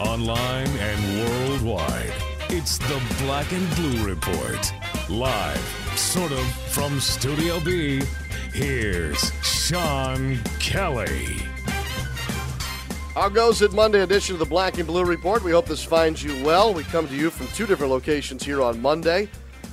Online 0.00 0.66
and 0.66 1.28
worldwide, 1.28 2.14
it's 2.48 2.78
the 2.78 3.02
Black 3.22 3.52
and 3.52 3.68
Blue 3.76 4.02
Report. 4.08 4.72
Live, 5.10 5.92
sort 5.94 6.32
of, 6.32 6.40
from 6.72 6.98
Studio 7.00 7.60
B, 7.60 8.00
here's 8.54 9.30
Sean 9.42 10.38
Kelly. 10.58 11.36
How 13.12 13.28
goes 13.28 13.60
it 13.60 13.74
Monday 13.74 14.00
edition 14.00 14.34
of 14.34 14.38
the 14.38 14.46
Black 14.46 14.78
and 14.78 14.86
Blue 14.86 15.04
Report? 15.04 15.44
We 15.44 15.50
hope 15.50 15.66
this 15.66 15.84
finds 15.84 16.24
you 16.24 16.32
well. 16.46 16.72
We 16.72 16.84
come 16.84 17.06
to 17.06 17.14
you 17.14 17.28
from 17.28 17.48
two 17.48 17.66
different 17.66 17.92
locations 17.92 18.42
here 18.42 18.62
on 18.62 18.80
Monday. 18.80 19.28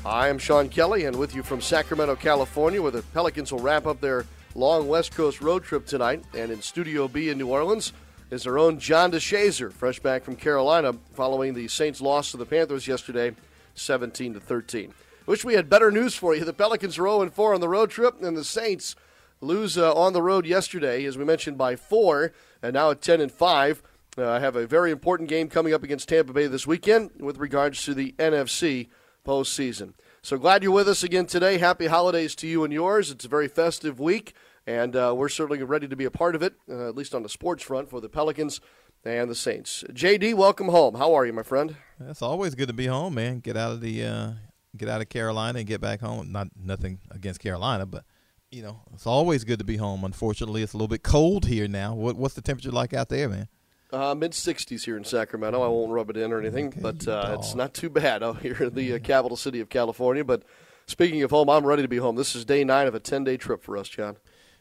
I 0.05 0.27
am 0.27 0.37
Sean 0.37 0.67
Kelly, 0.67 1.05
and 1.05 1.15
with 1.15 1.35
you 1.35 1.41
from 1.41 1.61
Sacramento, 1.61 2.17
California, 2.17 2.81
where 2.81 2.91
the 2.91 3.01
Pelicans 3.13 3.53
will 3.53 3.59
wrap 3.59 3.85
up 3.85 4.01
their 4.01 4.25
long 4.55 4.89
West 4.89 5.15
Coast 5.15 5.39
road 5.39 5.63
trip 5.63 5.85
tonight. 5.85 6.25
And 6.35 6.51
in 6.51 6.61
Studio 6.61 7.07
B 7.07 7.29
in 7.29 7.37
New 7.37 7.47
Orleans 7.47 7.93
is 8.29 8.45
our 8.45 8.57
own 8.57 8.79
John 8.79 9.11
DeShazier, 9.11 9.71
fresh 9.71 9.99
back 9.99 10.23
from 10.23 10.35
Carolina, 10.35 10.93
following 11.13 11.53
the 11.53 11.67
Saints' 11.67 12.01
loss 12.01 12.31
to 12.31 12.37
the 12.37 12.45
Panthers 12.45 12.87
yesterday, 12.87 13.33
17 13.75 14.33
to 14.33 14.39
13. 14.39 14.93
Wish 15.25 15.45
we 15.45 15.53
had 15.53 15.69
better 15.69 15.91
news 15.91 16.15
for 16.15 16.35
you. 16.35 16.43
The 16.43 16.53
Pelicans 16.53 16.97
are 16.97 17.07
0 17.07 17.29
4 17.29 17.53
on 17.53 17.61
the 17.61 17.69
road 17.69 17.89
trip, 17.89 18.21
and 18.21 18.35
the 18.35 18.43
Saints 18.43 18.95
lose 19.39 19.77
uh, 19.77 19.93
on 19.93 20.13
the 20.13 20.21
road 20.21 20.45
yesterday, 20.45 21.05
as 21.05 21.17
we 21.17 21.23
mentioned, 21.23 21.57
by 21.57 21.75
four, 21.75 22.33
and 22.61 22.73
now 22.73 22.91
at 22.91 23.01
10 23.01 23.21
and 23.21 23.31
5. 23.31 23.83
Uh, 24.17 24.29
I 24.29 24.39
have 24.39 24.55
a 24.55 24.65
very 24.65 24.91
important 24.91 25.29
game 25.29 25.47
coming 25.47 25.73
up 25.73 25.83
against 25.83 26.09
Tampa 26.09 26.33
Bay 26.33 26.47
this 26.47 26.65
weekend 26.65 27.11
with 27.19 27.37
regards 27.37 27.85
to 27.85 27.93
the 27.93 28.13
NFC 28.17 28.87
postseason. 29.25 29.93
So 30.21 30.37
glad 30.37 30.63
you're 30.63 30.71
with 30.71 30.89
us 30.89 31.03
again 31.03 31.27
today. 31.27 31.59
Happy 31.59 31.85
holidays 31.85 32.35
to 32.35 32.47
you 32.47 32.63
and 32.63 32.73
yours. 32.73 33.11
It's 33.11 33.25
a 33.25 33.29
very 33.29 33.47
festive 33.47 33.99
week, 33.99 34.33
and 34.67 34.95
uh, 34.95 35.13
we're 35.15 35.29
certainly 35.29 35.63
ready 35.63 35.87
to 35.87 35.95
be 35.95 36.05
a 36.05 36.11
part 36.11 36.35
of 36.35 36.43
it, 36.43 36.53
uh, 36.69 36.89
at 36.89 36.95
least 36.95 37.15
on 37.15 37.23
the 37.23 37.29
sports 37.29 37.63
front 37.63 37.89
for 37.89 38.01
the 38.01 38.09
Pelicans 38.09 38.59
and 39.05 39.29
the 39.31 39.35
Saints. 39.35 39.85
JD, 39.89 40.33
welcome 40.35 40.67
home. 40.67 40.95
How 40.95 41.13
are 41.15 41.25
you, 41.25 41.31
my 41.31 41.41
friend? 41.43 41.77
It's 42.01 42.21
always 42.21 42.53
good 42.53 42.67
to 42.67 42.73
be 42.73 42.87
home, 42.87 43.15
man. 43.15 43.39
Get 43.39 43.55
out 43.55 43.71
of 43.71 43.81
the 43.81 44.03
uh, 44.03 44.31
get 44.75 44.89
out 44.89 45.01
of 45.01 45.09
Carolina 45.09 45.59
and 45.59 45.67
get 45.67 45.79
back 45.79 46.01
home. 46.01 46.31
Not 46.31 46.49
nothing 46.61 46.99
against 47.09 47.39
Carolina, 47.39 47.85
but 47.85 48.03
you 48.51 48.61
know, 48.61 48.81
it's 48.93 49.07
always 49.07 49.45
good 49.45 49.59
to 49.59 49.65
be 49.65 49.77
home. 49.77 50.03
Unfortunately, 50.03 50.61
it's 50.61 50.73
a 50.73 50.77
little 50.77 50.87
bit 50.89 51.01
cold 51.03 51.45
here 51.45 51.67
now. 51.67 51.95
What 51.95 52.17
what's 52.17 52.35
the 52.35 52.41
temperature 52.41 52.71
like 52.71 52.93
out 52.93 53.07
there, 53.09 53.29
man? 53.29 53.47
Uh, 53.89 54.13
Mid 54.13 54.33
60s 54.33 54.83
here 54.83 54.97
in 54.97 55.05
Sacramento. 55.05 55.61
I 55.61 55.67
won't 55.69 55.93
rub 55.93 56.09
it 56.09 56.17
in 56.17 56.33
or 56.33 56.41
anything, 56.41 56.67
Okay, 56.67 56.81
but 56.81 57.07
uh, 57.07 57.37
it's 57.39 57.55
not 57.55 57.73
too 57.73 57.89
bad 57.89 58.21
out 58.21 58.41
here 58.41 58.57
in 58.63 58.73
the 58.73 58.95
uh, 58.95 58.99
capital 58.99 59.37
city 59.37 59.61
of 59.61 59.69
California. 59.69 60.25
But 60.25 60.43
speaking 60.87 61.23
of 61.23 61.31
home, 61.31 61.49
I'm 61.49 61.65
ready 61.65 61.83
to 61.83 61.87
be 61.87 61.95
home. 61.95 62.17
This 62.17 62.35
is 62.35 62.43
day 62.43 62.65
nine 62.65 62.87
of 62.87 62.95
a 62.95 62.99
10 62.99 63.23
day 63.23 63.37
trip 63.37 63.63
for 63.63 63.77
us, 63.77 63.87
John. 63.87 64.17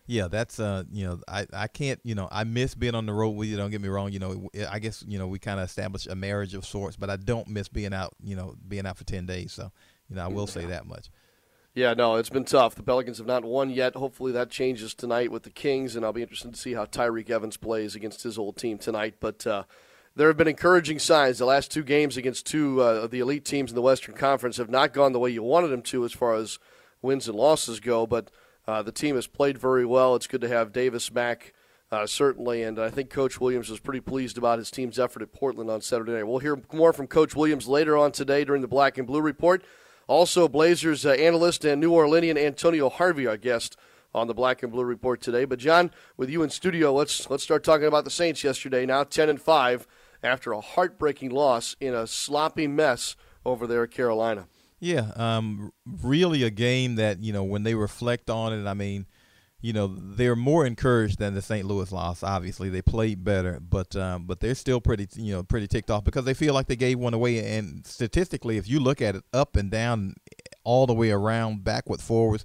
Yeah, 0.07 0.29
that's 0.29 0.61
uh, 0.61 0.85
you 0.93 1.05
know, 1.05 1.21
I 1.27 1.47
I 1.53 1.67
can't, 1.67 2.01
you 2.05 2.15
know, 2.15 2.29
I 2.31 2.45
miss 2.45 2.75
being 2.75 2.95
on 2.95 3.07
the 3.07 3.13
road 3.13 3.31
with 3.31 3.49
you. 3.49 3.57
Don't 3.57 3.71
get 3.71 3.81
me 3.81 3.89
wrong. 3.89 4.13
You 4.13 4.21
know, 4.21 4.49
I 4.71 4.79
guess 4.79 5.05
you 5.07 5.19
know 5.19 5.27
we 5.27 5.39
kind 5.39 5.59
of 5.59 5.67
established 5.67 6.07
a 6.07 6.15
marriage 6.15 6.55
of 6.55 6.65
sorts, 6.65 6.97
but 6.97 7.11
I 7.11 7.17
don't 7.17 7.49
miss 7.49 7.69
being 7.69 7.93
out. 7.93 8.15
You 8.23 8.37
know, 8.37 8.55
being 8.67 8.87
out 8.87 8.97
for 8.97 9.05
ten 9.05 9.27
days. 9.27 9.53
So, 9.53 9.73
you 10.09 10.17
know, 10.17 10.23
I 10.23 10.29
will 10.29 10.47
say 10.47 10.65
that 10.67 10.87
much. 10.87 11.11
Yeah, 11.75 11.93
no, 11.93 12.17
it's 12.17 12.31
been 12.31 12.47
tough. 12.47 12.75
The 12.75 12.83
Pelicans 12.83 13.19
have 13.19 13.27
not 13.27 13.45
won 13.45 13.69
yet. 13.69 13.97
Hopefully 13.97 14.33
that 14.33 14.49
changes 14.49 14.95
tonight 14.95 15.31
with 15.31 15.43
the 15.43 15.51
Kings, 15.51 15.95
and 15.95 16.07
I'll 16.07 16.13
be 16.13 16.23
interested 16.23 16.55
to 16.55 16.59
see 16.59 16.73
how 16.73 16.87
Tyreke 16.87 17.29
Evans 17.29 17.59
plays 17.59 17.95
against 17.95 18.23
his 18.23 18.39
old 18.39 18.57
team 18.57 18.79
tonight. 18.79 19.17
But 19.21 19.47
uh, 19.47 19.65
there 20.15 20.29
have 20.29 20.39
been 20.39 20.49
encouraging 20.49 21.01
signs. 21.01 21.37
The 21.37 21.45
last 21.45 21.71
two 21.71 21.83
games 21.83 22.17
against 22.17 22.47
two 22.47 22.81
uh, 22.81 23.03
of 23.03 23.11
the 23.11 23.21
elite 23.21 23.45
teams 23.45 23.73
in 23.73 23.75
the 23.75 23.83
Western 23.83 24.15
Conference 24.15 24.57
have 24.57 24.71
not 24.71 24.95
gone 24.95 25.13
the 25.13 25.19
way 25.19 25.29
you 25.29 25.43
wanted 25.43 25.69
them 25.69 25.83
to 25.83 26.07
as 26.07 26.13
far 26.13 26.35
as 26.35 26.59
wins 27.03 27.29
and 27.29 27.37
losses 27.37 27.79
go, 27.79 28.07
but 28.07 28.31
uh, 28.67 28.83
the 28.83 28.93
team 28.93 29.15
has 29.15 29.27
played 29.27 29.59
very 29.59 29.85
well. 29.85 30.15
It's 30.15 30.27
good 30.27 30.41
to 30.41 30.49
have 30.49 30.73
Davis 30.73 31.09
back, 31.09 31.53
uh, 31.91 32.07
certainly, 32.07 32.63
and 32.63 32.79
I 32.79 32.91
think 32.91 33.11
Coach 33.11 33.41
Williams 33.41 33.71
was 33.71 33.81
pretty 33.81 34.01
pleased 34.01 34.37
about 34.37 34.59
his 34.59 34.71
team's 34.71 34.99
effort 34.99 35.23
at 35.23 35.33
Portland 35.33 35.71
on 35.71 35.81
Saturday 35.81 36.13
night. 36.13 36.27
We'll 36.27 36.39
hear 36.39 36.61
more 36.73 36.93
from 36.93 37.07
Coach 37.07 37.37
Williams 37.37 37.69
later 37.69 37.97
on 37.97 38.13
today 38.13 38.45
during 38.45 38.63
the 38.63 38.69
Black 38.69 38.99
and 38.99 39.07
Blue 39.07 39.21
Report. 39.23 39.65
Also, 40.09 40.49
Blazers 40.49 41.05
uh, 41.05 41.11
analyst 41.11 41.65
and 41.65 41.81
New 41.81 41.91
Orleanian 41.91 42.39
Antonio 42.39 42.89
Harvey, 42.89 43.27
our 43.27 43.37
guest 43.37 43.77
on 44.15 44.29
the 44.29 44.35
Black 44.35 44.63
and 44.63 44.73
Blue 44.73 44.85
Report 44.85 45.21
today. 45.21 45.45
But 45.45 45.59
John, 45.59 45.91
with 46.17 46.31
you 46.31 46.43
in 46.43 46.51
studio, 46.51 46.93
let's 46.93 47.29
let's 47.29 47.43
start 47.43 47.65
talking 47.65 47.87
about 47.87 48.05
the 48.05 48.11
Saints 48.11 48.43
yesterday. 48.43 48.87
Now 48.87 49.05
ten 49.05 49.29
and 49.29 49.41
five 49.41 49.87
after 50.23 50.53
a 50.53 50.61
heartbreaking 50.61 51.31
loss 51.31 51.77
in 51.81 51.95
a 51.95 52.07
sloppy 52.07 52.67
mess 52.67 53.17
over 53.45 53.67
there 53.67 53.85
at 53.85 53.91
Carolina. 53.91 54.49
Yeah, 54.79 55.11
um, 55.17 55.73
really 55.87 56.43
a 56.43 56.51
game 56.51 56.97
that 56.97 57.23
you 57.23 57.33
know 57.33 57.45
when 57.45 57.63
they 57.63 57.75
reflect 57.75 58.29
on 58.29 58.53
it. 58.53 58.69
I 58.69 58.75
mean, 58.75 59.07
you 59.61 59.73
know 59.73 59.87
they're 59.87 60.37
more 60.37 60.67
encouraged 60.67 61.19
than 61.19 61.35
the 61.35 61.43
St. 61.43 61.67
Louis 61.67 61.91
loss. 61.91 62.23
Obviously, 62.23 62.69
they 62.69 62.83
played 62.83 63.25
better, 63.25 63.59
but 63.59 63.97
um, 63.97 64.27
but 64.27 64.41
they're 64.41 64.55
still 64.55 64.81
pretty 64.81 65.09
you 65.15 65.33
know 65.33 65.43
pretty 65.43 65.67
ticked 65.67 65.91
off 65.91 66.05
because 66.05 66.25
they 66.25 66.35
feel 66.35 66.53
like 66.53 66.67
they 66.67 66.77
gave 66.77 66.99
one 66.99 67.15
away. 67.15 67.57
And 67.57 67.87
statistically, 67.87 68.59
if 68.59 68.69
you 68.69 68.79
look 68.79 69.01
at 69.01 69.17
it 69.17 69.25
up 69.33 69.57
and 69.57 69.71
down, 69.71 70.15
all 70.63 70.87
the 70.87 70.95
way 70.95 71.11
around, 71.11 71.65
backward, 71.65 72.03
forwards, 72.03 72.45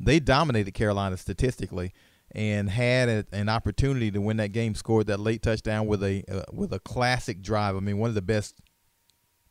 they 0.00 0.18
dominated 0.18 0.72
Carolina 0.72 1.18
statistically 1.18 1.92
and 2.32 2.70
had 2.70 3.08
a, 3.08 3.24
an 3.32 3.48
opportunity 3.48 4.10
to 4.10 4.20
win 4.20 4.38
that 4.38 4.52
game. 4.52 4.74
Scored 4.74 5.08
that 5.08 5.20
late 5.20 5.42
touchdown 5.42 5.86
with 5.86 6.02
a 6.02 6.24
uh, 6.30 6.42
with 6.52 6.72
a 6.72 6.80
classic 6.80 7.42
drive. 7.42 7.76
I 7.76 7.80
mean, 7.80 7.98
one 7.98 8.08
of 8.08 8.14
the 8.14 8.22
best 8.22 8.54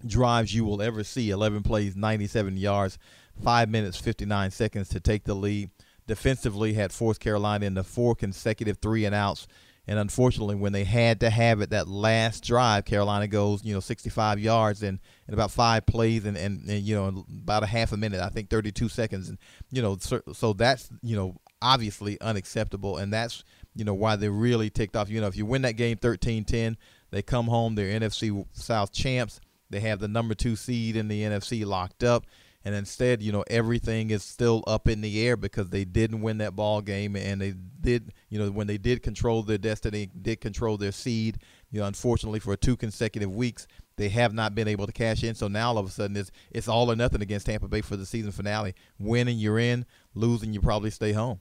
drives 0.06 0.54
you 0.54 0.66
will 0.66 0.82
ever 0.82 1.04
see. 1.04 1.30
11 1.30 1.64
plays 1.64 1.96
97 1.96 2.58
yards 2.58 2.98
5 3.44 3.70
minutes 3.70 3.98
59 3.98 4.52
seconds 4.52 4.90
to 4.90 5.00
take 5.00 5.24
the 5.24 5.34
lead. 5.34 5.70
Defensively 6.08 6.74
had 6.74 6.92
forced 6.92 7.20
carolina 7.20 7.66
into 7.66 7.84
four 7.84 8.16
consecutive 8.16 8.78
three 8.78 9.06
and 9.06 9.16
outs. 9.16 9.48
And 9.88 10.00
unfortunately 10.00 10.56
when 10.56 10.74
they 10.74 10.84
had 10.84 11.20
to 11.20 11.30
have 11.30 11.62
it 11.62 11.70
that 11.72 11.88
last 11.88 12.44
drive 12.44 12.86
carolina 12.86 13.28
goes 13.28 13.64
you 13.64 13.74
know 13.74 13.80
65 13.80 14.40
yards 14.40 14.84
in, 14.84 15.00
in 15.28 15.34
about 15.34 15.52
five 15.52 15.86
plays 15.86 16.26
and, 16.26 16.38
and, 16.38 16.68
and 16.68 16.82
you 16.82 16.96
know 16.96 17.26
about 17.30 17.64
a 17.64 17.68
half 17.68 17.92
a 17.92 17.98
minute 17.98 18.20
i 18.20 18.30
think 18.30 18.50
32 18.50 18.90
seconds. 18.90 19.30
And 19.30 19.38
you 19.72 19.82
know 19.82 19.98
so, 20.00 20.22
so 20.34 20.54
that's 20.54 20.90
you 21.02 21.16
know 21.16 21.36
obviously 21.62 22.20
unacceptable. 22.22 22.98
And 22.98 23.12
that's 23.12 23.44
you 23.76 23.84
know 23.84 23.94
why 23.94 24.16
they're 24.16 24.32
really 24.32 24.70
ticked 24.70 24.96
off. 24.96 25.10
You 25.10 25.22
know 25.22 25.28
if 25.28 25.36
you 25.36 25.46
win 25.46 25.64
that 25.64 25.74
game 25.74 25.98
13-10 25.98 26.78
they 27.12 27.22
come 27.22 27.46
home 27.46 27.76
they're 27.76 28.00
nfc 28.00 28.46
south 28.52 28.92
champs 28.92 29.40
they 29.70 29.80
have 29.82 30.00
the 30.00 30.08
number 30.08 30.36
two 30.36 30.56
seed 30.56 30.96
in 30.96 31.08
the 31.08 31.22
NFC 31.22 31.66
locked 31.66 32.04
up, 32.04 32.26
and 32.64 32.74
instead, 32.74 33.22
you 33.22 33.32
know, 33.32 33.44
everything 33.48 34.10
is 34.10 34.24
still 34.24 34.64
up 34.66 34.88
in 34.88 35.02
the 35.02 35.26
air 35.26 35.38
because 35.38 35.70
they 35.70 35.86
didn't 35.86 36.22
win 36.22 36.40
that 36.40 36.56
ball 36.56 36.82
game, 36.82 37.16
and 37.16 37.40
they 37.40 37.54
did, 37.82 38.12
you 38.30 38.40
know, 38.40 38.50
when 38.50 38.66
they 38.66 38.80
did 38.80 39.04
control 39.04 39.44
their 39.44 39.60
destiny, 39.60 40.10
did 40.20 40.42
control 40.42 40.76
their 40.76 40.92
seed. 40.92 41.38
You 41.72 41.82
know, 41.82 41.88
unfortunately, 41.88 42.40
for 42.40 42.56
two 42.56 42.76
consecutive 42.76 43.34
weeks, 43.34 43.68
they 43.98 44.10
have 44.10 44.34
not 44.34 44.56
been 44.56 44.68
able 44.68 44.88
to 44.88 44.92
cash 44.92 45.24
in. 45.24 45.36
So 45.36 45.48
now 45.48 45.70
all 45.70 45.78
of 45.78 45.88
a 45.88 45.92
sudden, 45.92 46.18
it's 46.18 46.32
it's 46.52 46.68
all 46.68 46.92
or 46.92 46.96
nothing 46.96 47.22
against 47.22 47.46
Tampa 47.46 47.68
Bay 47.68 47.82
for 47.82 47.98
the 47.98 48.06
season 48.06 48.32
finale. 48.32 48.74
Winning, 48.98 49.38
you're 49.38 49.60
in. 49.60 49.86
Losing, 50.16 50.52
you 50.52 50.60
probably 50.60 50.90
stay 50.90 51.12
home. 51.12 51.40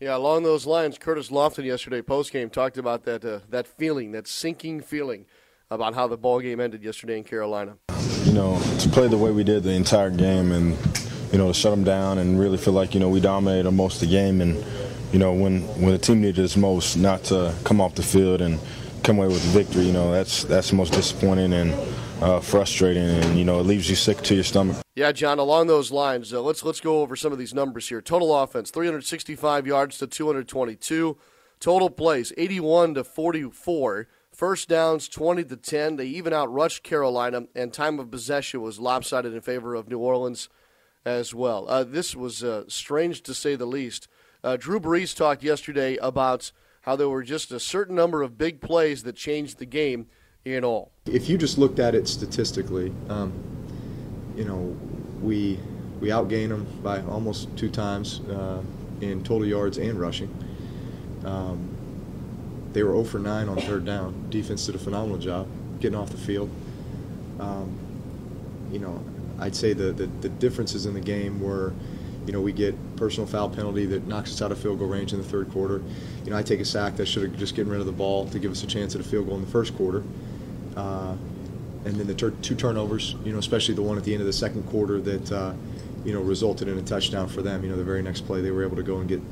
Yeah, 0.00 0.16
along 0.16 0.42
those 0.42 0.66
lines, 0.66 0.98
Curtis 0.98 1.30
Lofton 1.30 1.64
yesterday 1.64 2.02
post 2.02 2.30
game 2.32 2.50
talked 2.50 2.76
about 2.76 3.04
that 3.04 3.24
uh, 3.24 3.40
that 3.48 3.66
feeling, 3.66 4.12
that 4.12 4.26
sinking 4.26 4.82
feeling 4.82 5.26
about 5.70 5.94
how 5.94 6.06
the 6.06 6.16
ball 6.16 6.40
game 6.40 6.60
ended 6.60 6.82
yesterday 6.82 7.18
in 7.18 7.24
Carolina. 7.24 7.76
you 8.24 8.32
know, 8.32 8.60
to 8.78 8.88
play 8.88 9.08
the 9.08 9.16
way 9.16 9.30
we 9.30 9.44
did 9.44 9.62
the 9.62 9.72
entire 9.72 10.10
game 10.10 10.52
and, 10.52 10.76
you 11.32 11.38
know, 11.38 11.48
to 11.48 11.54
shut 11.54 11.72
them 11.72 11.84
down 11.84 12.18
and 12.18 12.38
really 12.38 12.56
feel 12.58 12.74
like, 12.74 12.94
you 12.94 13.00
know, 13.00 13.08
we 13.08 13.20
dominated 13.20 13.70
most 13.70 14.02
of 14.02 14.08
the 14.08 14.14
game 14.14 14.40
and, 14.40 14.64
you 15.12 15.18
know, 15.18 15.32
when, 15.32 15.62
when 15.80 15.92
the 15.92 15.98
team 15.98 16.20
needed 16.20 16.44
us 16.44 16.56
most, 16.56 16.96
not 16.96 17.24
to 17.24 17.54
come 17.64 17.80
off 17.80 17.94
the 17.94 18.02
field 18.02 18.40
and 18.40 18.60
come 19.02 19.18
away 19.18 19.28
with 19.28 19.44
a 19.44 19.58
victory, 19.58 19.84
you 19.84 19.92
know, 19.92 20.12
that's, 20.12 20.44
that's 20.44 20.70
the 20.70 20.76
most 20.76 20.92
disappointing 20.92 21.52
and 21.52 21.74
uh, 22.22 22.40
frustrating 22.40 23.02
and, 23.02 23.38
you 23.38 23.44
know, 23.44 23.60
it 23.60 23.64
leaves 23.64 23.90
you 23.90 23.96
sick 23.96 24.18
to 24.22 24.34
your 24.34 24.44
stomach. 24.44 24.76
Yeah, 24.94 25.12
John. 25.12 25.38
Along 25.38 25.66
those 25.66 25.90
lines, 25.90 26.32
uh, 26.32 26.40
let's 26.40 26.64
let's 26.64 26.80
go 26.80 27.02
over 27.02 27.16
some 27.16 27.30
of 27.30 27.38
these 27.38 27.52
numbers 27.52 27.86
here. 27.86 28.00
Total 28.00 28.34
offense: 28.34 28.70
365 28.70 29.66
yards 29.66 29.98
to 29.98 30.06
222. 30.06 31.18
Total 31.60 31.90
plays: 31.90 32.32
81 32.38 32.94
to 32.94 33.04
44. 33.04 34.08
First 34.36 34.68
downs: 34.68 35.08
20 35.08 35.44
to 35.44 35.56
10. 35.56 35.96
They 35.96 36.04
even 36.04 36.34
outrushed 36.34 36.82
Carolina, 36.82 37.44
and 37.54 37.72
time 37.72 37.98
of 37.98 38.10
possession 38.10 38.60
was 38.60 38.78
lopsided 38.78 39.32
in 39.32 39.40
favor 39.40 39.74
of 39.74 39.88
New 39.88 39.98
Orleans 39.98 40.50
as 41.06 41.34
well. 41.34 41.66
Uh, 41.66 41.84
this 41.84 42.14
was 42.14 42.44
uh, 42.44 42.64
strange 42.68 43.22
to 43.22 43.32
say 43.32 43.56
the 43.56 43.64
least. 43.64 44.08
Uh, 44.44 44.58
Drew 44.58 44.78
Brees 44.78 45.16
talked 45.16 45.42
yesterday 45.42 45.96
about 46.02 46.52
how 46.82 46.96
there 46.96 47.08
were 47.08 47.22
just 47.22 47.50
a 47.50 47.58
certain 47.58 47.96
number 47.96 48.20
of 48.20 48.36
big 48.36 48.60
plays 48.60 49.04
that 49.04 49.16
changed 49.16 49.56
the 49.56 49.64
game 49.64 50.06
in 50.44 50.64
all. 50.64 50.92
If 51.06 51.30
you 51.30 51.38
just 51.38 51.56
looked 51.56 51.78
at 51.78 51.94
it 51.94 52.06
statistically, 52.06 52.92
um, 53.08 53.32
you 54.36 54.44
know, 54.44 54.76
we 55.22 55.58
we 55.98 56.08
outgained 56.08 56.50
them 56.50 56.66
by 56.82 57.00
almost 57.04 57.56
two 57.56 57.70
times 57.70 58.20
uh, 58.28 58.60
in 59.00 59.24
total 59.24 59.46
yards 59.46 59.78
and 59.78 59.98
rushing. 59.98 60.28
Um, 61.24 61.75
they 62.76 62.82
were 62.82 62.92
0 62.92 63.04
for 63.04 63.18
9 63.18 63.48
on 63.48 63.56
third 63.62 63.86
down. 63.86 64.26
Defense 64.28 64.66
did 64.66 64.74
a 64.74 64.78
phenomenal 64.78 65.16
job 65.16 65.48
getting 65.80 65.98
off 65.98 66.10
the 66.10 66.18
field. 66.18 66.50
Um, 67.40 67.74
you 68.70 68.78
know, 68.78 69.02
I'd 69.38 69.56
say 69.56 69.72
the, 69.72 69.92
the, 69.92 70.08
the 70.20 70.28
differences 70.28 70.84
in 70.84 70.92
the 70.92 71.00
game 71.00 71.40
were, 71.40 71.72
you 72.26 72.34
know, 72.34 72.42
we 72.42 72.52
get 72.52 72.74
personal 72.96 73.26
foul 73.26 73.48
penalty 73.48 73.86
that 73.86 74.06
knocks 74.06 74.30
us 74.30 74.42
out 74.42 74.52
of 74.52 74.58
field 74.58 74.78
goal 74.78 74.88
range 74.88 75.14
in 75.14 75.18
the 75.18 75.24
third 75.24 75.50
quarter. 75.52 75.80
You 76.26 76.32
know, 76.32 76.36
I 76.36 76.42
take 76.42 76.60
a 76.60 76.66
sack 76.66 76.96
that 76.96 77.06
should 77.06 77.22
have 77.22 77.38
just 77.38 77.56
gotten 77.56 77.72
rid 77.72 77.80
of 77.80 77.86
the 77.86 77.92
ball 77.92 78.28
to 78.28 78.38
give 78.38 78.50
us 78.50 78.62
a 78.62 78.66
chance 78.66 78.94
at 78.94 79.00
a 79.00 79.04
field 79.04 79.26
goal 79.26 79.36
in 79.36 79.40
the 79.40 79.50
first 79.50 79.74
quarter. 79.74 80.04
Uh, 80.76 81.16
and 81.86 81.94
then 81.94 82.06
the 82.06 82.14
tur- 82.14 82.34
two 82.42 82.54
turnovers, 82.54 83.14
you 83.24 83.32
know, 83.32 83.38
especially 83.38 83.74
the 83.74 83.80
one 83.80 83.96
at 83.96 84.04
the 84.04 84.12
end 84.12 84.20
of 84.20 84.26
the 84.26 84.34
second 84.34 84.64
quarter 84.64 85.00
that, 85.00 85.32
uh, 85.32 85.54
you 86.04 86.12
know, 86.12 86.20
resulted 86.20 86.68
in 86.68 86.76
a 86.76 86.82
touchdown 86.82 87.26
for 87.26 87.40
them. 87.40 87.64
You 87.64 87.70
know, 87.70 87.76
the 87.78 87.84
very 87.84 88.02
next 88.02 88.26
play 88.26 88.42
they 88.42 88.50
were 88.50 88.64
able 88.64 88.76
to 88.76 88.82
go 88.82 88.98
and 88.98 89.08
get 89.08 89.22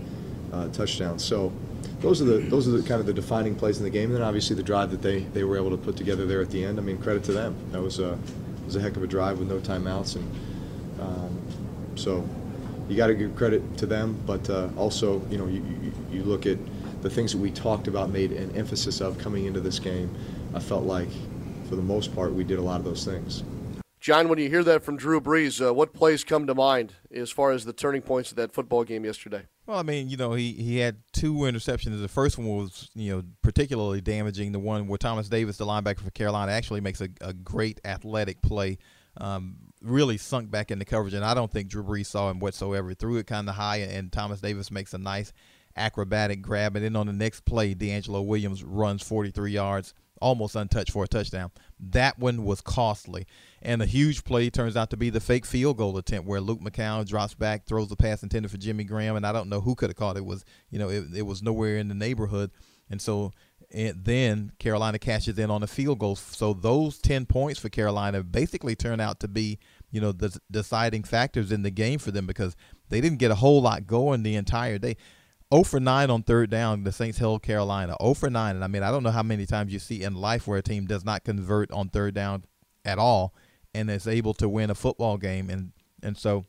uh, 0.50 0.69
touchdowns. 0.69 1.23
So 1.23 1.52
those 2.00 2.20
are 2.20 2.25
the 2.25 2.38
those 2.38 2.69
are 2.69 2.72
the 2.72 2.86
kind 2.86 3.00
of 3.00 3.06
the 3.06 3.12
defining 3.12 3.54
plays 3.54 3.78
in 3.78 3.84
the 3.84 3.90
game. 3.90 4.10
And 4.10 4.16
then 4.16 4.22
obviously 4.22 4.56
the 4.56 4.62
drive 4.62 4.90
that 4.90 5.02
they, 5.02 5.20
they 5.20 5.44
were 5.44 5.56
able 5.56 5.70
to 5.70 5.76
put 5.76 5.96
together 5.96 6.26
there 6.26 6.40
at 6.40 6.50
the 6.50 6.64
end. 6.64 6.78
I 6.78 6.82
mean, 6.82 6.98
credit 6.98 7.25
to 7.25 7.32
them. 7.32 7.56
That 7.72 7.82
was 7.82 7.98
a 7.98 8.19
was 8.64 8.76
a 8.76 8.81
heck 8.81 8.96
of 8.96 9.02
a 9.02 9.06
drive 9.06 9.38
with 9.38 9.48
no 9.48 9.58
timeouts, 9.58 10.16
and 10.16 10.31
um, 11.00 11.38
so 11.96 12.28
you 12.88 12.96
got 12.96 13.08
to 13.08 13.14
give 13.14 13.34
credit 13.36 13.76
to 13.78 13.86
them. 13.86 14.20
But 14.26 14.48
uh, 14.50 14.69
also, 14.76 15.22
you 15.31 15.38
know, 15.38 15.46
you, 15.46 15.64
you, 15.82 15.92
you 16.19 16.22
look 16.22 16.46
at 16.46 16.58
the 17.02 17.10
things 17.10 17.32
that 17.32 17.38
we 17.38 17.50
talked 17.50 17.88
about, 17.88 18.10
made 18.10 18.32
an 18.32 18.54
emphasis 18.56 19.00
of 19.00 19.19
coming 19.19 19.44
into 19.44 19.60
this 19.60 19.78
game. 19.78 20.14
I 20.54 20.58
felt 20.58 20.84
like, 20.84 21.08
for 21.69 21.76
the 21.76 21.82
most 21.82 22.14
part, 22.14 22.32
we 22.32 22.44
did 22.44 22.58
a 22.58 22.62
lot 22.62 22.78
of 22.78 22.84
those 22.84 23.04
things. 23.04 23.44
John, 24.00 24.28
when 24.28 24.38
you 24.38 24.48
hear 24.48 24.64
that 24.64 24.82
from 24.82 24.96
Drew 24.96 25.20
Brees, 25.20 25.66
uh, 25.66 25.72
what 25.72 25.92
plays 25.92 26.25
come 26.25 26.46
to 26.46 26.54
mind 26.54 26.94
as 27.14 27.31
far 27.31 27.52
as 27.52 27.64
the 27.64 27.72
turning 27.72 28.02
points 28.02 28.31
of 28.31 28.36
that 28.36 28.52
football 28.52 28.84
game 28.84 29.04
yesterday? 29.04 29.44
Well, 29.66 29.78
I 29.78 29.82
mean, 29.82 30.11
you 30.11 30.19
know, 30.19 30.34
he, 30.34 30.52
he 30.52 30.78
had 30.78 30.96
two 31.12 31.34
interceptions. 31.34 32.00
The 32.00 32.08
first 32.08 32.37
one 32.37 32.49
was, 32.49 32.90
you 32.94 33.14
know, 33.16 33.22
particularly 33.40 34.02
damaging. 34.02 34.52
The 34.52 34.58
one 34.58 34.87
where 34.88 34.99
Thomas 34.99 35.28
Davis, 35.28 35.56
the 35.56 35.64
linebacker 35.64 36.00
for 36.00 36.11
Carolina, 36.11 36.52
actually 36.52 36.82
makes 36.82 37.00
a, 37.00 37.08
a 37.22 37.32
great 37.32 37.81
athletic 37.82 38.43
play, 38.43 38.76
um, 39.16 39.56
really 39.81 40.19
sunk 40.19 40.50
back 40.50 40.70
into 40.70 40.84
coverage. 40.84 41.14
And 41.14 41.25
I 41.25 41.32
don't 41.32 41.50
think 41.50 41.69
Drew 41.69 41.82
Brees 41.82 42.06
saw 42.06 42.31
him 42.31 42.40
whatsoever. 42.40 42.90
He 42.90 42.94
Threw 42.94 43.16
it 43.16 43.26
kind 43.26 43.49
of 43.49 43.55
high, 43.55 43.78
and 43.78 44.12
Thomas 44.12 44.43
Davis 44.43 44.70
makes 44.70 44.93
a 44.93 44.99
nice 44.99 45.32
acrobatic 45.76 46.43
grab. 46.43 46.76
And 46.76 46.84
then 46.84 46.94
on 46.94 47.06
the 47.06 47.14
next 47.14 47.46
play, 47.46 47.75
DeAngelo 47.75 48.25
Williams 48.25 48.62
runs 48.62 49.02
43 49.02 49.50
yards 49.50 49.94
almost 50.20 50.56
untouched 50.56 50.90
for 50.93 51.05
a 51.05 51.08
touchdown. 51.08 51.50
That 51.78 52.19
one 52.19 52.44
was 52.44 52.60
costly. 52.60 53.26
And 53.64 53.81
a 53.81 53.87
huge 53.87 54.25
play 54.25 54.50
turns 54.50 54.76
out 54.76 54.90
to 54.90 54.96
be 54.96 55.08
the 55.08 55.20
fake 55.20 55.46
field 55.46 55.78
goal 55.78 55.96
attempt 55.96 56.28
where 56.28 56.40
Luke 56.40 56.61
McCown 56.61 57.06
drops 57.06 57.32
back, 57.34 57.64
throws 57.64 57.88
the 57.88 57.96
pass 57.96 58.22
intended 58.22 58.50
for 58.50 58.58
Jimmy 58.58 58.84
Graham, 58.84 59.16
and 59.16 59.26
I 59.26 59.32
don't 59.32 59.49
know 59.49 59.62
who 59.62 59.75
could 59.75 59.88
have 59.88 59.96
caught 59.96 60.16
it. 60.16 60.20
it 60.20 60.26
was, 60.26 60.44
you 60.69 60.78
know, 60.78 60.90
it, 60.90 61.05
it 61.16 61.22
was 61.22 61.43
nowhere 61.43 61.78
in 61.78 61.88
the 61.88 61.94
neighborhood. 61.94 62.50
And 62.90 63.00
so 63.00 63.32
and 63.72 64.05
then 64.05 64.52
Carolina 64.58 64.99
cashes 64.99 65.38
in 65.38 65.50
on 65.50 65.62
a 65.62 65.66
field 65.66 65.99
goal. 65.99 66.16
So 66.16 66.52
those 66.52 66.99
10 66.99 67.26
points 67.26 67.58
for 67.58 67.69
Carolina 67.69 68.22
basically 68.22 68.76
turn 68.76 69.00
out 69.00 69.19
to 69.20 69.28
be, 69.28 69.58
you 69.90 70.00
know, 70.00 70.12
the 70.12 70.38
deciding 70.50 71.05
factors 71.05 71.50
in 71.50 71.62
the 71.62 71.70
game 71.70 71.99
for 71.99 72.10
them 72.10 72.26
because 72.26 72.56
they 72.90 73.00
didn't 73.00 73.19
get 73.19 73.31
a 73.31 73.37
whole 73.37 73.62
lot 73.62 73.87
going 73.87 74.22
the 74.22 74.37
entire 74.37 74.78
day. 74.78 74.96
0 75.52 75.64
for 75.64 75.81
9 75.81 76.10
on 76.10 76.22
third 76.22 76.50
down, 76.50 76.84
the 76.84 76.93
Saints 76.93 77.19
held 77.19 77.43
Carolina. 77.43 77.96
0 78.00 78.14
for 78.14 78.31
9. 78.31 78.55
And 78.55 78.64
I 78.64 78.69
mean, 78.69 78.82
I 78.82 78.90
don't 78.90 79.02
know 79.02 79.10
how 79.10 79.22
many 79.22 79.46
times 79.46 79.72
you 79.72 79.78
see 79.78 80.02
in 80.02 80.14
life 80.14 80.46
where 80.46 80.58
a 80.58 80.62
team 80.62 80.87
does 80.87 81.05
not 81.05 81.25
convert 81.25 81.70
on 81.72 81.88
third 81.88 82.14
down 82.14 82.44
at 82.84 82.99
all 82.99 83.34
and 83.74 83.90
is 83.90 84.06
able 84.06 84.34
to 84.34 84.48
win 84.48 84.70
a 84.70 84.74
football 84.74 85.16
game. 85.16 85.50
And, 85.50 85.72
and 86.02 86.16
so 86.16 86.46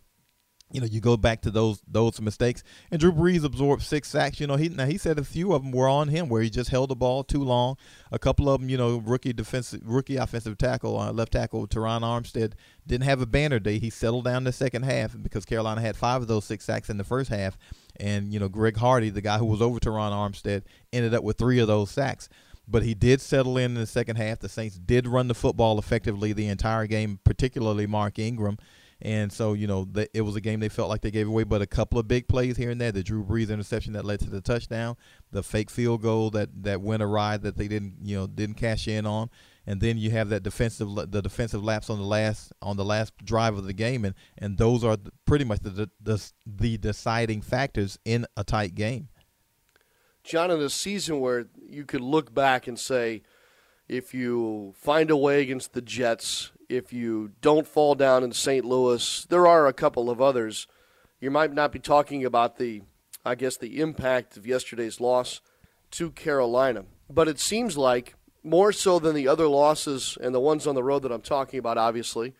you 0.72 0.82
know, 0.82 0.88
you 0.88 1.00
go 1.00 1.16
back 1.16 1.42
to 1.44 1.52
those 1.52 1.82
those 1.88 2.20
mistakes, 2.20 2.64
and 2.90 3.00
Drew 3.00 3.12
Brees 3.12 3.44
absorbed 3.44 3.84
six 3.84 4.10
sacks. 4.10 4.40
You 4.40 4.48
know, 4.48 4.56
he 4.56 4.68
now 4.68 4.88
he 4.88 4.98
said 4.98 5.20
a 5.20 5.24
few 5.24 5.54
of 5.54 5.62
them 5.62 5.72
were 5.72 5.88
on 5.88 6.08
him, 6.08 6.28
where 6.28 6.42
he 6.42 6.50
just 6.50 6.72
held 6.72 6.90
the 6.90 6.96
ball 6.96 7.24
too 7.24 7.44
long. 7.44 7.78
A 8.12 8.18
couple 8.18 8.50
of 8.50 8.60
them, 8.60 8.70
you 8.70 8.78
know, 8.78 8.98
rookie 8.98 9.32
defensive, 9.32 9.82
rookie 9.86 10.16
offensive 10.16 10.58
tackle, 10.58 11.00
uh, 11.00 11.12
left 11.12 11.34
tackle 11.34 11.68
Terron 11.68 12.02
Armstead 12.02 12.54
didn't 12.88 13.06
have 13.06 13.22
a 13.22 13.28
banner 13.28 13.60
day. 13.60 13.78
He 13.78 13.92
settled 13.92 14.26
down 14.26 14.44
the 14.44 14.52
second 14.52 14.84
half 14.84 15.16
because 15.22 15.46
Carolina 15.46 15.82
had 15.82 15.96
five 15.96 16.24
of 16.24 16.28
those 16.28 16.46
six 16.46 16.66
sacks 16.66 16.90
in 16.90 16.98
the 16.98 17.04
first 17.04 17.30
half, 17.30 17.58
and 17.98 18.34
you 18.34 18.40
know, 18.40 18.50
Greg 18.50 18.78
Hardy, 18.78 19.12
the 19.12 19.22
guy 19.22 19.38
who 19.38 19.46
was 19.46 19.62
over 19.62 19.80
Terron 19.80 20.12
Armstead, 20.12 20.64
ended 20.92 21.14
up 21.14 21.24
with 21.24 21.38
three 21.38 21.60
of 21.60 21.68
those 21.68 21.92
sacks. 21.92 22.28
But 22.68 22.84
he 22.84 22.94
did 22.94 23.22
settle 23.22 23.58
in 23.58 23.72
in 23.72 23.74
the 23.76 23.86
second 23.86 24.16
half. 24.16 24.40
The 24.40 24.50
Saints 24.50 24.78
did 24.78 25.08
run 25.08 25.28
the 25.28 25.36
football 25.36 25.78
effectively 25.78 26.34
the 26.34 26.48
entire 26.48 26.88
game, 26.88 27.20
particularly 27.24 27.88
Mark 27.88 28.18
Ingram 28.18 28.58
and 29.02 29.32
so, 29.32 29.54
you 29.54 29.68
know, 29.68 29.86
the, 29.86 30.08
it 30.18 30.22
was 30.22 30.36
a 30.36 30.42
game 30.42 30.62
they 30.62 30.70
felt 30.70 30.90
like 30.90 31.02
they 31.02 31.12
gave 31.12 31.28
away, 31.28 31.44
but 31.44 31.62
a 31.62 31.68
couple 31.68 32.00
of 32.00 32.08
big 32.08 32.28
plays 32.28 32.56
here 32.56 32.70
and 32.70 32.80
there. 32.80 32.92
The 32.92 33.04
Drew 33.04 33.24
Brees 33.24 33.50
interception 33.50 33.94
that 33.94 34.06
led 34.06 34.20
to 34.22 34.30
the 34.30 34.42
touchdown, 34.42 34.96
the 35.32 35.44
fake 35.44 35.70
field 35.70 36.02
goal 36.02 36.30
that 36.32 36.64
that 36.64 36.82
went 36.82 37.04
awry 37.04 37.38
that 37.38 37.58
they 37.58 37.68
didn't, 37.68 37.96
you 38.02 38.16
know, 38.16 38.28
didn't 38.28 38.56
cash 38.56 38.88
in 38.88 39.06
on, 39.06 39.30
and 39.68 39.82
then 39.82 39.98
you 39.98 40.12
have 40.12 40.30
that 40.30 40.44
defensive 40.44 40.88
the 41.12 41.22
defensive 41.22 41.64
lapse 41.64 41.90
on 41.90 41.98
the 41.98 42.06
last 42.06 42.54
on 42.62 42.78
the 42.78 42.86
last 42.86 43.14
drive 43.24 43.58
of 43.58 43.66
the 43.66 43.74
game, 43.74 44.06
and 44.06 44.16
and 44.38 44.58
those 44.58 44.84
are 44.84 44.98
pretty 45.26 45.44
much 45.44 45.60
the 45.60 45.90
the, 46.02 46.32
the 46.46 46.78
deciding 46.78 47.42
factors 47.42 48.00
in 48.06 48.26
a 48.38 48.46
tight 48.46 48.76
game. 48.76 49.10
John, 50.26 50.50
in 50.50 50.60
a 50.60 50.72
season 50.72 51.20
where 51.20 51.46
you 51.70 51.86
could 51.86 52.02
look 52.02 52.34
back 52.34 52.68
and 52.68 52.80
say, 52.80 53.22
if 53.88 54.12
you 54.12 54.74
find 54.76 55.12
a 55.12 55.16
way 55.18 55.42
against 55.42 55.74
the 55.74 55.82
Jets 55.82 56.52
if 56.68 56.92
you 56.92 57.32
don't 57.42 57.68
fall 57.68 57.94
down 57.94 58.24
in 58.24 58.32
St. 58.32 58.66
Louis, 58.66 59.26
there 59.30 59.46
are 59.46 59.68
a 59.68 59.74
couple 59.74 60.10
of 60.10 60.20
others. 60.20 60.68
You 61.20 61.30
might 61.30 61.54
not 61.54 61.72
be 61.72 61.78
talking 61.78 62.26
about 62.26 62.58
the, 62.58 62.82
I 63.24 63.36
guess, 63.36 63.58
the 63.58 63.80
impact 63.80 64.36
of 64.36 64.48
yesterday's 64.48 65.00
loss 65.00 65.42
to 65.92 66.10
Carolina. 66.10 66.86
But 67.08 67.28
it 67.28 67.40
seems 67.40 67.78
like 67.78 68.16
more 68.44 68.72
so 68.72 68.98
than 68.98 69.16
the 69.16 69.28
other 69.28 69.48
losses 69.48 70.18
and 70.20 70.34
the 70.34 70.40
ones 70.40 70.66
on 70.66 70.74
the 70.74 70.84
road 70.84 71.04
that 71.04 71.12
I'm 71.12 71.22
talking 71.22 71.60
about, 71.60 71.78
obviously, 71.78 72.34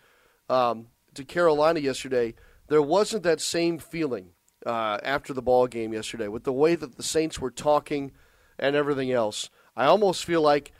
um, 0.48 0.88
to 1.14 1.24
Carolina 1.24 1.80
yesterday, 1.80 2.34
there 2.68 2.82
wasn't 2.82 3.22
that 3.22 3.40
same 3.40 3.78
feeling 3.78 4.30
uh, 4.66 4.98
after 5.02 5.32
the 5.32 5.42
ball 5.42 5.66
game 5.66 5.92
yesterday 5.92 6.28
with 6.28 6.44
the 6.44 6.52
way 6.52 6.74
that 6.74 6.96
the 6.96 7.02
Saints 7.02 7.40
were 7.40 7.50
talking 7.50 8.12
and 8.58 8.76
everything 8.76 9.12
else. 9.12 9.48
I 9.76 9.86
almost 9.86 10.24
feel 10.24 10.42
like 10.42 10.72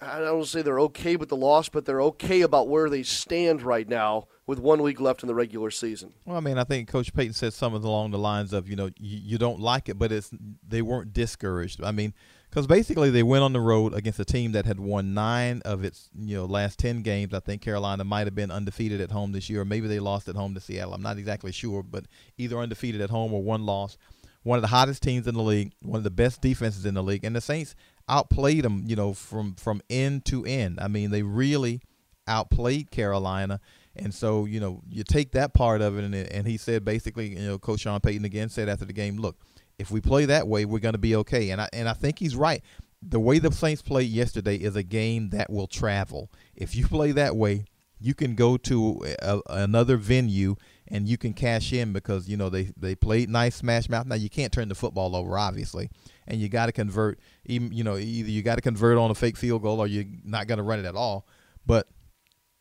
I 0.00 0.20
don't 0.20 0.44
say 0.44 0.62
they're 0.62 0.80
okay 0.80 1.16
with 1.16 1.30
the 1.30 1.36
loss, 1.36 1.68
but 1.68 1.86
they're 1.86 2.02
okay 2.02 2.42
about 2.42 2.68
where 2.68 2.90
they 2.90 3.02
stand 3.02 3.62
right 3.62 3.88
now 3.88 4.28
with 4.46 4.58
one 4.58 4.82
week 4.82 5.00
left 5.00 5.22
in 5.22 5.26
the 5.26 5.34
regular 5.34 5.70
season. 5.70 6.12
Well, 6.24 6.36
I 6.36 6.40
mean, 6.40 6.58
I 6.58 6.64
think 6.64 6.88
Coach 6.88 7.12
Payton 7.14 7.32
said 7.32 7.52
something 7.54 7.82
along 7.82 8.10
the 8.10 8.18
lines 8.18 8.52
of, 8.52 8.68
you 8.68 8.76
know, 8.76 8.90
you, 8.98 9.18
you 9.18 9.38
don't 9.38 9.58
like 9.58 9.88
it, 9.88 9.98
but 9.98 10.12
it's 10.12 10.30
they 10.66 10.82
weren't 10.82 11.12
discouraged. 11.12 11.82
I 11.82 11.92
mean, 11.92 12.14
because 12.56 12.66
basically 12.66 13.10
they 13.10 13.22
went 13.22 13.44
on 13.44 13.52
the 13.52 13.60
road 13.60 13.92
against 13.92 14.18
a 14.18 14.24
team 14.24 14.52
that 14.52 14.64
had 14.64 14.80
won 14.80 15.12
nine 15.12 15.60
of 15.66 15.84
its, 15.84 16.08
you 16.18 16.38
know, 16.38 16.46
last 16.46 16.78
ten 16.78 17.02
games. 17.02 17.34
I 17.34 17.40
think 17.40 17.60
Carolina 17.60 18.02
might 18.02 18.26
have 18.26 18.34
been 18.34 18.50
undefeated 18.50 18.98
at 19.02 19.10
home 19.10 19.32
this 19.32 19.50
year, 19.50 19.60
or 19.60 19.66
maybe 19.66 19.88
they 19.88 20.00
lost 20.00 20.26
at 20.26 20.36
home 20.36 20.54
to 20.54 20.60
Seattle. 20.60 20.94
I'm 20.94 21.02
not 21.02 21.18
exactly 21.18 21.52
sure, 21.52 21.82
but 21.82 22.06
either 22.38 22.56
undefeated 22.56 23.02
at 23.02 23.10
home 23.10 23.34
or 23.34 23.42
one 23.42 23.66
loss 23.66 23.98
one 24.42 24.56
of 24.56 24.62
the 24.62 24.68
hottest 24.68 25.02
teams 25.02 25.26
in 25.26 25.34
the 25.34 25.42
league, 25.42 25.72
one 25.82 25.98
of 25.98 26.04
the 26.04 26.10
best 26.10 26.40
defenses 26.40 26.86
in 26.86 26.94
the 26.94 27.02
league, 27.02 27.24
and 27.24 27.36
the 27.36 27.40
Saints 27.42 27.74
outplayed 28.08 28.64
them, 28.64 28.84
you 28.86 28.96
know, 28.96 29.12
from 29.12 29.54
from 29.56 29.82
end 29.90 30.24
to 30.24 30.46
end. 30.46 30.78
I 30.80 30.88
mean, 30.88 31.10
they 31.10 31.22
really 31.22 31.82
outplayed 32.26 32.90
Carolina. 32.90 33.60
And 33.96 34.14
so, 34.14 34.46
you 34.46 34.60
know, 34.60 34.80
you 34.88 35.04
take 35.04 35.32
that 35.32 35.52
part 35.52 35.82
of 35.82 35.98
it, 35.98 36.04
and, 36.04 36.14
and 36.14 36.46
he 36.46 36.56
said 36.56 36.86
basically, 36.86 37.36
you 37.36 37.46
know, 37.46 37.58
Coach 37.58 37.80
Sean 37.80 38.00
Payton 38.00 38.24
again 38.24 38.48
said 38.48 38.68
after 38.68 38.86
the 38.86 38.94
game, 38.94 39.16
look, 39.16 39.36
if 39.78 39.90
we 39.90 40.00
play 40.00 40.24
that 40.26 40.48
way, 40.48 40.64
we're 40.64 40.78
going 40.78 40.94
to 40.94 40.98
be 40.98 41.16
okay. 41.16 41.50
And 41.50 41.60
I 41.60 41.68
and 41.72 41.88
I 41.88 41.92
think 41.92 42.18
he's 42.18 42.36
right. 42.36 42.62
The 43.02 43.20
way 43.20 43.38
the 43.38 43.52
Saints 43.52 43.82
played 43.82 44.10
yesterday 44.10 44.56
is 44.56 44.74
a 44.74 44.82
game 44.82 45.30
that 45.30 45.50
will 45.50 45.66
travel. 45.66 46.30
If 46.54 46.74
you 46.74 46.86
play 46.88 47.12
that 47.12 47.36
way, 47.36 47.64
you 47.98 48.14
can 48.14 48.34
go 48.34 48.56
to 48.56 49.04
a, 49.22 49.40
another 49.48 49.96
venue 49.96 50.56
and 50.88 51.08
you 51.08 51.18
can 51.18 51.32
cash 51.32 51.72
in 51.72 51.92
because 51.92 52.28
you 52.28 52.36
know 52.36 52.48
they 52.48 52.70
they 52.76 52.94
played 52.94 53.28
nice 53.28 53.56
smash 53.56 53.88
mouth. 53.88 54.06
Now 54.06 54.14
you 54.14 54.30
can't 54.30 54.52
turn 54.52 54.68
the 54.68 54.74
football 54.74 55.16
over, 55.16 55.38
obviously, 55.38 55.90
and 56.26 56.40
you 56.40 56.48
got 56.48 56.66
to 56.66 56.72
convert. 56.72 57.18
Even 57.44 57.72
you 57.72 57.84
know 57.84 57.96
either 57.96 58.30
you 58.30 58.42
got 58.42 58.56
to 58.56 58.62
convert 58.62 58.98
on 58.98 59.10
a 59.10 59.14
fake 59.14 59.36
field 59.36 59.62
goal 59.62 59.80
or 59.80 59.86
you're 59.86 60.04
not 60.24 60.46
going 60.46 60.58
to 60.58 60.64
run 60.64 60.78
it 60.78 60.84
at 60.84 60.94
all. 60.94 61.26
But 61.64 61.88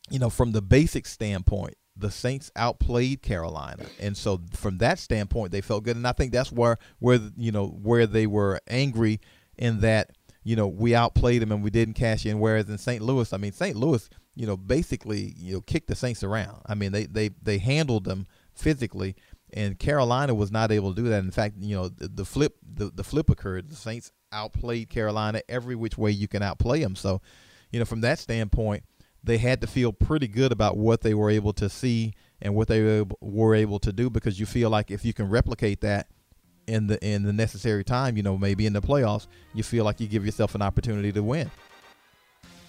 you 0.09 0.19
know 0.19 0.29
from 0.29 0.51
the 0.51 0.61
basic 0.61 1.05
standpoint, 1.05 1.75
the 1.97 2.11
Saints 2.11 2.51
outplayed 2.55 3.21
Carolina, 3.21 3.85
and 3.99 4.15
so 4.17 4.41
from 4.53 4.79
that 4.79 4.99
standpoint, 4.99 5.51
they 5.51 5.61
felt 5.61 5.83
good. 5.83 5.95
And 5.95 6.07
I 6.07 6.11
think 6.11 6.31
that's 6.31 6.51
where 6.51 6.77
where 6.99 7.19
you 7.37 7.51
know 7.51 7.67
where 7.67 8.07
they 8.07 8.27
were 8.27 8.59
angry 8.67 9.21
in 9.57 9.79
that 9.81 10.11
you 10.43 10.55
know 10.55 10.67
we 10.67 10.93
outplayed 10.93 11.41
them 11.41 11.51
and 11.51 11.63
we 11.63 11.69
didn't 11.69 11.93
cash 11.93 12.25
in. 12.25 12.39
Whereas 12.39 12.69
in 12.69 12.77
St. 12.77 13.01
Louis, 13.01 13.31
I 13.31 13.37
mean 13.37 13.51
St. 13.51 13.75
Louis 13.75 14.09
you 14.35 14.45
know, 14.45 14.57
basically, 14.57 15.33
you 15.37 15.55
know, 15.55 15.61
kicked 15.61 15.87
the 15.87 15.95
Saints 15.95 16.23
around. 16.23 16.61
I 16.65 16.75
mean, 16.75 16.91
they 16.91 17.05
they 17.05 17.29
they 17.41 17.57
handled 17.57 18.03
them 18.03 18.27
physically, 18.53 19.15
and 19.53 19.79
Carolina 19.79 20.35
was 20.35 20.51
not 20.51 20.71
able 20.71 20.93
to 20.93 21.01
do 21.01 21.09
that. 21.09 21.23
In 21.23 21.31
fact, 21.31 21.55
you 21.59 21.75
know, 21.75 21.87
the, 21.87 22.09
the 22.09 22.25
flip 22.25 22.57
the, 22.61 22.91
the 22.93 23.03
flip 23.03 23.29
occurred. 23.29 23.69
The 23.69 23.75
Saints 23.75 24.11
outplayed 24.31 24.89
Carolina 24.89 25.41
every 25.47 25.75
which 25.75 25.97
way 25.97 26.11
you 26.11 26.27
can 26.27 26.43
outplay 26.43 26.81
them. 26.81 26.95
So, 26.95 27.21
you 27.71 27.79
know, 27.79 27.85
from 27.85 28.01
that 28.01 28.19
standpoint, 28.19 28.83
they 29.25 29.37
had 29.37 29.61
to 29.61 29.67
feel 29.67 29.91
pretty 29.91 30.27
good 30.27 30.51
about 30.51 30.77
what 30.77 31.01
they 31.01 31.13
were 31.13 31.29
able 31.29 31.53
to 31.53 31.67
see 31.67 32.13
and 32.41 32.53
what 32.53 32.67
they 32.67 33.03
were 33.21 33.55
able 33.55 33.79
to 33.79 33.91
do 33.91 34.09
because 34.09 34.39
you 34.39 34.45
feel 34.45 34.69
like 34.69 34.91
if 34.91 35.03
you 35.03 35.13
can 35.13 35.29
replicate 35.29 35.81
that 35.81 36.07
in 36.67 36.87
the 36.87 37.03
in 37.05 37.23
the 37.23 37.33
necessary 37.33 37.83
time, 37.83 38.17
you 38.17 38.23
know, 38.23 38.37
maybe 38.37 38.65
in 38.65 38.73
the 38.73 38.81
playoffs, 38.81 39.27
you 39.53 39.63
feel 39.63 39.85
like 39.85 39.99
you 39.99 40.07
give 40.07 40.25
yourself 40.25 40.55
an 40.55 40.61
opportunity 40.61 41.11
to 41.11 41.21
win. 41.21 41.49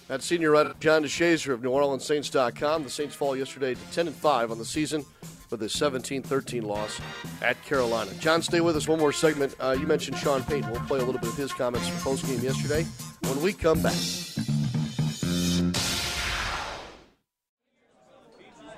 That's 0.09 0.25
senior 0.25 0.53
writer 0.53 0.75
John 0.79 1.03
DeShazier 1.03 1.53
of 1.53 1.61
NewOrleansSaints.com. 1.63 2.85
The 2.85 2.91
Saints 2.91 3.15
fall 3.15 3.37
yesterday 3.37 3.75
to 3.75 3.81
10 3.93 4.07
and 4.07 4.17
5 4.17 4.53
on 4.53 4.59
the 4.59 4.65
season 4.65 5.05
with 5.51 5.63
a 5.63 5.67
17-13 5.67 6.63
loss 6.63 7.01
at 7.43 7.63
Carolina. 7.65 8.13
John, 8.21 8.41
stay 8.43 8.61
with 8.61 8.77
us 8.77 8.87
one 8.87 8.99
more 8.99 9.13
segment. 9.13 9.55
Uh, 9.59 9.77
you 9.79 9.87
mentioned 9.87 10.17
Sean 10.19 10.43
Payton. 10.45 10.71
We'll 10.71 10.81
play 10.83 11.01
a 11.01 11.05
little 11.05 11.21
bit 11.21 11.31
of 11.31 11.37
his 11.37 11.53
comments 11.53 11.89
from 11.89 11.99
post 12.01 12.27
game 12.27 12.41
yesterday 12.41 12.85
when 13.23 13.43
we 13.43 13.53
come 13.53 13.83
back. 13.83 13.95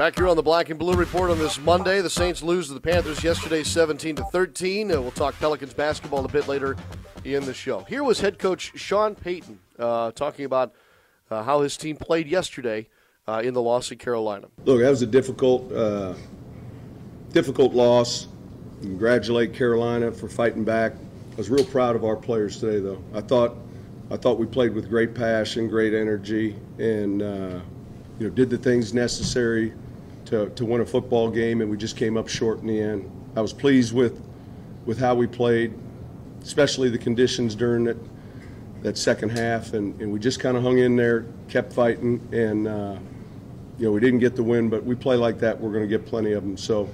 Back 0.00 0.16
here 0.16 0.28
on 0.28 0.36
the 0.36 0.42
Black 0.42 0.70
and 0.70 0.78
Blue 0.78 0.94
Report 0.94 1.30
on 1.30 1.38
this 1.38 1.60
Monday, 1.60 2.00
the 2.00 2.08
Saints 2.08 2.42
lose 2.42 2.68
to 2.68 2.72
the 2.72 2.80
Panthers 2.80 3.22
yesterday, 3.22 3.62
17 3.62 4.16
to 4.16 4.24
13. 4.32 4.88
We'll 4.88 5.10
talk 5.10 5.38
Pelicans 5.38 5.74
basketball 5.74 6.24
a 6.24 6.28
bit 6.28 6.48
later 6.48 6.74
in 7.22 7.44
the 7.44 7.52
show. 7.52 7.80
Here 7.80 8.02
was 8.02 8.18
head 8.18 8.38
coach 8.38 8.72
Sean 8.76 9.14
Payton 9.14 9.58
uh, 9.78 10.12
talking 10.12 10.46
about 10.46 10.72
uh, 11.30 11.42
how 11.42 11.60
his 11.60 11.76
team 11.76 11.96
played 11.96 12.28
yesterday 12.28 12.88
uh, 13.28 13.42
in 13.44 13.52
the 13.52 13.60
loss 13.60 13.92
at 13.92 13.98
Carolina. 13.98 14.46
Look, 14.64 14.80
that 14.80 14.88
was 14.88 15.02
a 15.02 15.06
difficult, 15.06 15.70
uh, 15.70 16.14
difficult 17.32 17.74
loss. 17.74 18.26
Congratulate 18.80 19.52
Carolina 19.52 20.10
for 20.12 20.30
fighting 20.30 20.64
back. 20.64 20.94
I 20.94 21.36
was 21.36 21.50
real 21.50 21.66
proud 21.66 21.94
of 21.94 22.06
our 22.06 22.16
players 22.16 22.58
today, 22.58 22.80
though. 22.80 23.04
I 23.12 23.20
thought, 23.20 23.54
I 24.10 24.16
thought 24.16 24.38
we 24.38 24.46
played 24.46 24.72
with 24.72 24.88
great 24.88 25.14
passion, 25.14 25.68
great 25.68 25.92
energy, 25.92 26.56
and 26.78 27.20
uh, 27.20 27.60
you 28.18 28.28
know 28.28 28.30
did 28.30 28.48
the 28.48 28.56
things 28.56 28.94
necessary 28.94 29.74
to, 30.30 30.48
to 30.50 30.64
win 30.64 30.80
a 30.80 30.86
football 30.86 31.28
game, 31.28 31.60
and 31.60 31.70
we 31.70 31.76
just 31.76 31.96
came 31.96 32.16
up 32.16 32.28
short 32.28 32.60
in 32.60 32.66
the 32.66 32.80
end. 32.80 33.10
I 33.36 33.40
was 33.40 33.52
pleased 33.52 33.92
with 33.92 34.22
with 34.86 34.98
how 34.98 35.14
we 35.14 35.26
played, 35.26 35.74
especially 36.42 36.88
the 36.88 36.98
conditions 36.98 37.54
during 37.54 37.84
that 37.84 37.96
that 38.82 38.96
second 38.96 39.28
half, 39.28 39.74
and, 39.74 40.00
and 40.00 40.10
we 40.10 40.18
just 40.18 40.40
kind 40.40 40.56
of 40.56 40.62
hung 40.62 40.78
in 40.78 40.96
there, 40.96 41.26
kept 41.48 41.72
fighting, 41.72 42.26
and 42.32 42.66
uh, 42.66 42.96
you 43.78 43.86
know 43.86 43.92
we 43.92 44.00
didn't 44.00 44.20
get 44.20 44.36
the 44.36 44.42
win, 44.42 44.70
but 44.70 44.82
we 44.84 44.94
play 44.94 45.16
like 45.16 45.38
that, 45.40 45.60
we're 45.60 45.72
going 45.72 45.88
to 45.88 45.88
get 45.88 46.06
plenty 46.06 46.32
of 46.32 46.42
them. 46.42 46.56
So 46.56 46.88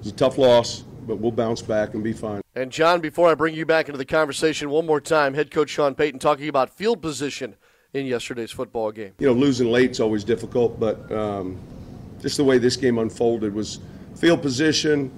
it's 0.00 0.08
a 0.08 0.12
tough 0.12 0.36
loss, 0.36 0.80
but 1.06 1.16
we'll 1.16 1.32
bounce 1.32 1.62
back 1.62 1.94
and 1.94 2.04
be 2.04 2.12
fine. 2.12 2.42
And 2.54 2.70
John, 2.70 3.00
before 3.00 3.30
I 3.30 3.34
bring 3.34 3.54
you 3.54 3.64
back 3.64 3.88
into 3.88 3.98
the 3.98 4.04
conversation 4.04 4.68
one 4.68 4.84
more 4.84 5.00
time, 5.00 5.34
head 5.34 5.50
coach 5.50 5.70
Sean 5.70 5.94
Payton 5.94 6.18
talking 6.18 6.48
about 6.48 6.70
field 6.70 7.00
position 7.00 7.54
in 7.94 8.04
yesterday's 8.04 8.50
football 8.50 8.90
game. 8.90 9.12
You 9.18 9.28
know, 9.28 9.32
losing 9.32 9.70
late 9.70 9.92
is 9.92 10.00
always 10.00 10.24
difficult, 10.24 10.78
but 10.78 11.10
um, 11.10 11.58
just 12.20 12.36
the 12.36 12.44
way 12.44 12.58
this 12.58 12.76
game 12.76 12.98
unfolded 12.98 13.54
was 13.54 13.80
field 14.16 14.42
position. 14.42 15.10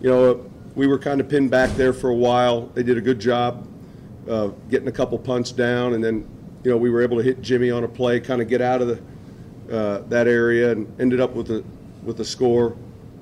You 0.00 0.10
know, 0.10 0.50
we 0.74 0.86
were 0.86 0.98
kind 0.98 1.20
of 1.20 1.28
pinned 1.28 1.50
back 1.50 1.70
there 1.76 1.92
for 1.92 2.10
a 2.10 2.14
while. 2.14 2.66
They 2.74 2.82
did 2.82 2.98
a 2.98 3.00
good 3.00 3.20
job 3.20 3.66
uh, 4.28 4.48
getting 4.68 4.88
a 4.88 4.92
couple 4.92 5.18
punts 5.18 5.52
down, 5.52 5.94
and 5.94 6.02
then 6.02 6.28
you 6.62 6.70
know 6.70 6.76
we 6.76 6.90
were 6.90 7.02
able 7.02 7.16
to 7.16 7.22
hit 7.22 7.42
Jimmy 7.42 7.70
on 7.70 7.84
a 7.84 7.88
play, 7.88 8.20
kind 8.20 8.40
of 8.40 8.48
get 8.48 8.60
out 8.60 8.82
of 8.82 8.88
the 8.88 9.76
uh, 9.76 10.02
that 10.08 10.26
area, 10.26 10.72
and 10.72 11.00
ended 11.00 11.20
up 11.20 11.34
with 11.34 11.50
a 11.50 11.64
with 12.02 12.20
a 12.20 12.24
score. 12.24 12.76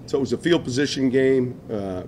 So 0.07 0.19
it 0.19 0.21
was 0.21 0.33
a 0.33 0.39
field 0.39 0.65
position 0.65 1.09
game. 1.09 1.61
Uh, 1.71 2.05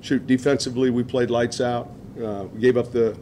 shoot, 0.00 0.26
defensively 0.26 0.90
we 0.90 1.02
played 1.02 1.30
lights 1.30 1.60
out. 1.60 1.90
Uh, 2.22 2.44
we 2.52 2.60
gave 2.60 2.76
up 2.76 2.92
the 2.92 3.16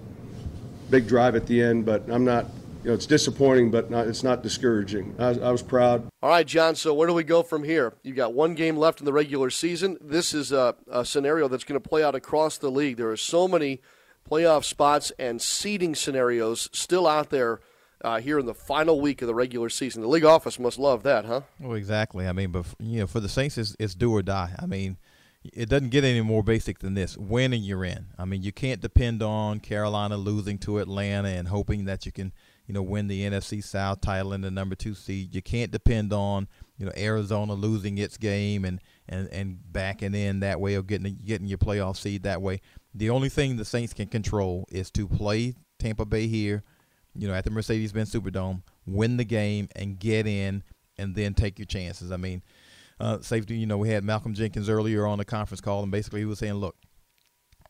big 0.91 1.07
drive 1.07 1.35
at 1.37 1.47
the 1.47 1.61
end, 1.61 1.85
but 1.85 2.09
I'm 2.09 2.25
not 2.25 2.47
you 2.83 2.89
know, 2.89 2.95
it's 2.95 3.07
disappointing, 3.07 3.71
but 3.71 3.91
not, 3.91 4.07
it's 4.07 4.23
not 4.23 4.43
discouraging. 4.43 5.15
I, 5.19 5.31
I, 5.31 5.51
was 5.51 5.63
proud. 5.63 6.09
All 6.23 6.31
right, 6.31 6.47
John. 6.47 6.77
So 6.77 6.95
where 6.95 7.09
do 7.09 7.15
we 7.15 7.25
go 7.25 7.43
from 7.43 7.65
here? 7.65 7.95
You've 8.03 8.17
got 8.17 8.35
one 8.35 8.55
game 8.55 8.77
left 8.77 9.01
in 9.01 9.05
the 9.05 9.13
regular 9.13 9.51
season. 9.51 9.99
This 10.01 10.33
is 10.33 10.53
a, 10.53 10.77
a 10.91 11.05
scenario 11.05 11.49
that's 11.49 11.65
going 11.65 11.81
to 11.81 11.89
play 11.89 12.05
out 12.05 12.15
across 12.15 12.59
the 12.59 12.71
league. 12.71 12.97
There 12.97 13.11
are 13.11 13.17
so 13.17 13.49
many 13.49 13.81
playoff 14.31 14.65
spots 14.65 15.11
and 15.19 15.43
seeding 15.43 15.95
scenarios 15.95 16.69
still 16.73 17.07
out 17.07 17.31
there 17.31 17.61
uh, 18.05 18.21
here 18.21 18.39
in 18.39 18.47
the 18.47 18.55
final 18.55 19.01
week 19.01 19.23
of 19.23 19.27
the 19.27 19.35
regular 19.35 19.69
season. 19.69 20.03
The 20.03 20.09
league 20.09 20.25
office 20.25 20.59
must 20.59 20.79
love 20.79 21.03
that, 21.03 21.25
huh? 21.25 21.43
Well, 21.59 21.77
exactly. 21.77 22.29
I 22.29 22.33
mean, 22.33 22.53
but 22.53 22.67
you 22.79 23.01
know, 23.01 23.07
for 23.09 23.19
the 23.19 23.29
Saints, 23.29 23.59
it's, 23.59 23.75
it's 23.81 23.95
do 23.95 24.13
or 24.13 24.23
die. 24.23 24.55
I 24.57 24.67
mean, 24.67 24.99
it 25.53 25.69
doesn't 25.69 25.91
get 25.91 26.05
any 26.05 26.21
more 26.21 26.45
basic 26.45 26.79
than 26.79 26.95
this. 26.95 27.17
Winning, 27.17 27.63
you're 27.63 27.85
in. 27.85 28.07
I 28.17 28.25
mean, 28.25 28.43
you 28.43 28.53
can't 28.53 28.81
depend 28.81 29.21
on 29.21 29.59
Carolina 29.59 30.17
losing 30.17 30.59
to 30.59 30.79
Atlanta 30.79 31.29
and 31.29 31.49
hoping 31.49 31.87
that 31.87 32.07
you 32.07 32.13
can– 32.13 32.33
you 32.69 32.75
know, 32.75 32.83
win 32.83 33.09
the 33.09 33.23
NFC 33.23 33.65
South 33.65 34.03
title 34.03 34.35
in 34.35 34.43
the 34.43 34.51
number 34.51 34.75
two 34.75 34.95
seed. 34.95 35.35
You 35.35 35.41
can't 35.41 35.71
depend 35.71 36.13
on, 36.13 36.47
you 36.77 36.85
know, 36.85 36.93
Arizona 36.99 37.55
losing 37.55 37.97
its 37.97 38.19
game 38.19 38.67
and, 38.67 38.79
and, 39.09 39.27
and 39.33 39.59
backing 39.73 40.15
in 40.15 40.41
that 40.41 40.61
way 40.61 40.77
or 40.77 40.83
getting 40.83 41.19
getting 41.25 41.47
your 41.47 41.57
playoff 41.57 41.97
seed 41.97 42.25
that 42.25 42.43
way. 42.43 42.61
The 42.95 43.09
only 43.09 43.31
thing 43.31 43.57
the 43.57 43.65
Saints 43.65 43.95
can 43.95 44.07
control 44.07 44.67
is 44.71 44.91
to 44.93 45.09
play 45.09 45.55
Tampa 45.79 46.05
Bay 46.05 46.27
here, 46.27 46.63
you 47.15 47.27
know, 47.27 47.33
at 47.33 47.45
the 47.45 47.51
Mercedes-Benz 47.51 48.13
Superdome, 48.13 48.63
win 48.87 49.17
the 49.17 49.25
game 49.25 49.69
and 49.75 49.99
get 49.99 50.27
in, 50.27 50.63
and 50.99 51.15
then 51.15 51.33
take 51.33 51.59
your 51.59 51.67
chances. 51.67 52.13
I 52.13 52.19
mean, 52.19 52.43
uh, 53.01 53.21
safety. 53.23 53.57
You 53.57 53.67
know, 53.67 53.79
we 53.79 53.89
had 53.89 54.05
Malcolm 54.05 54.35
Jenkins 54.35 54.69
earlier 54.69 55.07
on 55.07 55.17
the 55.17 55.25
conference 55.25 55.63
call, 55.63 55.83
and 55.83 55.91
basically 55.91 56.21
he 56.21 56.27
was 56.27 56.39
saying, 56.39 56.55
look, 56.55 56.77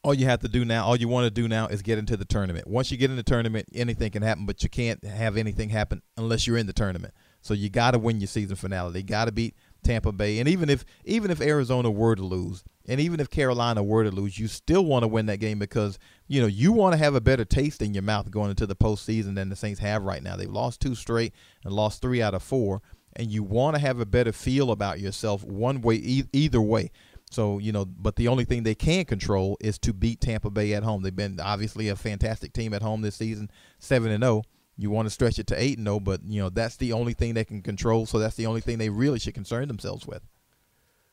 all 0.02 0.14
you 0.14 0.26
have 0.26 0.40
to 0.40 0.48
do 0.48 0.64
now, 0.64 0.84
all 0.84 0.96
you 0.96 1.08
want 1.08 1.24
to 1.24 1.30
do 1.30 1.48
now 1.48 1.66
is 1.66 1.82
get 1.82 1.98
into 1.98 2.16
the 2.16 2.24
tournament. 2.24 2.66
Once 2.66 2.90
you 2.90 2.96
get 2.96 3.10
in 3.10 3.16
the 3.16 3.22
tournament, 3.22 3.66
anything 3.74 4.10
can 4.10 4.22
happen, 4.22 4.46
but 4.46 4.62
you 4.62 4.68
can't 4.68 5.02
have 5.04 5.36
anything 5.36 5.70
happen 5.70 6.02
unless 6.16 6.46
you're 6.46 6.56
in 6.56 6.66
the 6.66 6.72
tournament. 6.72 7.12
So 7.40 7.54
you 7.54 7.68
got 7.68 7.92
to 7.92 7.98
win 7.98 8.20
your 8.20 8.28
season 8.28 8.56
finale. 8.56 8.92
They 8.92 9.02
got 9.02 9.26
to 9.26 9.32
beat 9.32 9.54
Tampa 9.82 10.12
Bay, 10.12 10.38
and 10.38 10.48
even 10.48 10.68
if 10.68 10.84
even 11.04 11.30
if 11.30 11.40
Arizona 11.40 11.90
were 11.90 12.16
to 12.16 12.24
lose, 12.24 12.64
and 12.86 13.00
even 13.00 13.20
if 13.20 13.30
Carolina 13.30 13.82
were 13.82 14.04
to 14.04 14.10
lose, 14.10 14.38
you 14.38 14.48
still 14.48 14.84
want 14.84 15.04
to 15.04 15.08
win 15.08 15.26
that 15.26 15.38
game 15.38 15.58
because 15.58 15.98
you 16.26 16.40
know 16.40 16.46
you 16.46 16.72
want 16.72 16.94
to 16.94 16.98
have 16.98 17.14
a 17.14 17.20
better 17.20 17.44
taste 17.44 17.80
in 17.80 17.94
your 17.94 18.02
mouth 18.02 18.30
going 18.30 18.50
into 18.50 18.66
the 18.66 18.76
postseason 18.76 19.34
than 19.34 19.48
the 19.48 19.56
Saints 19.56 19.80
have 19.80 20.02
right 20.02 20.22
now. 20.22 20.36
They've 20.36 20.50
lost 20.50 20.80
two 20.80 20.94
straight 20.94 21.32
and 21.64 21.72
lost 21.72 22.02
three 22.02 22.20
out 22.20 22.34
of 22.34 22.42
four, 22.42 22.82
and 23.14 23.30
you 23.30 23.42
want 23.42 23.76
to 23.76 23.80
have 23.80 24.00
a 24.00 24.06
better 24.06 24.32
feel 24.32 24.70
about 24.70 25.00
yourself 25.00 25.44
one 25.44 25.80
way 25.80 25.94
e- 25.94 26.28
either 26.32 26.60
way. 26.60 26.90
So, 27.30 27.58
you 27.58 27.72
know, 27.72 27.84
but 27.84 28.16
the 28.16 28.28
only 28.28 28.44
thing 28.44 28.62
they 28.62 28.74
can 28.74 29.04
control 29.04 29.56
is 29.60 29.78
to 29.80 29.92
beat 29.92 30.20
Tampa 30.20 30.50
Bay 30.50 30.72
at 30.74 30.82
home. 30.82 31.02
They've 31.02 31.14
been 31.14 31.40
obviously 31.40 31.88
a 31.88 31.96
fantastic 31.96 32.52
team 32.52 32.72
at 32.72 32.82
home 32.82 33.02
this 33.02 33.16
season, 33.16 33.50
7 33.78 34.10
and 34.10 34.22
0. 34.22 34.42
You 34.76 34.90
want 34.90 35.06
to 35.06 35.10
stretch 35.10 35.38
it 35.38 35.46
to 35.48 35.60
8 35.60 35.78
and 35.78 35.86
0, 35.86 36.00
but 36.00 36.20
you 36.24 36.40
know, 36.40 36.48
that's 36.48 36.76
the 36.76 36.92
only 36.92 37.12
thing 37.12 37.34
they 37.34 37.44
can 37.44 37.62
control, 37.62 38.06
so 38.06 38.18
that's 38.18 38.36
the 38.36 38.46
only 38.46 38.60
thing 38.60 38.78
they 38.78 38.90
really 38.90 39.18
should 39.18 39.34
concern 39.34 39.68
themselves 39.68 40.06
with. 40.06 40.22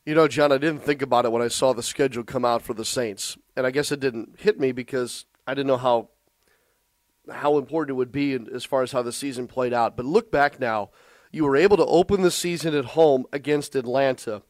You 0.05 0.13
know, 0.13 0.27
John, 0.27 0.51
I 0.51 0.59
didn't 0.59 0.83
think 0.83 1.01
about 1.01 1.25
it 1.25 1.31
when 1.31 1.41
I 1.41 1.47
saw 1.47 1.73
the 1.73 1.81
schedule 1.81 2.23
come 2.23 2.45
out 2.45 2.61
for 2.61 2.75
the 2.75 2.85
Saints. 2.85 3.37
And 3.57 3.65
I 3.65 3.71
guess 3.71 3.91
it 3.91 3.99
didn't 3.99 4.35
hit 4.39 4.59
me 4.59 4.71
because 4.71 5.25
I 5.47 5.55
didn't 5.55 5.67
know 5.67 5.77
how 5.77 6.09
how 7.31 7.57
important 7.57 7.89
it 7.89 7.97
would 7.97 8.11
be 8.11 8.37
as 8.53 8.63
far 8.63 8.83
as 8.83 8.91
how 8.91 9.01
the 9.01 9.11
season 9.11 9.47
played 9.47 9.73
out. 9.73 9.97
But 9.97 10.05
look 10.05 10.31
back 10.31 10.59
now, 10.59 10.91
you 11.31 11.43
were 11.43 11.55
able 11.55 11.75
to 11.77 11.85
open 11.85 12.21
the 12.21 12.29
season 12.29 12.75
at 12.75 12.85
home 12.85 13.25
against 13.33 13.75
Atlanta 13.75 14.43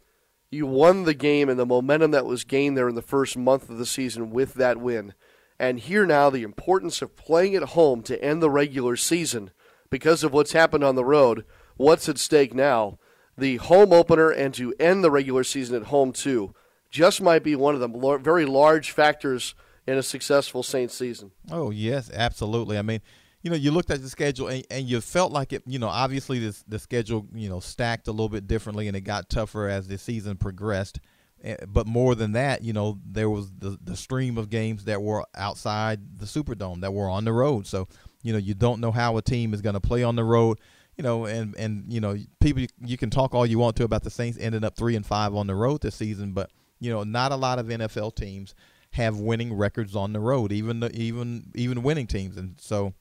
you 0.52 0.66
won 0.66 1.04
the 1.04 1.14
game 1.14 1.50
and 1.50 1.60
the 1.60 1.66
momentum 1.66 2.12
that 2.12 2.26
was 2.26 2.44
gained 2.44 2.78
there 2.78 2.88
in 2.90 2.96
the 2.96 3.02
first 3.02 3.36
month 3.38 3.70
of 3.70 3.78
the 3.78 3.86
season 3.86 4.30
with 4.32 4.54
that 4.56 4.78
win. 4.78 5.14
and 5.60 5.80
here 5.80 6.06
now 6.06 6.30
the 6.30 6.44
importance 6.44 7.02
of 7.02 7.16
playing 7.16 7.56
at 7.56 7.64
home 7.64 8.02
to 8.04 8.22
end 8.24 8.42
the 8.42 8.50
regular 8.50 8.96
season 8.96 9.52
because 9.90 10.24
of 10.24 10.34
what's 10.34 10.52
happened 10.52 10.84
on 10.84 10.96
the 10.96 11.06
road. 11.06 11.46
What's 11.78 12.10
at 12.10 12.18
stake 12.18 12.54
now? 12.54 13.00
The 13.38 13.58
home 13.58 13.94
opener 13.94 14.30
and 14.30 14.54
to 14.56 14.74
end 14.80 15.04
the 15.04 15.12
regular 15.12 15.44
season 15.44 15.76
at 15.76 15.88
home, 15.88 16.12
too, 16.12 16.54
just 16.90 17.22
might 17.22 17.44
be 17.44 17.56
one 17.56 17.74
of 17.76 17.82
the 17.82 18.18
very 18.22 18.46
large 18.46 18.92
factors 18.92 19.56
in 19.88 19.98
a 19.98 20.04
successful 20.04 20.64
Saints 20.64 20.96
season. 20.96 21.32
Oh, 21.52 21.70
yes, 21.70 22.10
absolutely. 22.14 22.78
I 22.78 22.82
mean, 22.82 23.02
you 23.46 23.52
know, 23.52 23.58
you 23.58 23.70
looked 23.70 23.92
at 23.92 24.02
the 24.02 24.10
schedule 24.10 24.48
and, 24.48 24.66
and 24.72 24.90
you 24.90 25.00
felt 25.00 25.32
like 25.32 25.54
it, 25.54 25.62
you 25.68 25.78
know, 25.78 25.88
obviously 25.88 26.40
this, 26.40 26.64
the 26.68 26.80
schedule, 26.80 27.28
you 27.32 27.48
know, 27.48 27.60
stacked 27.60 28.08
a 28.08 28.12
little 28.12 28.28
bit 28.28 28.48
differently 28.48 28.88
and 28.88 28.98
it 28.98 29.02
got 29.02 29.30
tougher 29.30 29.70
as 29.70 29.88
the 29.88 30.00
season 30.00 30.36
progressed. 30.36 31.00
Eh, 31.44 31.56
but 31.68 31.86
more 31.86 32.16
than 32.16 32.32
that, 32.32 32.64
you 32.64 32.74
know, 32.74 33.00
there 33.06 33.30
was 33.30 33.52
the, 33.52 33.78
the 33.84 33.96
stream 33.96 34.40
of 34.40 34.50
games 34.50 34.86
that 34.86 35.00
were 35.00 35.24
outside 35.36 36.18
the 36.18 36.26
Superdome 36.26 36.82
that 36.82 36.92
were 36.92 37.08
on 37.08 37.24
the 37.24 37.34
road. 37.34 37.68
So, 37.68 37.88
you 38.24 38.34
know, 38.34 38.40
you 38.40 38.56
don't 38.56 38.82
know 38.82 38.92
how 38.92 39.16
a 39.18 39.22
team 39.22 39.54
is 39.54 39.62
going 39.62 39.76
to 39.76 39.80
play 39.80 40.02
on 40.02 40.16
the 40.16 40.24
road. 40.24 40.60
You 40.98 41.04
know, 41.04 41.26
and 41.26 41.54
and 41.58 41.92
you 41.92 42.00
know, 42.00 42.16
people 42.40 42.64
you 42.80 42.98
can 42.98 43.10
talk 43.10 43.36
all 43.36 43.46
you 43.46 43.60
want 43.60 43.76
to 43.76 43.84
about 43.84 44.04
the 44.04 44.10
Saints 44.10 44.40
ending 44.40 44.64
up 44.64 44.78
three 44.78 44.96
and 44.96 45.06
five 45.06 45.36
on 45.36 45.46
the 45.46 45.54
road 45.54 45.82
this 45.82 45.94
season, 45.94 46.32
but 46.32 46.50
you 46.80 46.90
know, 46.90 47.04
not 47.04 47.34
a 47.34 47.36
lot 47.36 47.60
of 47.60 47.66
NFL 47.66 48.16
teams 48.16 48.56
have 48.92 49.20
winning 49.20 49.54
records 49.54 49.94
on 49.94 50.14
the 50.14 50.22
road, 50.22 50.54
even 50.54 50.82
even 50.94 51.52
even 51.54 51.84
winning 51.84 52.08
teams, 52.08 52.38
and 52.38 52.56
so 52.62 52.94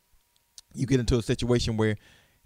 you 0.74 0.86
get 0.86 1.00
into 1.00 1.16
a 1.16 1.22
situation 1.22 1.76
where 1.76 1.96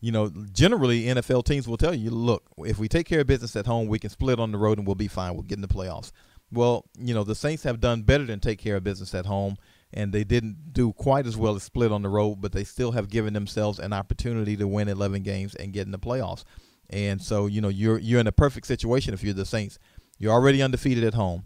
you 0.00 0.12
know, 0.12 0.30
generally 0.52 1.04
NFL 1.04 1.44
teams 1.44 1.66
will 1.66 1.76
tell 1.76 1.94
you, 1.94 2.11
look, 2.11 2.44
if 2.58 2.78
we 2.78 2.88
take 2.88 3.06
care 3.06 3.20
of 3.20 3.26
business 3.26 3.56
at 3.56 3.66
home, 3.66 3.88
we 3.88 3.99
can 3.99 4.11
split 4.11 4.38
on 4.38 4.52
the 4.52 4.58
road 4.58 4.78
and 4.78 4.87
we'll 4.87 4.94
be 4.94 5.08
fine. 5.08 5.35
We'll 5.35 5.42
get 5.42 5.58
in 5.58 5.62
the 5.62 5.68
playoffs. 5.68 6.12
Well, 6.52 6.85
you 6.99 7.14
know, 7.14 7.25
the 7.25 7.35
Saints 7.35 7.64
have 7.64 7.80
done 7.80 8.02
better 8.02 8.25
than 8.25 8.40
take 8.40 8.58
care 8.58 8.76
of 8.76 8.85
business 8.85 9.14
at 9.14 9.26
home, 9.26 9.56
and 9.92 10.12
they 10.12 10.25
didn't 10.25 10.73
do 10.73 10.92
quite 10.92 11.26
as 11.26 11.37
well 11.37 11.56
as 11.56 11.62
split 11.62 11.92
on 11.92 12.02
the 12.02 12.08
road, 12.08 12.40
but 12.40 12.52
they 12.52 12.64
still 12.64 12.92
have 12.92 13.08
given 13.08 13.35
themselves 13.35 13.78
an 13.78 13.92
opportunity 13.92 14.56
to 14.56 14.66
win 14.66 14.88
11 14.88 15.23
games 15.23 15.54
and 15.56 15.73
get 15.73 15.87
in 15.87 15.92
the 15.92 15.99
playoffs. 15.99 16.44
And 16.90 17.20
so, 17.20 17.47
you 17.47 17.61
know, 17.61 17.68
you're 17.68 17.99
you're 17.99 18.20
in 18.20 18.26
a 18.26 18.32
perfect 18.32 18.66
situation 18.66 19.12
if 19.12 19.23
you're 19.23 19.35
the 19.35 19.44
Saints. 19.44 19.78
You're 20.16 20.32
already 20.32 20.62
undefeated 20.62 21.04
at 21.04 21.14
home. 21.14 21.44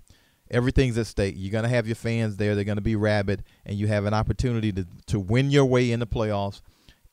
Everything's 0.50 0.98
at 0.98 1.06
stake. 1.06 1.34
You're 1.36 1.50
going 1.50 1.64
to 1.64 1.70
have 1.70 1.88
your 1.88 1.96
fans 1.96 2.36
there. 2.36 2.54
They're 2.54 2.62
going 2.62 2.76
to 2.76 2.82
be 2.82 2.94
rabid, 2.94 3.42
and 3.66 3.76
you 3.76 3.88
have 3.88 4.04
an 4.04 4.14
opportunity 4.14 4.70
to 4.72 4.86
to 5.06 5.18
win 5.18 5.50
your 5.50 5.64
way 5.64 5.90
in 5.90 5.98
the 5.98 6.06
playoffs 6.06 6.60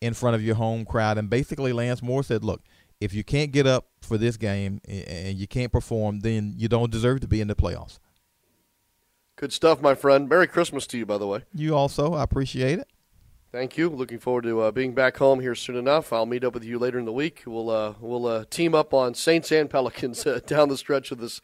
in 0.02 0.14
front 0.14 0.36
of 0.36 0.44
your 0.44 0.56
home 0.56 0.86
crowd. 0.86 1.18
And 1.18 1.30
basically, 1.30 1.74
Lance 1.74 2.02
Moore 2.02 2.24
said, 2.24 2.44
look, 2.44 2.62
if 3.00 3.14
you 3.14 3.24
can't 3.24 3.52
get 3.52 3.66
up 3.66 3.88
for 4.02 4.18
this 4.18 4.38
game 4.38 4.82
and 4.88 5.38
you 5.38 5.48
can't 5.48 5.72
perform, 5.72 6.22
then 6.22 6.54
you 6.58 6.68
don't 6.68 6.92
deserve 6.92 7.22
to 7.22 7.28
be 7.28 7.42
in 7.42 7.48
the 7.48 7.56
playoffs. 7.56 8.00
Good 9.36 9.54
stuff, 9.54 9.82
my 9.82 9.96
friend. 9.96 10.28
Merry 10.28 10.48
Christmas 10.48 10.86
to 10.88 10.98
you, 10.98 11.06
by 11.06 11.18
the 11.18 11.28
way. 11.28 11.44
You 11.54 11.76
also. 11.76 12.14
I 12.14 12.24
appreciate 12.24 12.80
it. 12.80 12.88
Thank 13.52 13.78
you. 13.78 13.90
Looking 13.90 14.20
forward 14.20 14.44
to 14.44 14.62
uh, 14.62 14.72
being 14.72 14.94
back 14.94 15.18
home 15.18 15.40
here 15.40 15.56
soon 15.56 15.76
enough. 15.76 16.14
I'll 16.14 16.26
meet 16.26 16.44
up 16.44 16.54
with 16.54 16.64
you 16.64 16.78
later 16.78 17.00
in 17.00 17.06
the 17.06 17.14
week. 17.14 17.44
We'll 17.48 17.70
uh, 17.70 17.94
we'll 18.00 18.28
uh, 18.28 18.46
team 18.50 18.76
up 18.76 18.94
on 18.94 19.16
Saints 19.16 19.52
and 19.52 19.70
Pelicans 19.70 20.26
uh, 20.28 20.40
down 20.46 20.70
the 20.70 20.78
stretch 20.78 21.12
of 21.12 21.20
this 21.20 21.42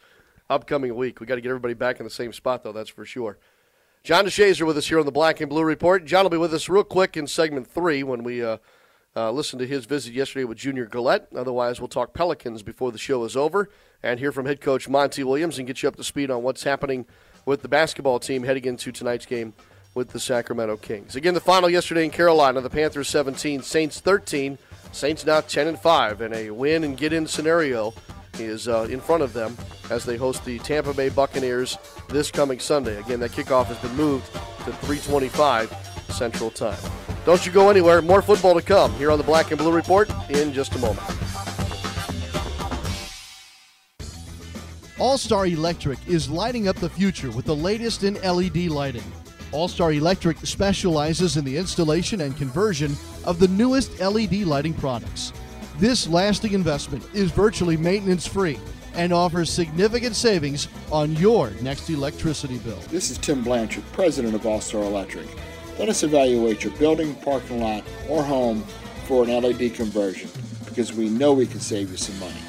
upcoming 0.49 0.93
week. 0.95 1.19
We 1.19 1.25
got 1.25 1.35
to 1.35 1.41
get 1.41 1.49
everybody 1.49 1.73
back 1.73 1.99
in 1.99 2.03
the 2.03 2.11
same 2.11 2.33
spot, 2.33 2.63
though. 2.63 2.73
That's 2.73 2.89
for 2.89 3.05
sure. 3.05 3.39
John 4.05 4.23
DeShazier 4.23 4.67
with 4.67 4.77
us 4.77 4.85
here 4.85 4.99
on 4.99 5.05
the 5.07 5.11
Black 5.11 5.41
and 5.41 5.49
Blue 5.49 5.63
Report. 5.63 6.05
John 6.05 6.25
will 6.25 6.29
be 6.29 6.37
with 6.37 6.53
us 6.53 6.69
real 6.69 6.83
quick 6.83 7.17
in 7.17 7.25
segment 7.25 7.65
three 7.65 8.03
when 8.03 8.23
we 8.23 8.43
uh, 8.43 8.57
uh, 9.15 9.31
listen 9.31 9.57
to 9.57 9.65
his 9.65 9.85
visit 9.85 10.13
yesterday 10.13 10.43
with 10.43 10.59
Junior 10.59 10.85
Galette. 10.85 11.27
Otherwise, 11.35 11.81
we'll 11.81 11.87
talk 11.87 12.13
Pelicans 12.13 12.61
before 12.61 12.91
the 12.91 12.99
show 12.99 13.23
is 13.23 13.35
over 13.35 13.67
and 14.03 14.19
hear 14.19 14.31
from 14.31 14.45
head 14.45 14.61
coach 14.61 14.87
Monty 14.87 15.23
Williams 15.23 15.57
and 15.57 15.65
get 15.65 15.81
you 15.81 15.89
up 15.89 15.95
to 15.95 16.03
speed 16.03 16.29
on 16.29 16.43
what's 16.43 16.61
happening 16.61 17.07
with 17.47 17.63
the 17.63 17.67
basketball 17.67 18.19
team 18.19 18.43
heading 18.43 18.65
into 18.65 18.91
tonight's 18.91 19.25
game 19.25 19.55
with 19.95 20.09
the 20.09 20.19
Sacramento 20.19 20.77
Kings. 20.77 21.15
Again, 21.15 21.33
the 21.33 21.41
final 21.41 21.67
yesterday 21.67 22.05
in 22.05 22.11
Carolina, 22.11 22.61
the 22.61 22.69
Panthers 22.69 23.07
17, 23.07 23.63
Saints 23.63 24.01
13. 24.01 24.59
Saints 24.91 25.25
now 25.25 25.41
10 25.41 25.65
and 25.65 25.79
5 25.79 26.21
in 26.21 26.31
a 26.31 26.51
win 26.51 26.83
and 26.83 26.95
get 26.95 27.11
in 27.11 27.25
scenario 27.25 27.91
is 28.39 28.67
uh, 28.67 28.87
in 28.89 28.99
front 28.99 29.23
of 29.23 29.33
them 29.33 29.57
as 29.89 30.05
they 30.05 30.17
host 30.17 30.43
the 30.45 30.59
Tampa 30.59 30.93
Bay 30.93 31.09
Buccaneers 31.09 31.77
this 32.09 32.31
coming 32.31 32.59
Sunday. 32.59 32.99
Again, 32.99 33.19
that 33.19 33.31
kickoff 33.31 33.65
has 33.65 33.77
been 33.77 33.95
moved 33.95 34.25
to 34.33 34.71
325 34.71 35.75
Central 36.09 36.49
Time. 36.49 36.79
Don't 37.25 37.45
you 37.45 37.51
go 37.51 37.69
anywhere. 37.69 38.01
More 38.01 38.21
football 38.21 38.53
to 38.53 38.61
come 38.61 38.93
here 38.93 39.11
on 39.11 39.17
the 39.17 39.23
Black 39.23 39.51
and 39.51 39.59
Blue 39.59 39.71
Report 39.71 40.09
in 40.29 40.53
just 40.53 40.75
a 40.75 40.79
moment. 40.79 41.07
All 44.97 45.17
Star 45.17 45.45
Electric 45.45 45.99
is 46.07 46.29
lighting 46.29 46.67
up 46.67 46.77
the 46.77 46.89
future 46.89 47.29
with 47.31 47.45
the 47.45 47.55
latest 47.55 48.03
in 48.03 48.13
LED 48.15 48.67
lighting. 48.67 49.03
All 49.51 49.67
Star 49.67 49.91
Electric 49.91 50.37
specializes 50.37 51.37
in 51.37 51.43
the 51.43 51.57
installation 51.57 52.21
and 52.21 52.35
conversion 52.37 52.95
of 53.25 53.39
the 53.39 53.47
newest 53.49 53.99
LED 53.99 54.43
lighting 54.43 54.73
products. 54.73 55.33
This 55.77 56.07
lasting 56.07 56.53
investment 56.53 57.03
is 57.13 57.31
virtually 57.31 57.75
maintenance 57.75 58.25
free 58.25 58.57
and 58.93 59.11
offers 59.11 59.49
significant 59.49 60.15
savings 60.15 60.69
on 60.89 61.11
your 61.17 61.49
next 61.61 61.89
electricity 61.89 62.59
bill. 62.59 62.79
This 62.89 63.11
is 63.11 63.17
Tim 63.17 63.43
Blanchard, 63.43 63.83
president 63.91 64.35
of 64.35 64.45
All 64.45 64.61
Star 64.61 64.83
Electric. 64.83 65.27
Let 65.77 65.89
us 65.89 66.03
evaluate 66.03 66.63
your 66.63 66.71
building, 66.77 67.13
parking 67.15 67.59
lot, 67.59 67.83
or 68.07 68.23
home 68.23 68.61
for 69.05 69.25
an 69.25 69.29
LED 69.29 69.73
conversion 69.73 70.29
because 70.63 70.93
we 70.93 71.09
know 71.09 71.33
we 71.33 71.45
can 71.45 71.59
save 71.59 71.91
you 71.91 71.97
some 71.97 72.17
money. 72.21 72.39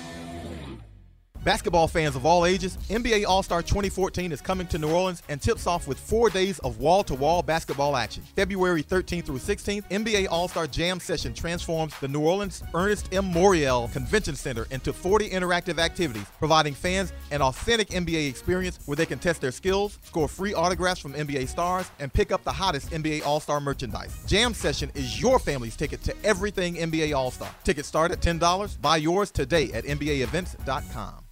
Basketball 1.46 1.86
fans 1.86 2.16
of 2.16 2.26
all 2.26 2.44
ages, 2.44 2.76
NBA 2.88 3.24
All 3.24 3.40
Star 3.40 3.62
2014 3.62 4.32
is 4.32 4.40
coming 4.40 4.66
to 4.66 4.78
New 4.78 4.90
Orleans 4.90 5.22
and 5.28 5.40
tips 5.40 5.68
off 5.68 5.86
with 5.86 5.96
four 5.96 6.28
days 6.28 6.58
of 6.58 6.80
wall 6.80 7.04
to 7.04 7.14
wall 7.14 7.40
basketball 7.40 7.94
action. 7.96 8.24
February 8.34 8.82
13th 8.82 9.26
through 9.26 9.38
16th, 9.38 9.88
NBA 9.88 10.26
All 10.28 10.48
Star 10.48 10.66
Jam 10.66 10.98
Session 10.98 11.32
transforms 11.32 11.96
the 12.00 12.08
New 12.08 12.18
Orleans 12.18 12.64
Ernest 12.74 13.14
M. 13.14 13.32
Morial 13.32 13.92
Convention 13.92 14.34
Center 14.34 14.66
into 14.72 14.92
40 14.92 15.30
interactive 15.30 15.78
activities, 15.78 16.26
providing 16.40 16.74
fans 16.74 17.12
an 17.30 17.42
authentic 17.42 17.90
NBA 17.90 18.28
experience 18.28 18.80
where 18.86 18.96
they 18.96 19.06
can 19.06 19.20
test 19.20 19.40
their 19.40 19.52
skills, 19.52 20.00
score 20.02 20.26
free 20.26 20.52
autographs 20.52 21.00
from 21.00 21.12
NBA 21.12 21.46
stars, 21.46 21.88
and 22.00 22.12
pick 22.12 22.32
up 22.32 22.42
the 22.42 22.50
hottest 22.50 22.90
NBA 22.90 23.24
All 23.24 23.38
Star 23.38 23.60
merchandise. 23.60 24.18
Jam 24.26 24.52
Session 24.52 24.90
is 24.96 25.22
your 25.22 25.38
family's 25.38 25.76
ticket 25.76 26.02
to 26.02 26.24
everything 26.24 26.74
NBA 26.74 27.16
All 27.16 27.30
Star. 27.30 27.54
Tickets 27.62 27.86
start 27.86 28.10
at 28.10 28.18
$10. 28.20 28.80
Buy 28.80 28.96
yours 28.96 29.30
today 29.30 29.70
at 29.70 29.84
NBAEvents.com. 29.84 31.22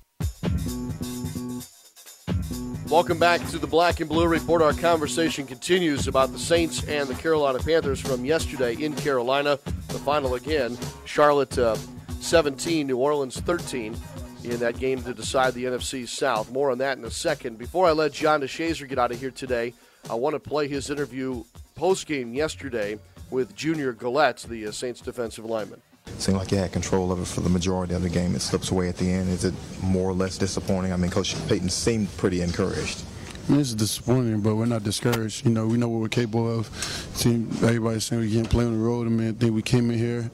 Welcome 2.88 3.18
back 3.18 3.44
to 3.48 3.58
the 3.58 3.66
Black 3.66 4.00
and 4.00 4.08
Blue 4.08 4.28
Report. 4.28 4.62
Our 4.62 4.72
conversation 4.72 5.46
continues 5.46 6.06
about 6.06 6.32
the 6.32 6.38
Saints 6.38 6.86
and 6.86 7.08
the 7.08 7.14
Carolina 7.14 7.58
Panthers 7.58 8.00
from 8.00 8.24
yesterday 8.24 8.74
in 8.74 8.94
Carolina. 8.94 9.58
The 9.88 9.98
final 9.98 10.34
again 10.36 10.78
Charlotte 11.04 11.58
uh, 11.58 11.76
17, 12.20 12.86
New 12.86 12.96
Orleans 12.96 13.40
13 13.40 13.96
in 14.44 14.60
that 14.60 14.78
game 14.78 15.02
to 15.02 15.12
decide 15.12 15.54
the 15.54 15.64
NFC 15.64 16.06
South. 16.06 16.52
More 16.52 16.70
on 16.70 16.78
that 16.78 16.96
in 16.98 17.04
a 17.04 17.10
second. 17.10 17.58
Before 17.58 17.86
I 17.86 17.92
let 17.92 18.12
John 18.12 18.42
DeShazier 18.42 18.88
get 18.88 18.98
out 18.98 19.10
of 19.10 19.18
here 19.18 19.30
today, 19.30 19.74
I 20.08 20.14
want 20.14 20.34
to 20.34 20.40
play 20.40 20.68
his 20.68 20.90
interview 20.90 21.42
post 21.74 22.06
game 22.06 22.32
yesterday 22.32 22.98
with 23.30 23.56
Junior 23.56 23.92
Galette, 23.92 24.46
the 24.48 24.68
uh, 24.68 24.70
Saints 24.70 25.00
defensive 25.00 25.44
lineman. 25.44 25.82
Seemed 26.18 26.38
like 26.38 26.52
you 26.52 26.58
had 26.58 26.72
control 26.72 27.12
of 27.12 27.20
it 27.20 27.26
for 27.26 27.40
the 27.40 27.50
majority 27.50 27.92
of 27.92 28.02
the 28.02 28.08
game. 28.08 28.34
It 28.34 28.40
slips 28.40 28.70
away 28.70 28.88
at 28.88 28.96
the 28.96 29.10
end. 29.10 29.28
Is 29.28 29.44
it 29.44 29.54
more 29.82 30.08
or 30.08 30.14
less 30.14 30.38
disappointing? 30.38 30.92
I 30.92 30.96
mean, 30.96 31.10
Coach 31.10 31.36
Payton 31.48 31.68
seemed 31.68 32.14
pretty 32.16 32.40
encouraged. 32.40 33.02
It's 33.46 33.74
disappointing, 33.74 34.40
but 34.40 34.54
we're 34.54 34.64
not 34.64 34.84
discouraged. 34.84 35.44
You 35.44 35.50
know, 35.50 35.66
we 35.66 35.76
know 35.76 35.88
what 35.88 36.00
we're 36.00 36.08
capable 36.08 36.60
of. 36.60 36.70
Team, 37.18 37.50
everybody's 37.56 38.04
saying 38.04 38.22
we 38.22 38.32
can't 38.32 38.48
play 38.48 38.64
on 38.64 38.72
the 38.72 38.82
road. 38.82 39.06
I 39.06 39.10
mean, 39.10 39.28
I 39.28 39.32
think 39.32 39.54
we 39.54 39.60
came 39.60 39.90
in 39.90 39.98
here 39.98 40.30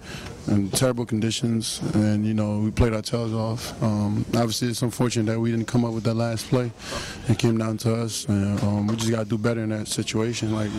in 0.47 0.71
terrible 0.71 1.05
conditions, 1.05 1.81
and 1.95 2.25
you 2.25 2.35
know, 2.35 2.61
we 2.61 2.71
played 2.71 2.95
our 2.95 3.03
tails 3.03 3.33
off. 3.33 3.83
Um, 3.83 4.25
obviously, 4.29 4.69
it's 4.69 4.83
unfortunate 4.83 5.27
that 5.27 5.41
we 5.41 5.51
didn't 5.51 5.67
come 5.67 5.85
up 5.85 5.93
with 5.93 6.05
that 6.05 6.15
last 6.15 6.49
play. 6.49 6.71
It 7.29 7.37
came 7.37 7.59
down 7.59 7.79
to 7.79 7.97
us, 7.97 8.27
and 8.27 8.63
um, 8.63 8.87
we 8.87 8.95
just 8.95 9.11
got 9.11 9.25
to 9.25 9.29
do 9.29 9.39
better 9.39 9.63
in 9.63 9.71
that 9.71 9.89
situation. 9.89 10.55
Like 10.55 10.71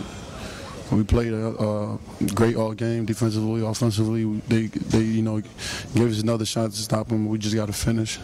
we 0.92 1.04
played 1.04 1.32
a, 1.32 1.48
a, 1.48 1.98
great 2.34 2.56
all 2.56 2.72
game 2.72 3.06
defensively, 3.06 3.64
offensively. 3.64 4.24
They, 4.48 4.66
they, 4.66 5.00
you 5.00 5.22
know, 5.22 5.40
gave 5.94 6.10
us 6.10 6.20
another 6.20 6.44
shot 6.44 6.70
to 6.72 6.76
stop 6.76 7.08
them. 7.08 7.26
We 7.26 7.38
just 7.38 7.54
got 7.54 7.66
to 7.66 7.72
finish. 7.72 8.18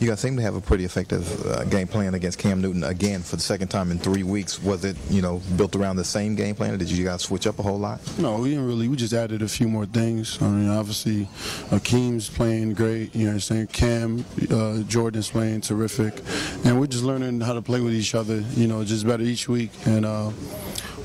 You 0.00 0.08
guys 0.08 0.20
seem 0.20 0.36
to 0.36 0.42
have 0.42 0.54
a 0.54 0.60
pretty 0.60 0.84
effective 0.84 1.46
uh, 1.46 1.64
game 1.64 1.86
plan 1.86 2.14
against 2.14 2.38
Cam 2.38 2.60
Newton 2.60 2.82
again 2.84 3.22
for 3.22 3.36
the 3.36 3.42
second 3.42 3.68
time 3.68 3.90
in 3.90 3.98
three 3.98 4.24
weeks. 4.24 4.62
Was 4.62 4.84
it, 4.84 4.96
you 5.08 5.22
know, 5.22 5.40
built 5.56 5.76
around 5.76 5.96
the 5.96 6.04
same 6.04 6.34
game 6.34 6.54
plan, 6.56 6.74
or 6.74 6.76
did 6.76 6.90
you 6.90 7.04
guys 7.04 7.22
switch 7.22 7.46
up 7.46 7.58
a 7.58 7.62
whole 7.62 7.78
lot? 7.78 8.00
No, 8.18 8.38
we 8.38 8.50
didn't 8.50 8.66
really. 8.66 8.88
We 8.88 8.96
just 8.96 9.12
added 9.12 9.42
a 9.42 9.48
few 9.48 9.68
more 9.68 9.86
things. 9.86 10.40
I 10.42 10.48
mean, 10.48 10.68
obviously, 10.68 11.28
Akiem's 11.70 12.28
playing 12.28 12.74
great. 12.74 13.14
You 13.14 13.26
know, 13.26 13.30
what 13.30 13.34
I'm 13.34 13.40
saying 13.40 13.66
Cam, 13.68 14.24
uh, 14.50 14.82
Jordan's 14.82 15.30
playing 15.30 15.60
terrific, 15.62 16.20
and 16.64 16.78
we're 16.78 16.86
just 16.88 17.04
learning 17.04 17.40
how 17.40 17.52
to 17.52 17.62
play 17.62 17.80
with 17.80 17.94
each 17.94 18.14
other. 18.14 18.42
You 18.56 18.66
know, 18.66 18.84
just 18.84 19.06
better 19.06 19.22
each 19.22 19.48
week, 19.48 19.70
and. 19.86 20.04
Uh, 20.04 20.30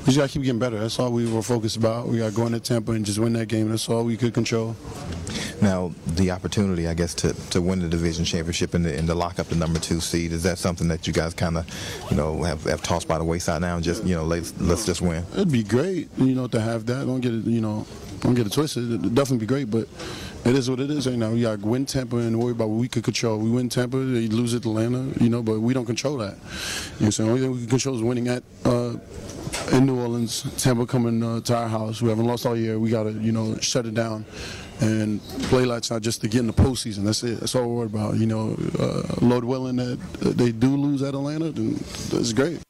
we 0.00 0.06
just 0.06 0.18
got 0.18 0.28
to 0.28 0.32
keep 0.32 0.42
getting 0.42 0.58
better. 0.58 0.78
That's 0.78 0.98
all 0.98 1.12
we 1.12 1.30
were 1.30 1.42
focused 1.42 1.76
about. 1.76 2.08
We 2.08 2.18
got 2.18 2.32
going 2.32 2.32
to 2.32 2.36
go 2.36 2.46
into 2.46 2.60
Tampa 2.60 2.92
and 2.92 3.04
just 3.04 3.18
win 3.18 3.34
that 3.34 3.46
game. 3.46 3.68
That's 3.68 3.88
all 3.88 4.04
we 4.04 4.16
could 4.16 4.32
control. 4.32 4.74
Now, 5.60 5.92
the 6.06 6.30
opportunity, 6.30 6.88
I 6.88 6.94
guess, 6.94 7.12
to, 7.16 7.34
to 7.50 7.60
win 7.60 7.80
the 7.80 7.88
division 7.88 8.24
championship 8.24 8.72
and, 8.72 8.84
the, 8.84 8.96
and 8.96 9.06
to 9.08 9.14
lock 9.14 9.38
up 9.38 9.48
the 9.48 9.56
number 9.56 9.78
two 9.78 10.00
seed, 10.00 10.32
is 10.32 10.42
that 10.44 10.56
something 10.56 10.88
that 10.88 11.06
you 11.06 11.12
guys 11.12 11.34
kind 11.34 11.58
of, 11.58 11.66
you 12.10 12.16
know, 12.16 12.42
have, 12.42 12.64
have 12.64 12.82
tossed 12.82 13.08
by 13.08 13.18
the 13.18 13.24
wayside 13.24 13.60
now 13.60 13.76
and 13.76 13.84
just, 13.84 14.02
you 14.04 14.14
know, 14.14 14.24
let's, 14.24 14.58
let's 14.58 14.86
just 14.86 15.02
win? 15.02 15.22
It'd 15.34 15.52
be 15.52 15.62
great, 15.62 16.08
you 16.16 16.34
know, 16.34 16.46
to 16.46 16.60
have 16.60 16.86
that. 16.86 17.06
Don't 17.06 17.20
get 17.20 17.34
it, 17.34 17.44
you 17.44 17.60
know, 17.60 17.86
don't 18.20 18.34
get 18.34 18.46
it 18.46 18.52
twisted. 18.54 18.90
It'd 18.90 19.14
definitely 19.14 19.44
be 19.44 19.46
great, 19.46 19.70
but 19.70 19.86
it 20.46 20.56
is 20.56 20.70
what 20.70 20.80
it 20.80 20.90
is 20.90 21.06
right 21.06 21.18
now. 21.18 21.30
We 21.30 21.42
got 21.42 21.60
to 21.60 21.66
win 21.66 21.84
Tampa 21.84 22.16
and 22.16 22.40
worry 22.40 22.52
about 22.52 22.70
what 22.70 22.80
we 22.80 22.88
could 22.88 23.04
control. 23.04 23.38
We 23.38 23.50
win 23.50 23.68
Tampa, 23.68 23.98
they 23.98 24.28
lose 24.28 24.54
Atlanta, 24.54 25.12
you 25.22 25.28
know, 25.28 25.42
but 25.42 25.60
we 25.60 25.74
don't 25.74 25.84
control 25.84 26.16
that. 26.18 26.38
You 26.98 27.06
know, 27.06 27.10
so 27.10 27.24
the 27.24 27.28
only 27.28 27.42
thing 27.42 27.52
we 27.52 27.58
can 27.58 27.68
control 27.68 27.96
is 27.96 28.02
winning 28.02 28.28
at 28.28 28.42
uh, 28.64 28.94
Orleans. 30.20 30.62
Tampa 30.62 30.86
coming 30.86 31.22
uh, 31.22 31.40
to 31.40 31.56
our 31.56 31.68
house. 31.68 32.02
We 32.02 32.08
haven't 32.10 32.26
lost 32.26 32.44
all 32.46 32.56
year. 32.56 32.78
We 32.78 32.90
got 32.90 33.04
to, 33.04 33.12
you 33.12 33.32
know, 33.32 33.56
shut 33.58 33.86
it 33.86 33.94
down 33.94 34.24
and 34.80 35.20
play 35.44 35.64
like 35.64 35.90
not 35.90 36.02
just 36.02 36.20
to 36.20 36.28
get 36.28 36.40
in 36.40 36.46
the 36.46 36.52
postseason. 36.52 37.04
That's 37.04 37.22
it. 37.22 37.40
That's 37.40 37.54
all 37.54 37.68
we're 37.68 37.86
worried 37.86 37.94
about. 37.94 38.16
You 38.16 38.26
know, 38.26 38.56
uh, 38.78 39.02
Lord 39.20 39.44
willing 39.44 39.76
that 39.76 39.98
they 40.20 40.52
do 40.52 40.76
lose 40.76 41.02
at 41.02 41.14
Atlanta, 41.14 41.50
then 41.52 41.74
that's 42.10 42.32
great. 42.32 42.60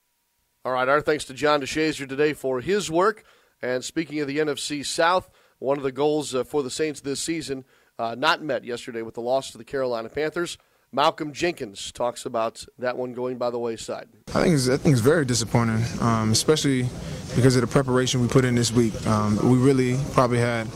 All 0.65 0.73
right, 0.73 0.89
our 0.89 1.01
thanks 1.01 1.25
to 1.27 1.35
John 1.35 1.63
DeShazier 1.63 2.09
today 2.09 2.35
for 2.35 2.61
his 2.61 2.91
work. 2.91 3.25
And 3.63 3.85
speaking 3.85 4.21
of 4.21 4.29
the 4.29 4.39
NFC 4.39 4.85
South, 4.85 5.31
one 5.59 5.79
of 5.79 5.85
the 5.85 5.93
goals 5.93 6.35
uh, 6.35 6.45
for 6.45 6.63
the 6.63 6.71
Saints 6.71 7.01
this 7.01 7.21
season 7.21 7.65
uh, 7.99 8.15
not 8.17 8.43
met 8.43 8.65
yesterday 8.65 9.03
with 9.03 9.15
the 9.15 9.21
loss 9.21 9.51
to 9.53 9.59
the 9.59 9.65
Carolina 9.65 10.09
Panthers. 10.09 10.57
Malcolm 10.93 11.33
Jenkins 11.33 11.93
talks 11.93 12.27
about 12.27 12.65
that 12.81 12.97
one 12.97 13.13
going 13.13 13.39
by 13.39 13.51
the 13.51 13.59
wayside. 13.61 14.09
I 14.29 14.43
think 14.43 14.55
it's, 14.55 14.69
I 14.69 14.77
think 14.77 14.93
it's 14.95 15.01
very 15.01 15.25
disappointing, 15.25 15.85
um, 16.01 16.33
especially 16.33 16.89
because 17.37 17.55
of 17.55 17.61
the 17.61 17.69
preparation 17.69 18.21
we 18.21 18.27
put 18.27 18.45
in 18.45 18.57
this 18.57 18.73
week. 18.73 19.07
Um, 19.07 19.37
we 19.49 19.57
really 19.57 19.97
probably 20.15 20.39
had 20.39 20.67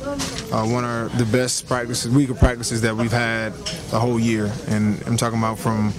uh, 0.53 0.65
one 0.65 0.85
of 0.85 1.19
the 1.19 1.25
best 1.33 1.67
practices, 1.67 2.15
week 2.15 2.31
of 2.31 2.39
practices 2.39 2.81
that 2.83 2.97
we've 2.97 3.11
had 3.11 3.55
the 3.91 3.99
whole 3.99 4.21
year, 4.21 4.53
and 4.69 5.03
I'm 5.05 5.17
talking 5.17 5.41
about 5.41 5.59
from 5.59 5.93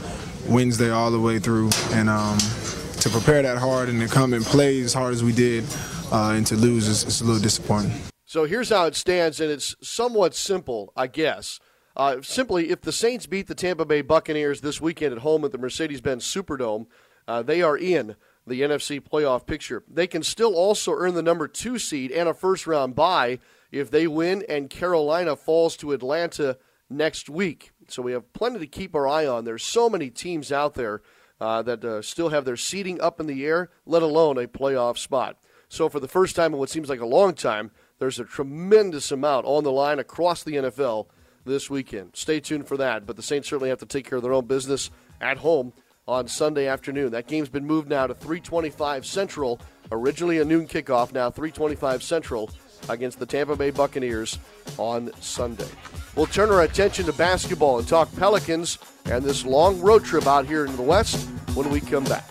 Wednesday 0.48 0.92
all 0.92 1.12
the 1.12 1.20
way 1.20 1.38
through. 1.38 1.72
And 1.92 2.10
um, 2.10 2.38
to 2.38 3.10
prepare 3.10 3.42
that 3.42 3.58
hard 3.58 3.90
and 3.90 4.00
to 4.00 4.08
come 4.08 4.34
and 4.34 4.46
play 4.46 4.80
as 4.80 4.94
hard 4.94 5.14
as 5.14 5.26
we 5.26 5.34
did, 5.34 5.66
uh, 6.14 6.32
and 6.38 6.48
to 6.48 6.56
lose 6.56 6.88
is, 6.88 7.04
is 7.04 7.20
a 7.20 7.26
little 7.26 7.42
disappointing. 7.42 7.92
So 8.24 8.46
here's 8.46 8.70
how 8.70 8.86
it 8.86 8.96
stands, 8.96 9.42
and 9.42 9.52
it's 9.52 9.76
somewhat 9.82 10.36
simple, 10.36 10.94
I 10.96 11.08
guess. 11.08 11.60
Uh, 11.96 12.22
simply, 12.22 12.70
if 12.72 12.82
the 12.82 12.92
Saints 12.92 13.26
beat 13.26 13.48
the 13.48 13.56
Tampa 13.56 13.86
Bay 13.86 14.02
Buccaneers 14.02 14.62
this 14.62 14.82
weekend 14.82 15.14
at 15.14 15.20
home 15.20 15.46
at 15.46 15.52
the 15.52 15.58
Mercedes 15.58 16.02
Benz 16.02 16.26
Superdome, 16.26 16.88
uh, 17.28 17.42
they 17.42 17.62
are 17.62 17.78
in 17.78 18.16
the 18.46 18.62
NFC 18.62 19.00
playoff 19.00 19.46
picture. 19.46 19.84
They 19.90 20.08
can 20.08 20.22
still 20.22 20.56
also 20.56 20.94
earn 20.94 21.16
the 21.16 21.24
number 21.24 21.48
two 21.48 21.80
seed 21.80 22.12
and 22.12 22.30
a 22.30 22.34
first 22.34 22.68
round 22.68 22.96
bye 22.96 23.40
if 23.72 23.90
they 23.90 24.08
win 24.08 24.44
and 24.48 24.70
Carolina 24.70 25.36
falls 25.36 25.76
to 25.78 25.94
Atlanta 25.94 26.58
next 26.90 27.30
week. 27.30 27.72
So 27.88 28.02
we 28.02 28.12
have 28.12 28.32
plenty 28.34 28.60
to 28.60 28.68
keep 28.68 28.96
our 28.96 29.08
eye 29.08 29.26
on. 29.26 29.46
There's 29.46 29.64
so 29.64 29.90
many 29.90 30.10
teams 30.10 30.52
out 30.52 30.76
there 30.76 31.02
uh, 31.42 31.62
that 31.64 31.84
uh, 31.84 32.02
still 32.02 32.30
have 32.30 32.46
their 32.46 32.58
seeding 32.58 33.02
up 33.02 33.20
in 33.20 33.28
the 33.28 33.46
air, 33.46 33.70
let 33.86 34.04
alone 34.04 34.38
a 34.38 34.48
playoff 34.48 34.98
spot. 34.98 35.38
So 35.70 35.90
for 35.90 36.00
the 36.00 36.08
first 36.08 36.36
time 36.36 36.54
in 36.54 36.60
what 36.60 36.70
seems 36.70 36.90
like 36.90 37.02
a 37.02 37.06
long 37.06 37.34
time, 37.34 37.72
there's 38.00 38.20
a 38.20 38.26
tremendous 38.26 39.12
amount 39.12 39.46
on 39.46 39.64
the 39.64 39.72
line 39.72 40.00
across 40.00 40.44
the 40.44 40.56
NFL 40.56 41.08
this 41.46 41.70
weekend. 41.70 42.12
Stay 42.14 42.40
tuned 42.40 42.68
for 42.68 42.78
that. 42.78 43.06
But 43.06 43.16
the 43.16 43.22
Saints 43.22 43.48
certainly 43.48 43.70
have 43.70 43.80
to 43.80 43.86
take 43.86 44.10
care 44.10 44.18
of 44.18 44.24
their 44.24 44.34
own 44.34 44.46
business 44.46 44.90
at 45.22 45.38
home 45.38 45.74
on 46.08 46.28
Sunday 46.28 46.68
afternoon. 46.68 47.12
That 47.12 47.28
game's 47.28 47.50
been 47.50 47.66
moved 47.66 47.90
now 47.90 48.08
to 48.08 48.14
325 48.14 49.06
Central. 49.06 49.60
Originally 49.92 50.40
a 50.40 50.46
noon 50.46 50.68
kickoff, 50.68 51.14
now 51.14 51.30
325 51.30 52.04
Central 52.04 52.50
against 52.90 53.20
the 53.20 53.26
Tampa 53.26 53.56
Bay 53.56 53.72
Buccaneers 53.72 54.38
on 54.78 55.12
Sunday. 55.22 55.68
We'll 56.16 56.26
turn 56.28 56.50
our 56.50 56.62
attention 56.62 57.06
to 57.06 57.14
basketball 57.14 57.80
and 57.80 57.88
talk 57.88 58.14
Pelicans 58.16 58.78
and 59.06 59.24
this 59.24 59.46
long 59.46 59.80
road 59.82 60.04
trip 60.04 60.28
out 60.28 60.46
here 60.46 60.66
in 60.66 60.76
the 60.76 60.82
West 60.82 61.28
when 61.56 61.70
we 61.70 61.82
come 61.82 62.04
back. 62.06 62.30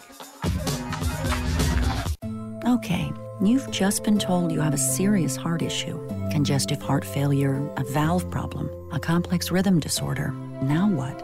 Okay, 2.67 3.13
you've 3.43 3.71
just 3.71 4.05
been 4.05 4.19
told 4.19 4.51
you 4.51 4.61
have 4.61 4.75
a 4.75 4.79
serious 4.79 5.37
heart 5.37 5.63
issue 5.63 6.01
congestive 6.31 6.83
heart 6.83 7.05
failure, 7.05 7.63
a 7.77 7.85
valve 7.85 8.29
problem, 8.29 8.69
a 8.95 9.01
complex 9.01 9.51
rhythm 9.51 9.81
disorder. 9.81 10.31
Now 10.63 10.89
what? 10.89 11.21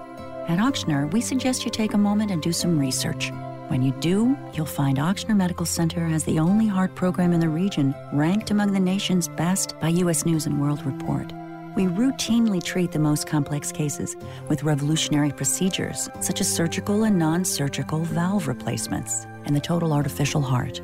At 0.48 0.59
Ochsner, 0.59 1.11
we 1.12 1.20
suggest 1.20 1.64
you 1.64 1.70
take 1.70 1.94
a 1.94 1.98
moment 1.98 2.33
and 2.33 2.42
do 2.42 2.52
some 2.52 2.78
research. 2.78 3.30
When 3.68 3.83
you 3.83 3.92
do, 4.00 4.37
you'll 4.52 4.66
find 4.66 4.98
Ochsner 4.98 5.37
Medical 5.37 5.64
Center 5.64 6.04
has 6.09 6.24
the 6.24 6.40
only 6.40 6.66
heart 6.66 6.96
program 6.96 7.33
in 7.33 7.38
the 7.38 7.48
region 7.48 7.94
ranked 8.12 8.50
among 8.50 8.72
the 8.72 8.80
nation's 8.80 9.28
best 9.28 9.78
by 9.78 9.88
U.S. 9.88 10.26
News 10.26 10.46
and 10.46 10.61
World 10.61 10.85
Report. 10.85 11.33
We 11.76 11.85
routinely 11.85 12.61
treat 12.61 12.90
the 12.90 12.98
most 12.98 13.28
complex 13.28 13.70
cases 13.70 14.16
with 14.48 14.64
revolutionary 14.64 15.30
procedures 15.30 16.09
such 16.20 16.40
as 16.40 16.52
surgical 16.52 17.04
and 17.04 17.16
non 17.16 17.44
surgical 17.44 18.00
valve 18.00 18.48
replacements 18.48 19.24
and 19.44 19.54
the 19.54 19.61
total 19.61 19.92
artificial 19.92 20.42
heart. 20.42 20.80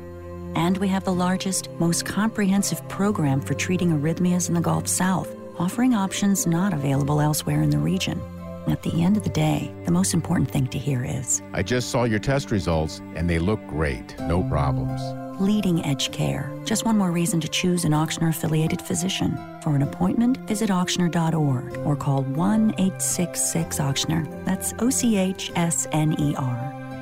And 0.55 0.77
we 0.77 0.87
have 0.87 1.03
the 1.03 1.13
largest, 1.13 1.69
most 1.79 2.05
comprehensive 2.05 2.87
program 2.87 3.41
for 3.41 3.53
treating 3.53 3.89
arrhythmias 3.91 4.47
in 4.47 4.55
the 4.55 4.61
Gulf 4.61 4.87
South, 4.87 5.36
offering 5.59 5.93
options 5.93 6.47
not 6.47 6.73
available 6.73 7.21
elsewhere 7.21 7.61
in 7.61 7.69
the 7.69 7.77
region. 7.77 8.21
At 8.67 8.83
the 8.83 9.01
end 9.01 9.15
of 9.17 9.23
the 9.23 9.29
day, 9.29 9.73
the 9.85 9.91
most 9.91 10.13
important 10.13 10.51
thing 10.51 10.67
to 10.67 10.77
hear 10.77 11.03
is 11.05 11.41
I 11.53 11.63
just 11.63 11.89
saw 11.89 12.03
your 12.03 12.19
test 12.19 12.51
results 12.51 12.99
and 13.15 13.29
they 13.29 13.39
look 13.39 13.65
great. 13.67 14.17
No 14.19 14.43
problems. 14.43 15.01
leading 15.39 15.85
edge 15.85 16.11
care. 16.11 16.51
Just 16.65 16.83
one 16.83 16.97
more 16.97 17.11
reason 17.11 17.39
to 17.41 17.47
choose 17.47 17.85
an 17.85 17.91
Ochsner 17.91 18.29
affiliated 18.29 18.81
physician. 18.81 19.37
For 19.61 19.75
an 19.75 19.83
appointment, 19.83 20.37
visit 20.47 20.69
Ochsner.org 20.71 21.77
or 21.85 21.95
call 21.95 22.23
1 22.23 22.71
866 22.71 23.77
Ochsner. 23.79 24.45
That's 24.45 24.73
O 24.79 24.89
C 24.89 25.15
H 25.17 25.51
S 25.55 25.87
N 25.91 26.19
E 26.19 26.35
R. 26.35 26.57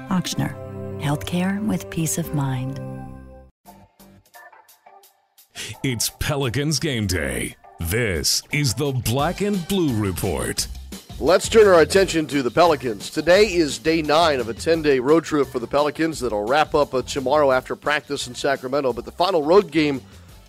Ochsner. 0.09 0.53
Healthcare 1.01 1.65
with 1.65 1.89
peace 1.89 2.17
of 2.17 2.35
mind. 2.35 2.79
It's 5.83 6.09
Pelicans 6.19 6.79
game 6.79 7.07
day. 7.07 7.55
This 7.79 8.41
is 8.53 8.73
the 8.73 8.93
Black 8.93 9.41
and 9.41 9.67
Blue 9.67 9.93
Report. 10.01 10.65
Let's 11.19 11.49
turn 11.49 11.67
our 11.67 11.81
attention 11.81 12.25
to 12.27 12.41
the 12.41 12.49
Pelicans. 12.49 13.09
Today 13.09 13.53
is 13.53 13.77
day 13.77 14.01
nine 14.01 14.39
of 14.39 14.47
a 14.47 14.53
10 14.53 14.81
day 14.81 14.99
road 14.99 15.25
trip 15.25 15.49
for 15.49 15.59
the 15.59 15.67
Pelicans 15.67 16.21
that'll 16.21 16.45
wrap 16.45 16.73
up 16.73 16.91
tomorrow 17.05 17.51
after 17.51 17.75
practice 17.75 18.27
in 18.27 18.35
Sacramento. 18.35 18.93
But 18.93 19.03
the 19.03 19.11
final 19.11 19.43
road 19.43 19.71
game 19.71 20.01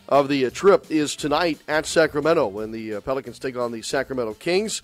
of 0.09 0.29
the 0.29 0.47
uh, 0.47 0.51
trip 0.51 0.89
is 0.89 1.17
tonight 1.17 1.59
at 1.67 1.85
Sacramento 1.85 2.47
when 2.47 2.71
the 2.71 2.95
uh, 2.95 3.01
Pelicans 3.01 3.41
take 3.41 3.57
on 3.57 3.73
the 3.73 3.83
Sacramento 3.83 4.35
Kings 4.35 4.83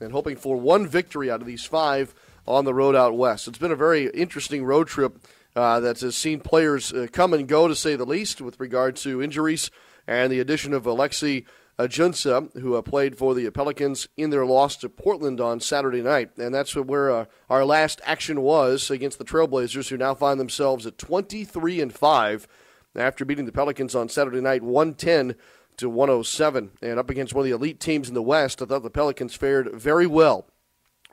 and 0.00 0.10
hoping 0.10 0.36
for 0.36 0.56
one 0.56 0.88
victory 0.88 1.30
out 1.30 1.40
of 1.40 1.46
these 1.46 1.64
five 1.64 2.12
on 2.46 2.64
the 2.64 2.74
road 2.74 2.96
out 2.96 3.16
west. 3.16 3.46
It's 3.46 3.58
been 3.58 3.72
a 3.72 3.76
very 3.76 4.08
interesting 4.10 4.64
road 4.64 4.88
trip 4.88 5.16
uh, 5.54 5.78
that 5.78 6.00
has 6.00 6.16
seen 6.16 6.40
players 6.40 6.92
uh, 6.92 7.06
come 7.12 7.32
and 7.32 7.46
go, 7.46 7.68
to 7.68 7.76
say 7.76 7.94
the 7.94 8.04
least, 8.04 8.40
with 8.40 8.58
regard 8.58 8.96
to 8.96 9.22
injuries 9.22 9.70
and 10.06 10.30
the 10.30 10.40
addition 10.40 10.74
of 10.74 10.86
Alexis 10.86 11.42
Ajinça, 11.78 12.56
who 12.60 12.74
uh, 12.74 12.82
played 12.82 13.16
for 13.16 13.34
the 13.34 13.50
Pelicans 13.50 14.08
in 14.16 14.30
their 14.30 14.46
loss 14.46 14.76
to 14.76 14.88
Portland 14.88 15.40
on 15.40 15.60
Saturday 15.60 16.02
night. 16.02 16.30
And 16.38 16.54
that's 16.54 16.76
where 16.76 17.10
uh, 17.10 17.24
our 17.50 17.64
last 17.64 18.00
action 18.04 18.42
was 18.42 18.90
against 18.90 19.18
the 19.18 19.24
Trailblazers, 19.24 19.88
who 19.88 19.96
now 19.96 20.14
find 20.14 20.38
themselves 20.38 20.86
at 20.86 20.98
23 20.98 21.80
and 21.80 21.92
5 21.92 22.48
after 22.96 23.24
beating 23.24 23.46
the 23.46 23.52
Pelicans 23.52 23.94
on 23.94 24.08
Saturday 24.08 24.40
night 24.40 24.62
110 24.62 25.34
to 25.78 25.88
107. 25.88 26.70
And 26.80 26.98
up 26.98 27.10
against 27.10 27.34
one 27.34 27.42
of 27.42 27.46
the 27.46 27.56
elite 27.56 27.80
teams 27.80 28.08
in 28.08 28.14
the 28.14 28.22
West, 28.22 28.62
I 28.62 28.66
thought 28.66 28.82
the 28.82 28.90
Pelicans 28.90 29.34
fared 29.34 29.72
very 29.72 30.06
well. 30.06 30.46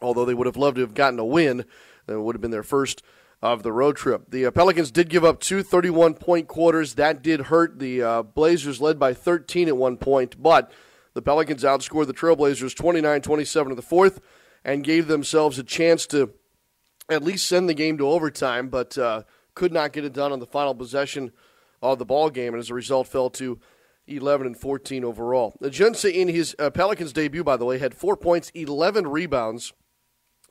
Although 0.01 0.25
they 0.25 0.33
would 0.33 0.47
have 0.47 0.57
loved 0.57 0.75
to 0.75 0.81
have 0.81 0.93
gotten 0.93 1.19
a 1.19 1.25
win, 1.25 1.65
it 2.07 2.21
would 2.21 2.35
have 2.35 2.41
been 2.41 2.51
their 2.51 2.63
first 2.63 3.03
of 3.41 3.63
the 3.63 3.71
road 3.71 3.95
trip. 3.95 4.29
The 4.29 4.45
uh, 4.45 4.51
Pelicans 4.51 4.91
did 4.91 5.09
give 5.09 5.25
up 5.25 5.39
two 5.39 5.63
31 5.63 6.13
point 6.15 6.47
quarters. 6.47 6.95
That 6.95 7.21
did 7.21 7.41
hurt. 7.41 7.79
The 7.79 8.01
uh, 8.01 8.23
Blazers 8.23 8.79
led 8.79 8.99
by 8.99 9.13
13 9.13 9.67
at 9.67 9.77
one 9.77 9.97
point, 9.97 10.41
but 10.41 10.71
the 11.13 11.21
Pelicans 11.21 11.63
outscored 11.63 12.07
the 12.07 12.13
Trailblazers 12.13 12.75
29 12.75 13.21
27 13.21 13.71
in 13.71 13.75
the 13.75 13.81
fourth 13.81 14.21
and 14.63 14.83
gave 14.83 15.07
themselves 15.07 15.57
a 15.57 15.63
chance 15.63 16.05
to 16.07 16.33
at 17.09 17.23
least 17.23 17.47
send 17.47 17.67
the 17.67 17.73
game 17.73 17.97
to 17.97 18.07
overtime, 18.07 18.69
but 18.69 18.97
uh, 18.97 19.23
could 19.55 19.73
not 19.73 19.91
get 19.91 20.05
it 20.05 20.13
done 20.13 20.31
on 20.31 20.39
the 20.39 20.45
final 20.45 20.75
possession 20.75 21.31
of 21.81 21.97
the 21.97 22.05
ball 22.05 22.29
game, 22.29 22.53
and 22.53 22.59
as 22.59 22.69
a 22.69 22.75
result, 22.75 23.07
fell 23.07 23.29
to 23.31 23.59
11 24.07 24.47
and 24.47 24.57
14 24.57 25.03
overall. 25.03 25.55
Ajinça, 25.61 26.13
in 26.13 26.27
his 26.27 26.55
uh, 26.59 26.69
Pelicans 26.69 27.11
debut, 27.11 27.43
by 27.43 27.57
the 27.57 27.65
way, 27.65 27.79
had 27.79 27.95
four 27.95 28.15
points, 28.15 28.51
11 28.53 29.07
rebounds, 29.07 29.73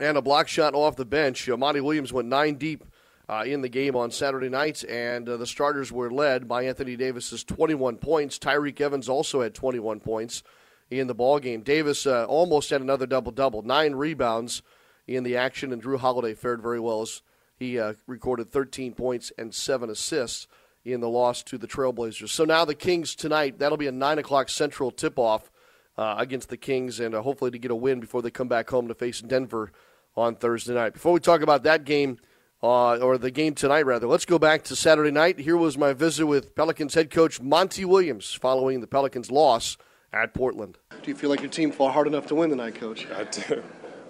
and 0.00 0.16
a 0.16 0.22
block 0.22 0.48
shot 0.48 0.74
off 0.74 0.96
the 0.96 1.04
bench. 1.04 1.48
Uh, 1.48 1.56
Monty 1.56 1.80
Williams 1.80 2.12
went 2.12 2.28
nine 2.28 2.54
deep 2.54 2.84
uh, 3.28 3.44
in 3.46 3.60
the 3.60 3.68
game 3.68 3.94
on 3.94 4.10
Saturday 4.10 4.48
night, 4.48 4.82
and 4.84 5.28
uh, 5.28 5.36
the 5.36 5.46
starters 5.46 5.92
were 5.92 6.10
led 6.10 6.48
by 6.48 6.64
Anthony 6.64 6.96
Davis's 6.96 7.44
21 7.44 7.96
points. 7.98 8.38
Tyreke 8.38 8.80
Evans 8.80 9.08
also 9.08 9.42
had 9.42 9.54
21 9.54 10.00
points 10.00 10.42
in 10.90 11.06
the 11.06 11.14
ball 11.14 11.38
game. 11.38 11.60
Davis 11.60 12.06
uh, 12.06 12.24
almost 12.24 12.70
had 12.70 12.80
another 12.80 13.06
double 13.06 13.30
double, 13.30 13.62
nine 13.62 13.94
rebounds 13.94 14.62
in 15.06 15.22
the 15.22 15.36
action, 15.36 15.72
and 15.72 15.82
Jrue 15.82 15.98
Holiday 15.98 16.34
fared 16.34 16.62
very 16.62 16.80
well 16.80 17.02
as 17.02 17.22
he 17.56 17.78
uh, 17.78 17.92
recorded 18.06 18.48
13 18.48 18.94
points 18.94 19.30
and 19.38 19.54
seven 19.54 19.90
assists 19.90 20.46
in 20.84 21.00
the 21.00 21.08
loss 21.10 21.42
to 21.42 21.58
the 21.58 21.68
Trailblazers. 21.68 22.30
So 22.30 22.44
now 22.44 22.64
the 22.64 22.74
Kings 22.74 23.14
tonight. 23.14 23.58
That'll 23.58 23.76
be 23.76 23.86
a 23.86 23.92
nine 23.92 24.18
o'clock 24.18 24.48
Central 24.48 24.90
tip 24.90 25.18
off. 25.18 25.50
uh, 25.98 26.14
against 26.18 26.48
the 26.48 26.56
Kings 26.56 26.98
and 26.98 27.14
uh, 27.14 27.20
hopefully 27.20 27.50
to 27.50 27.58
get 27.58 27.70
a 27.70 27.74
win 27.74 28.00
before 28.00 28.22
they 28.22 28.30
come 28.30 28.48
back 28.48 28.70
home 28.70 28.88
to 28.88 28.94
face 28.94 29.20
Denver 29.20 29.70
on 30.16 30.34
Thursday 30.36 30.74
night. 30.74 30.92
Before 30.92 31.12
we 31.12 31.20
talk 31.20 31.42
about 31.42 31.62
that 31.64 31.84
game, 31.84 32.18
uh, 32.62 32.96
or 32.96 33.16
the 33.16 33.30
game 33.30 33.54
tonight, 33.54 33.86
rather, 33.86 34.06
let's 34.06 34.26
go 34.26 34.38
back 34.38 34.64
to 34.64 34.76
Saturday 34.76 35.10
night. 35.10 35.38
Here 35.38 35.56
was 35.56 35.78
my 35.78 35.92
visit 35.92 36.26
with 36.26 36.54
Pelicans 36.54 36.94
head 36.94 37.10
coach 37.10 37.40
Monty 37.40 37.84
Williams 37.84 38.34
following 38.34 38.80
the 38.80 38.86
Pelicans' 38.86 39.30
loss 39.30 39.78
at 40.12 40.34
Portland. 40.34 40.76
Do 41.02 41.10
you 41.10 41.16
feel 41.16 41.30
like 41.30 41.40
your 41.40 41.50
team 41.50 41.72
fought 41.72 41.92
hard 41.94 42.06
enough 42.06 42.26
to 42.26 42.34
win 42.34 42.50
tonight, 42.50 42.74
coach? 42.74 43.06
I 43.10 43.24
do. 43.24 43.62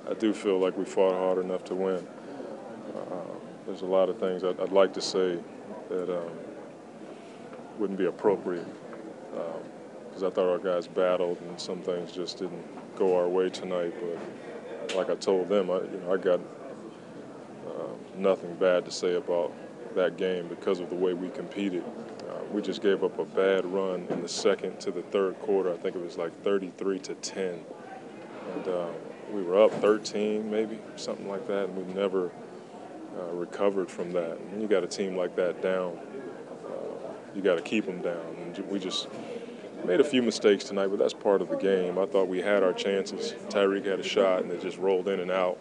I 0.08 0.14
do 0.14 0.32
feel 0.32 0.58
like 0.58 0.76
we 0.76 0.84
fought 0.84 1.14
hard 1.14 1.38
enough 1.38 1.64
to 1.64 1.74
win. 1.74 2.04
Uh, 2.96 3.14
there's 3.66 3.82
a 3.82 3.86
lot 3.86 4.08
of 4.08 4.18
things 4.18 4.42
I'd, 4.42 4.58
I'd 4.58 4.72
like 4.72 4.92
to 4.94 5.00
say 5.00 5.38
that 5.88 6.10
um, 6.10 6.30
wouldn't 7.78 7.98
be 7.98 8.06
appropriate 8.06 8.66
because 9.30 10.22
um, 10.22 10.26
I 10.26 10.30
thought 10.30 10.50
our 10.50 10.58
guys 10.58 10.88
battled 10.88 11.40
and 11.42 11.60
some 11.60 11.80
things 11.80 12.10
just 12.10 12.38
didn't 12.38 12.64
go 12.96 13.16
our 13.16 13.28
way 13.28 13.48
tonight. 13.50 13.94
But 14.00 14.18
like 14.94 15.10
I 15.10 15.14
told 15.14 15.48
them, 15.48 15.70
I, 15.70 15.76
you 15.80 16.00
know, 16.04 16.12
I 16.12 16.16
got 16.16 16.40
uh, 17.66 17.94
nothing 18.16 18.54
bad 18.54 18.84
to 18.84 18.90
say 18.90 19.14
about 19.14 19.52
that 19.94 20.16
game 20.16 20.48
because 20.48 20.80
of 20.80 20.90
the 20.90 20.96
way 20.96 21.14
we 21.14 21.28
competed. 21.30 21.84
Uh, 22.28 22.44
we 22.52 22.62
just 22.62 22.82
gave 22.82 23.02
up 23.02 23.18
a 23.18 23.24
bad 23.24 23.64
run 23.66 24.06
in 24.10 24.22
the 24.22 24.28
second 24.28 24.80
to 24.80 24.90
the 24.90 25.02
third 25.02 25.38
quarter. 25.40 25.72
I 25.72 25.76
think 25.76 25.96
it 25.96 26.02
was 26.02 26.16
like 26.16 26.42
33 26.42 26.98
to 27.00 27.14
10, 27.14 27.64
and 28.54 28.68
uh, 28.68 28.86
we 29.32 29.42
were 29.42 29.62
up 29.62 29.72
13 29.80 30.50
maybe 30.50 30.78
something 30.96 31.28
like 31.28 31.46
that, 31.48 31.66
and 31.66 31.76
we 31.76 31.92
never 31.94 32.30
uh, 33.18 33.32
recovered 33.32 33.90
from 33.90 34.12
that. 34.12 34.38
And 34.38 34.52
when 34.52 34.60
you 34.60 34.68
got 34.68 34.84
a 34.84 34.88
team 34.88 35.16
like 35.16 35.36
that 35.36 35.62
down, 35.62 35.98
uh, 36.66 37.12
you 37.34 37.42
got 37.42 37.56
to 37.56 37.62
keep 37.62 37.86
them 37.86 38.00
down. 38.00 38.36
And 38.38 38.56
we 38.68 38.78
just 38.78 39.08
made 39.84 40.00
a 40.00 40.04
few 40.04 40.22
mistakes 40.22 40.64
tonight, 40.64 40.88
but 40.88 40.98
that's 40.98 41.14
part 41.14 41.42
of 41.42 41.48
the 41.48 41.56
game. 41.56 41.98
I 41.98 42.06
thought 42.06 42.28
we 42.28 42.40
had 42.40 42.62
our 42.62 42.72
chances. 42.72 43.34
Tyreke 43.48 43.86
had 43.86 44.00
a 44.00 44.04
shot, 44.04 44.42
and 44.42 44.50
it 44.52 44.60
just 44.62 44.78
rolled 44.78 45.08
in 45.08 45.20
and 45.20 45.30
out. 45.30 45.58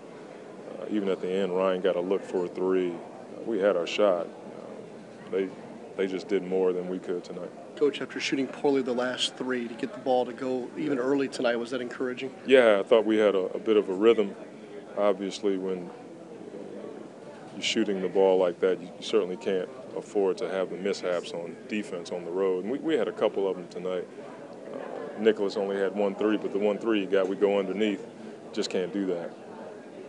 Uh, 0.79 0.86
even 0.89 1.10
at 1.10 1.21
the 1.21 1.29
end, 1.32 1.55
Ryan 1.55 1.82
got 1.82 1.95
a 1.95 2.01
look 2.01 2.23
for 2.23 2.45
a 2.45 2.47
three. 2.47 2.93
we 3.45 3.60
had 3.60 3.75
our 3.75 3.88
shot. 3.88 4.27
Uh, 4.27 5.32
they 5.32 5.49
they 5.97 6.08
just 6.08 6.29
did 6.29 6.43
more 6.43 6.71
than 6.71 6.88
we 6.88 6.97
could 6.97 7.25
tonight. 7.25 7.51
Coach, 7.75 8.01
after 8.01 8.21
shooting 8.21 8.47
poorly 8.47 8.82
the 8.82 8.93
last 8.93 9.36
three, 9.36 9.67
to 9.67 9.73
get 9.73 9.91
the 9.91 9.99
ball 9.99 10.25
to 10.25 10.32
go 10.32 10.69
even 10.77 10.97
early 10.97 11.27
tonight, 11.27 11.58
was 11.58 11.71
that 11.71 11.82
encouraging? 11.82 12.32
Yeah, 12.45 12.79
I 12.79 12.84
thought 12.84 13.05
we 13.05 13.17
had 13.17 13.36
a, 13.36 13.45
a 13.47 13.60
bit 13.60 13.75
of 13.75 13.89
a 13.89 13.93
rhythm. 13.93 14.34
Obviously, 14.97 15.58
when 15.58 15.89
you're 17.53 17.62
shooting 17.62 18.01
the 18.01 18.08
ball 18.08 18.38
like 18.38 18.60
that, 18.62 18.79
you 18.79 18.89
certainly 19.01 19.36
can't 19.36 19.69
afford 19.97 20.38
to 20.38 20.49
have 20.49 20.69
the 20.69 20.78
mishaps 20.78 21.32
on 21.32 21.56
defense 21.67 22.12
on 22.12 22.25
the 22.25 22.32
road. 22.32 22.63
And 22.63 22.71
we, 22.71 22.80
we 22.80 22.93
had 22.95 23.08
a 23.08 23.12
couple 23.12 23.47
of 23.47 23.58
them 23.58 23.67
tonight. 23.67 24.08
Uh, 24.73 25.21
Nicolas 25.21 25.58
only 25.58 25.78
had 25.78 25.95
one 25.95 26.15
three, 26.15 26.38
but 26.38 26.52
the 26.52 26.60
one 26.60 26.78
three 26.78 27.02
he 27.02 27.06
got, 27.06 27.28
we 27.28 27.36
go 27.36 27.60
underneath. 27.60 28.06
Just 28.54 28.69
can't 28.69 28.91
do 28.93 29.06
that. 29.08 29.32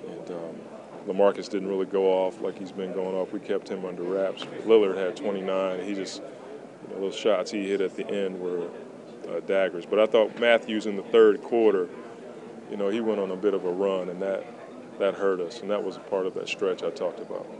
And 0.08 0.30
um, 0.30 0.60
LaMarcus 1.06 1.48
didn't 1.48 1.68
really 1.68 1.86
go 1.86 2.06
off 2.06 2.40
like 2.40 2.58
he's 2.58 2.72
been 2.72 2.92
going 2.92 3.14
off. 3.14 3.32
We 3.32 3.40
kept 3.40 3.68
him 3.68 3.84
under 3.84 4.02
wraps. 4.02 4.44
Lillard 4.64 4.96
had 4.96 5.16
29. 5.16 5.84
He 5.84 5.94
just, 5.94 6.22
you 6.88 6.94
know, 6.94 7.00
those 7.00 7.16
shots 7.16 7.50
he 7.50 7.68
hit 7.68 7.80
at 7.80 7.96
the 7.96 8.06
end 8.08 8.38
were 8.40 8.68
uh, 9.28 9.40
daggers. 9.40 9.86
But 9.86 9.98
I 9.98 10.06
thought 10.06 10.38
Matthews 10.38 10.86
in 10.86 10.96
the 10.96 11.02
third 11.02 11.42
quarter, 11.42 11.88
you 12.70 12.76
know, 12.76 12.88
he 12.88 13.00
went 13.00 13.20
on 13.20 13.30
a 13.30 13.36
bit 13.36 13.54
of 13.54 13.64
a 13.64 13.70
run, 13.70 14.08
and 14.08 14.22
that 14.22 14.44
that 14.98 15.14
hurt 15.14 15.40
us, 15.40 15.60
and 15.60 15.70
that 15.70 15.82
was 15.82 15.96
a 15.96 16.00
part 16.00 16.26
of 16.26 16.34
that 16.34 16.48
stretch 16.48 16.82
I 16.82 16.90
talked 16.90 17.20
about. 17.20 17.59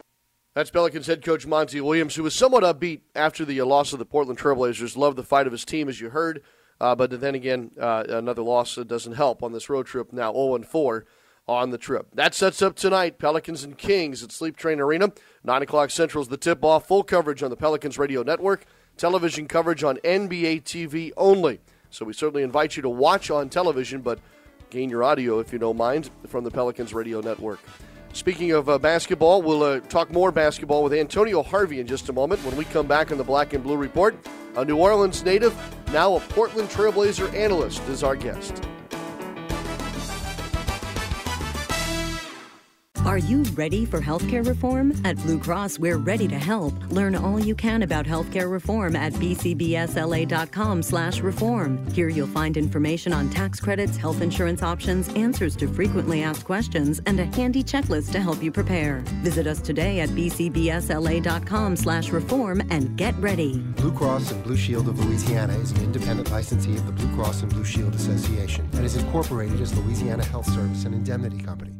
That's 0.55 0.71
Pelicans 0.71 1.07
head 1.07 1.25
coach 1.25 1.47
Monty 1.47 1.81
Williams, 1.81 2.17
who 2.17 2.25
was 2.25 2.35
somewhat 2.35 2.65
upbeat 2.65 3.03
after 3.15 3.45
the 3.45 3.61
uh, 3.61 3.65
loss 3.65 3.93
of 3.93 4.01
the 4.01 4.05
Portland 4.05 4.39
Trailblazers. 4.39 4.97
Loved 4.97 5.17
the 5.17 5.23
fight 5.23 5.47
of 5.47 5.53
his 5.53 5.65
team, 5.65 5.89
as 5.89 6.01
you 6.01 6.11
heard. 6.11 6.43
Uh, 6.81 6.95
but 6.95 7.21
then 7.21 7.35
again, 7.37 7.71
uh, 7.79 8.05
another 8.09 8.43
loss 8.43 8.75
doesn't 8.75 9.13
help 9.13 9.43
on 9.43 9.53
this 9.53 9.71
road 9.71 9.87
trip. 9.87 10.13
Now 10.13 10.33
0 10.33 10.63
4 10.63 11.07
on 11.47 11.71
the 11.71 11.79
trip. 11.79 12.09
That 12.15 12.35
sets 12.35 12.63
up 12.63 12.75
tonight 12.75 13.19
Pelicans 13.19 13.63
and 13.63 13.79
Kings 13.79 14.25
at 14.25 14.33
Sleep 14.33 14.57
Train 14.57 14.81
Arena. 14.81 15.13
9 15.45 15.63
o'clock 15.63 15.91
Central 15.91 16.23
is 16.23 16.29
the 16.29 16.37
tip 16.37 16.65
off. 16.65 16.89
Full 16.89 17.05
coverage 17.05 17.43
on 17.43 17.51
the 17.51 17.57
Pelicans 17.57 17.99
Radio 17.99 18.23
Network. 18.23 18.65
Television 18.97 19.47
coverage 19.47 19.85
on 19.85 19.99
NBA 19.99 20.63
TV 20.65 21.13
only. 21.17 21.61
So 21.91 22.05
we 22.05 22.13
certainly 22.13 22.43
invite 22.43 22.77
you 22.77 22.83
to 22.83 22.89
watch 22.89 23.31
on 23.31 23.49
television, 23.49 24.01
but 24.01 24.19
gain 24.71 24.91
your 24.91 25.05
audio 25.05 25.39
if 25.39 25.53
you 25.53 25.59
don't 25.59 25.77
mind 25.77 26.11
from 26.27 26.45
the 26.45 26.51
Pelicans 26.51 26.93
Radio 26.93 27.21
Network. 27.21 27.61
Speaking 28.13 28.53
of 28.53 28.69
uh, 28.69 28.79
basketball, 28.79 29.41
we'll 29.41 29.63
uh, 29.63 29.81
talk 29.81 30.11
more 30.11 30.33
basketball 30.33 30.83
with 30.83 30.93
Antonio 30.93 31.43
Harvey 31.43 31.81
in 31.81 31.87
just 31.87 32.09
a 32.09 32.13
moment 32.13 32.45
when 32.45 32.57
we 32.57 32.65
come 32.65 32.87
back 32.87 33.13
on 33.13 33.19
the 33.19 33.25
Black 33.25 33.53
and 33.53 33.63
Blue 33.63 33.77
Report. 33.77 34.17
A 34.57 34.65
New 34.65 34.77
Orleans 34.77 35.23
native, 35.25 35.57
now 35.93 36.17
a 36.17 36.21
Portland 36.21 36.69
Trailblazer 36.69 37.33
analyst, 37.35 37.83
is 37.89 38.03
our 38.03 38.17
guest. 38.17 38.65
Are 43.07 43.17
you 43.17 43.45
ready 43.55 43.87
for 43.87 43.99
healthcare 43.99 44.47
reform? 44.47 44.93
At 45.05 45.17
Blue 45.23 45.39
Cross, 45.39 45.79
we're 45.79 45.97
ready 45.97 46.29
to 46.29 46.39
help. 46.39 46.75
Learn 46.91 47.15
all 47.15 47.41
you 47.41 47.55
can 47.55 47.83
about 47.83 48.05
healthcare 48.05 48.51
reform 48.51 48.95
at 48.95 49.15
bcbsla.com/reform. 49.15 51.87
Here 51.93 52.11
you'll 52.11 52.27
find 52.27 52.59
information 52.59 53.15
on 53.15 53.31
tax 53.31 53.59
credits, 53.59 53.97
health 53.97 54.21
insurance 54.21 54.63
options, 54.63 55.09
answers 55.15 55.57
to 55.57 55.67
frequently 55.67 56.23
asked 56.23 56.45
questions, 56.45 57.01
and 57.07 57.19
a 57.19 57.25
handy 57.25 57.65
checklist 57.65 58.13
to 58.13 58.21
help 58.21 58.43
you 58.43 58.53
prepare. 58.53 59.03
Visit 59.23 59.47
us 59.47 59.63
today 59.63 60.01
at 60.01 60.11
bcbsla.com/reform 60.11 62.63
and 62.71 62.99
get 62.99 63.19
ready. 63.19 63.61
Blue 63.77 63.93
Cross 63.93 64.33
and 64.33 64.45
Blue 64.45 64.59
Shield 64.59 64.89
of 64.89 65.03
Louisiana 65.03 65.55
is 65.55 65.73
an 65.73 65.85
independent 65.85 66.31
licensee 66.31 66.77
of 66.77 66.85
the 66.85 66.93
Blue 66.93 67.09
Cross 67.17 67.41
and 67.43 67.51
Blue 67.51 67.65
Shield 67.65 67.95
Association 67.95 68.69
and 68.75 68.85
is 68.85 68.97
incorporated 68.97 69.59
as 69.63 69.75
Louisiana 69.75 70.25
Health 70.25 70.53
Service 70.53 70.85
and 70.85 70.95
Indemnity 70.95 71.39
Company. 71.39 71.80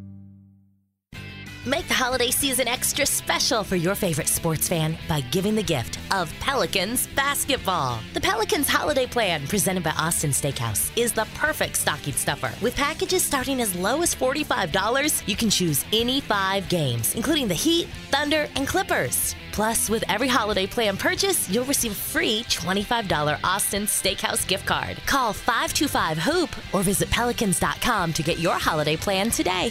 Make 1.67 1.89
the 1.89 1.95
holiday 1.95 2.31
season 2.31 2.67
extra 2.69 3.05
special 3.05 3.63
for 3.65 3.77
your 3.77 3.95
favorite 3.95 4.29
sports 4.29 4.67
fan 4.67 4.97
by 5.07 5.21
giving 5.21 5.55
the 5.55 5.63
gift 5.63 5.99
of 6.11 6.33
Pelicans 6.41 7.07
basketball. 7.09 8.01
The 8.15 8.21
Pelicans 8.21 8.67
holiday 8.67 9.07
plan, 9.07 9.47
presented 9.47 9.83
by 9.83 9.91
Austin 9.91 10.31
Steakhouse, 10.31 10.91
is 10.97 11.13
the 11.13 11.29
perfect 11.35 11.77
stocking 11.77 12.15
stuffer. 12.15 12.51
With 12.65 12.75
packages 12.77 13.23
starting 13.23 13.61
as 13.61 13.77
low 13.77 14.01
as 14.01 14.15
$45, 14.15 15.29
you 15.29 15.37
can 15.37 15.51
choose 15.51 15.85
any 15.93 16.23
five 16.23 16.67
games, 16.71 17.15
including 17.15 17.47
the 17.47 17.53
Heat, 17.53 17.89
Thunder, 18.11 18.49
and 18.57 18.67
Clippers. 18.67 19.37
Plus, 19.53 19.91
with 19.91 20.03
every 20.09 20.29
holiday 20.29 20.67
plan 20.67 20.97
purchase, 20.97 21.47
you'll 21.51 21.67
receive 21.67 21.93
a 21.93 21.95
free 21.95 22.43
$25 22.45 23.39
Austin 23.45 23.83
Steakhouse 23.83 24.49
gift 24.49 24.65
card. 24.65 24.97
Call 25.05 25.35
525 25.35 26.17
Hoop 26.17 26.75
or 26.75 26.83
visit 26.83 27.11
pelicans.com 27.11 28.15
to 28.15 28.23
get 28.23 28.39
your 28.39 28.55
holiday 28.55 28.97
plan 28.97 29.29
today. 29.29 29.71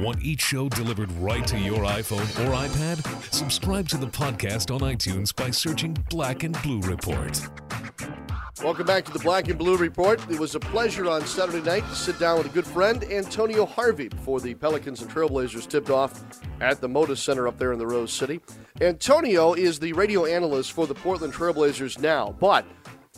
Want 0.00 0.22
each 0.22 0.40
show 0.40 0.66
delivered 0.70 1.12
right 1.12 1.46
to 1.46 1.58
your 1.58 1.80
iPhone 1.80 2.22
or 2.46 2.54
iPad? 2.54 3.34
Subscribe 3.34 3.86
to 3.90 3.98
the 3.98 4.06
podcast 4.06 4.74
on 4.74 4.80
iTunes 4.80 5.36
by 5.36 5.50
searching 5.50 5.92
Black 6.08 6.42
and 6.42 6.60
Blue 6.62 6.80
Report. 6.80 7.38
Welcome 8.64 8.86
back 8.86 9.04
to 9.04 9.12
the 9.12 9.18
Black 9.18 9.48
and 9.48 9.58
Blue 9.58 9.76
Report. 9.76 10.18
It 10.30 10.40
was 10.40 10.54
a 10.54 10.60
pleasure 10.60 11.06
on 11.10 11.26
Saturday 11.26 11.60
night 11.60 11.86
to 11.86 11.94
sit 11.94 12.18
down 12.18 12.38
with 12.38 12.46
a 12.46 12.50
good 12.50 12.66
friend, 12.66 13.04
Antonio 13.04 13.66
Harvey, 13.66 14.08
before 14.08 14.40
the 14.40 14.54
Pelicans 14.54 15.02
and 15.02 15.10
Trailblazers 15.10 15.68
tipped 15.68 15.90
off 15.90 16.24
at 16.62 16.80
the 16.80 16.88
Moda 16.88 17.14
Center 17.14 17.46
up 17.46 17.58
there 17.58 17.74
in 17.74 17.78
the 17.78 17.86
Rose 17.86 18.10
City. 18.10 18.40
Antonio 18.80 19.52
is 19.52 19.78
the 19.78 19.92
radio 19.92 20.24
analyst 20.24 20.72
for 20.72 20.86
the 20.86 20.94
Portland 20.94 21.34
Trailblazers 21.34 22.00
now, 22.00 22.34
but 22.40 22.64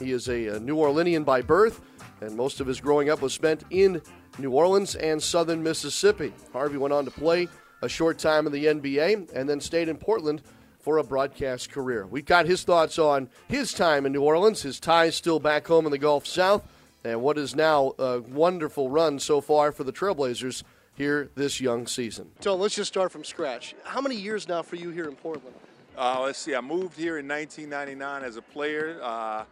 he 0.01 0.11
is 0.11 0.29
a, 0.29 0.49
a 0.49 0.59
New 0.59 0.79
Orleanian 0.79 1.25
by 1.25 1.43
birth, 1.43 1.81
and 2.21 2.37
most 2.37 2.61
of 2.61 2.67
his 2.67 2.81
growing 2.81 3.09
up 3.09 3.23
was 3.23 3.33
spent 3.33 3.63
in 3.71 4.03
New 4.39 4.51
Orleans, 4.51 4.95
and 4.95 5.23
Southern 5.23 5.63
Mississippi. 5.63 6.33
Harvey 6.53 6.77
went 6.77 6.95
on 6.95 7.05
to 7.05 7.11
play 7.11 7.49
a 7.83 7.89
short 7.89 8.19
time 8.19 8.47
in 8.47 8.53
the 8.53 8.67
NBA 8.67 9.33
and 9.35 9.49
then 9.49 9.61
stayed 9.61 9.89
in 9.89 9.97
Portland 9.97 10.43
for 10.81 10.99
a 10.99 11.05
broadcast 11.05 11.71
career. 11.71 12.07
We've 12.07 12.25
got 12.25 12.47
his 12.47 12.65
thoughts 12.65 12.99
on 12.99 13.29
his 13.49 13.73
time 13.73 14.05
in 14.07 14.13
New 14.13 14.23
Orleans, 14.23 14.63
his 14.63 14.81
ties 14.81 15.15
still 15.15 15.39
back 15.39 15.67
home 15.67 15.87
in 15.87 15.93
the 15.93 15.99
Gulf 15.99 16.27
South, 16.27 16.67
and 17.05 17.23
what 17.23 17.39
is 17.39 17.55
now 17.55 17.95
a 17.99 18.21
wonderful 18.21 18.89
run 18.89 19.19
so 19.19 19.41
far 19.41 19.73
for 19.73 19.85
the 19.85 19.93
Trailblazers 19.93 20.63
here 20.95 21.31
this 21.35 21.61
young 21.61 21.87
season. 21.87 22.31
So 22.41 22.55
let's 22.55 22.75
just 22.75 22.89
start 22.89 23.13
from 23.13 23.25
scratch. 23.25 23.75
How 23.85 24.01
many 24.01 24.17
years 24.17 24.49
now 24.49 24.63
for 24.63 24.77
you 24.77 24.91
here 24.91 25.09
in 25.09 25.17
Portland? 25.17 25.57
Uh, 25.97 26.21
let's 26.23 26.39
see. 26.39 26.55
I 26.55 26.61
moved 26.61 26.97
here 26.97 27.19
in 27.19 27.29
1999 27.29 28.25
as 28.25 28.37
a 28.37 28.43
player. 28.43 28.99
Uh, 29.03 29.45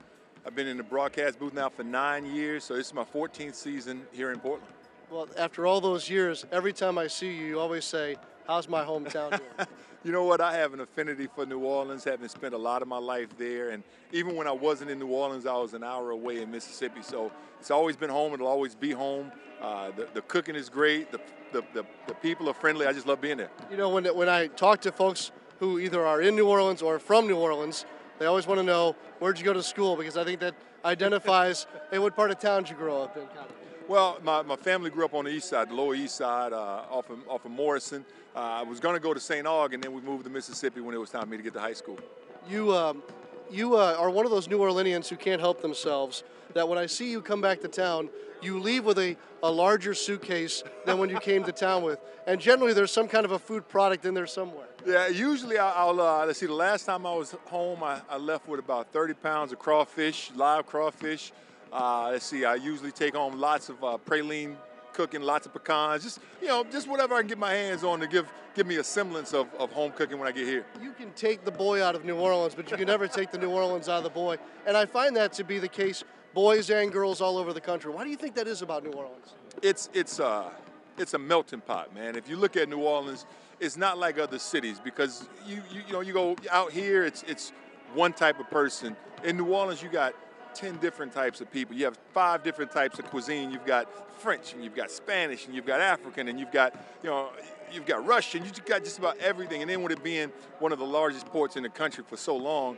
I've 0.51 0.57
been 0.57 0.67
in 0.67 0.79
the 0.79 0.83
broadcast 0.83 1.39
booth 1.39 1.55
now 1.55 1.69
for 1.69 1.85
nine 1.85 2.27
years, 2.27 2.65
so 2.65 2.75
this 2.75 2.89
is 2.89 2.93
my 2.93 3.05
14th 3.05 3.55
season 3.55 4.03
here 4.11 4.33
in 4.33 4.41
Portland. 4.41 4.67
Well, 5.09 5.29
after 5.39 5.65
all 5.65 5.81
those 5.81 6.11
years, 6.11 6.45
every 6.51 6.73
time 6.73 6.99
I 6.99 7.07
see 7.07 7.29
you, 7.29 7.47
you 7.47 7.61
always 7.61 7.85
say, 7.85 8.17
How's 8.49 8.69
my 8.69 8.83
hometown 8.83 9.31
doing? 9.31 9.69
you 10.03 10.11
know 10.11 10.25
what? 10.25 10.41
I 10.41 10.57
have 10.57 10.75
an 10.75 10.81
affinity 10.81 11.29
for 11.33 11.47
New 11.47 11.61
Orleans, 11.61 12.03
having 12.03 12.29
spent 12.29 12.53
a 12.53 12.59
lot 12.59 12.83
of 12.83 12.89
my 12.89 12.99
life 12.99 13.29
there. 13.39 13.71
And 13.71 13.85
even 14.11 14.35
when 14.35 14.49
I 14.49 14.51
wasn't 14.51 14.91
in 14.91 14.99
New 14.99 15.07
Orleans, 15.07 15.47
I 15.47 15.55
was 15.55 15.73
an 15.73 15.85
hour 15.85 16.11
away 16.11 16.43
in 16.43 16.51
Mississippi. 16.51 17.03
So 17.03 17.31
it's 17.61 17.71
always 17.71 17.95
been 17.95 18.11
home. 18.11 18.35
It'll 18.35 18.49
always 18.49 18.75
be 18.75 18.91
home. 18.91 19.31
Uh, 19.63 19.93
the, 19.93 20.09
the, 20.15 20.23
cooking 20.23 20.57
is 20.57 20.69
great. 20.69 21.13
The, 21.13 21.21
the, 21.53 21.63
the, 21.75 21.87
the 22.09 22.15
people 22.15 22.49
are 22.49 22.55
friendly. 22.55 22.87
I 22.87 22.93
just 22.93 23.07
love 23.07 23.21
being 23.21 23.37
there. 23.37 23.53
You 23.71 23.77
know, 23.77 23.91
when, 23.91 24.05
when 24.17 24.29
I 24.29 24.49
talk 24.49 24.81
to 24.81 24.91
folks 24.91 25.31
who 25.61 25.79
either 25.79 26.05
are 26.05 26.21
in 26.21 26.35
New 26.35 26.49
Orleans 26.49 26.83
or 26.83 26.99
from 26.99 27.29
New 27.29 27.37
Orleans, 27.37 27.87
They 28.21 28.27
always 28.27 28.47
want 28.47 28.59
to 28.59 28.63
know 28.63 28.97
where'd 29.19 29.39
you 29.39 29.47
go 29.47 29.55
to 29.55 29.63
school 29.63 29.97
because 29.97 30.19
I 30.19 30.25
think 30.25 30.41
that 30.41 30.55
identifies 30.85 31.67
hey, 31.91 31.99
what 31.99 32.15
part 32.15 32.31
of 32.31 32.39
town 32.39 32.65
did 32.65 32.73
you 32.73 32.77
grow 32.77 33.03
up 33.03 33.17
in. 33.17 33.23
Well, 33.89 34.19
my, 34.23 34.43
my 34.43 34.57
family 34.57 34.91
grew 34.91 35.07
up 35.07 35.15
on 35.15 35.25
the 35.25 35.31
east 35.31 35.49
side, 35.49 35.71
the 35.71 35.75
lower 35.75 35.95
east 35.95 36.17
side, 36.17 36.53
uh, 36.53 36.83
off, 36.91 37.09
of, 37.09 37.27
off 37.27 37.47
of 37.47 37.51
Morrison. 37.51 38.05
Uh, 38.37 38.39
I 38.39 38.63
was 38.63 38.79
going 38.79 38.95
to 38.95 39.01
go 39.01 39.15
to 39.15 39.19
St. 39.19 39.47
Aug, 39.47 39.73
and 39.73 39.83
then 39.83 39.95
we 39.95 40.03
moved 40.03 40.25
to 40.25 40.31
Mississippi 40.31 40.83
when 40.83 40.95
it 40.95 40.99
was 40.99 41.09
time 41.09 41.23
for 41.23 41.29
me 41.29 41.39
to 41.39 41.43
get 41.43 41.55
to 41.55 41.61
high 41.61 41.73
school. 41.73 41.99
You, 42.47 42.75
um, 42.75 43.03
you 43.51 43.77
uh, 43.77 43.97
are 43.99 44.11
one 44.11 44.27
of 44.27 44.31
those 44.31 44.49
New 44.49 44.59
Orleanians 44.59 45.09
who 45.09 45.17
can't 45.17 45.41
help 45.41 45.63
themselves. 45.63 46.23
That 46.53 46.69
when 46.69 46.79
I 46.79 46.85
see 46.87 47.11
you 47.11 47.23
come 47.23 47.41
back 47.41 47.63
to 47.63 47.69
town, 47.69 48.11
you 48.43 48.61
leave 48.61 48.85
with 48.85 48.99
a, 48.99 49.17
a 49.43 49.51
larger 49.51 49.95
suitcase 49.95 50.63
than 50.85 50.99
when 50.99 51.09
you 51.09 51.19
came 51.21 51.43
to 51.45 51.53
town 51.53 51.83
with. 51.83 51.99
And 52.27 52.39
generally, 52.39 52.75
there's 52.75 52.93
some 52.93 53.09
kind 53.09 53.25
of 53.25 53.33
a 53.33 53.39
food 53.39 53.67
product 53.67 54.05
in 54.05 54.13
there 54.13 54.27
somewhere. 54.27 54.67
Yeah, 54.87 55.09
usually 55.09 55.59
I'll, 55.59 56.01
uh, 56.01 56.25
let's 56.27 56.39
see, 56.39 56.47
the 56.47 56.55
last 56.55 56.87
time 56.87 57.05
I 57.05 57.15
was 57.15 57.37
home, 57.47 57.83
I, 57.83 58.01
I, 58.09 58.17
left 58.17 58.49
with 58.49 58.61
about 58.61 58.91
30 58.93 59.15
pounds 59.15 59.53
of 59.53 59.59
crawfish, 59.59 60.31
live 60.35 60.67
crawfish. 60.67 61.33
Uh, 61.71 62.11
let's 62.13 62.25
see, 62.25 62.45
I 62.47 62.55
usually 62.55 62.91
take 62.91 63.15
home 63.15 63.39
lots 63.39 63.69
of 63.69 63.83
uh, 63.85 63.99
praline 64.07 64.57
cooking, 64.95 65.21
lots 65.21 65.47
of 65.47 65.53
pecans, 65.53 66.03
just 66.03 66.21
you 66.41 66.49
know, 66.49 66.65
just 66.65 66.89
whatever 66.89 67.15
I 67.15 67.21
can 67.21 67.29
get 67.29 67.39
my 67.39 67.53
hands 67.53 67.85
on 67.85 68.01
to 68.01 68.07
give 68.07 68.27
give 68.55 68.67
me 68.67 68.77
a 68.77 68.85
semblance 68.85 69.33
of, 69.35 69.47
of 69.59 69.71
home 69.71 69.93
cooking 69.93 70.19
when 70.19 70.27
I 70.27 70.33
get 70.33 70.47
here. 70.47 70.65
You 70.83 70.93
can 70.93 71.13
take 71.13 71.45
the 71.45 71.51
boy 71.51 71.85
out 71.85 71.95
of 71.95 72.05
New 72.05 72.17
Orleans, 72.17 72.55
but 72.55 72.71
you 72.71 72.77
can 72.77 72.87
never 72.87 73.07
take 73.07 73.31
the 73.31 73.39
New 73.39 73.51
Orleans 73.51 73.89
out 73.89 73.99
of 73.99 74.05
the 74.05 74.11
boy. 74.11 74.39
And 74.67 74.77
I 74.77 74.87
find 74.87 75.15
that 75.17 75.33
to 75.35 75.45
be 75.45 75.59
the 75.59 75.69
case, 75.69 76.03
boys 76.35 76.71
and 76.71 76.91
girls 76.91 77.21
all 77.21 77.39
over 77.39 77.53
the 77.53 77.61
country. 77.61 77.93
Why 77.93 78.03
do 78.03 78.11
you 78.11 78.17
think 78.17 78.35
that 78.35 78.49
is 78.49 78.63
about 78.63 78.83
New 78.83 78.93
Orleans? 78.93 79.35
It's 79.63 79.91
it's 79.93 80.21
uh 80.21 80.49
it's 80.99 81.15
a 81.15 81.19
melting 81.19 81.61
pot, 81.61 81.95
man. 81.95 82.17
If 82.17 82.29
you 82.29 82.37
look 82.37 82.57
at 82.57 82.69
New 82.69 82.81
Orleans, 82.81 83.27
it's 83.61 83.77
not 83.77 83.99
like 83.99 84.19
other 84.19 84.39
cities 84.39 84.81
because 84.83 85.29
you 85.47 85.63
you, 85.71 85.83
you 85.87 85.93
know 85.93 86.01
you 86.01 86.13
go 86.13 86.37
out 86.51 86.73
here, 86.73 87.05
it's 87.05 87.23
it's 87.25 87.53
one 87.95 88.13
type 88.13 88.41
of 88.41 88.51
person. 88.51 88.97
In 89.25 89.37
New 89.37 89.47
Orleans, 89.47 89.83
you 89.83 89.89
got 89.89 90.15
10 90.55 90.79
different 90.79 91.13
types 91.13 91.41
of 91.41 91.51
people. 91.51 91.77
You 91.77 91.85
have 91.85 91.99
five 92.13 92.43
different 92.43 92.71
types 92.71 92.99
of 92.99 93.07
cuisine. 93.07 93.51
You've 93.51 93.67
got 93.67 93.89
French 94.21 94.53
and 94.53 94.65
you've 94.65 94.75
got 94.75 94.91
Spanish 94.91 95.47
and 95.47 95.55
you've 95.55 95.67
got 95.67 95.81
African 95.81 96.29
and 96.29 96.39
you've 96.39 96.53
got, 96.53 96.75
you 97.03 97.11
know, 97.11 97.31
you've 97.73 97.87
got 97.87 98.05
Russian. 98.07 98.45
You've 98.45 98.65
got 98.65 98.85
just 98.85 98.99
about 98.99 99.19
everything. 99.19 99.61
And 99.63 99.71
then 99.71 99.83
with 99.83 99.93
it 99.93 100.03
being 100.03 100.33
one 100.59 100.73
of 100.73 100.79
the 100.79 100.87
largest 100.87 101.27
ports 101.27 101.57
in 101.57 101.63
the 101.63 101.69
country 101.69 102.05
for 102.07 102.17
so 102.17 102.37
long, 102.37 102.77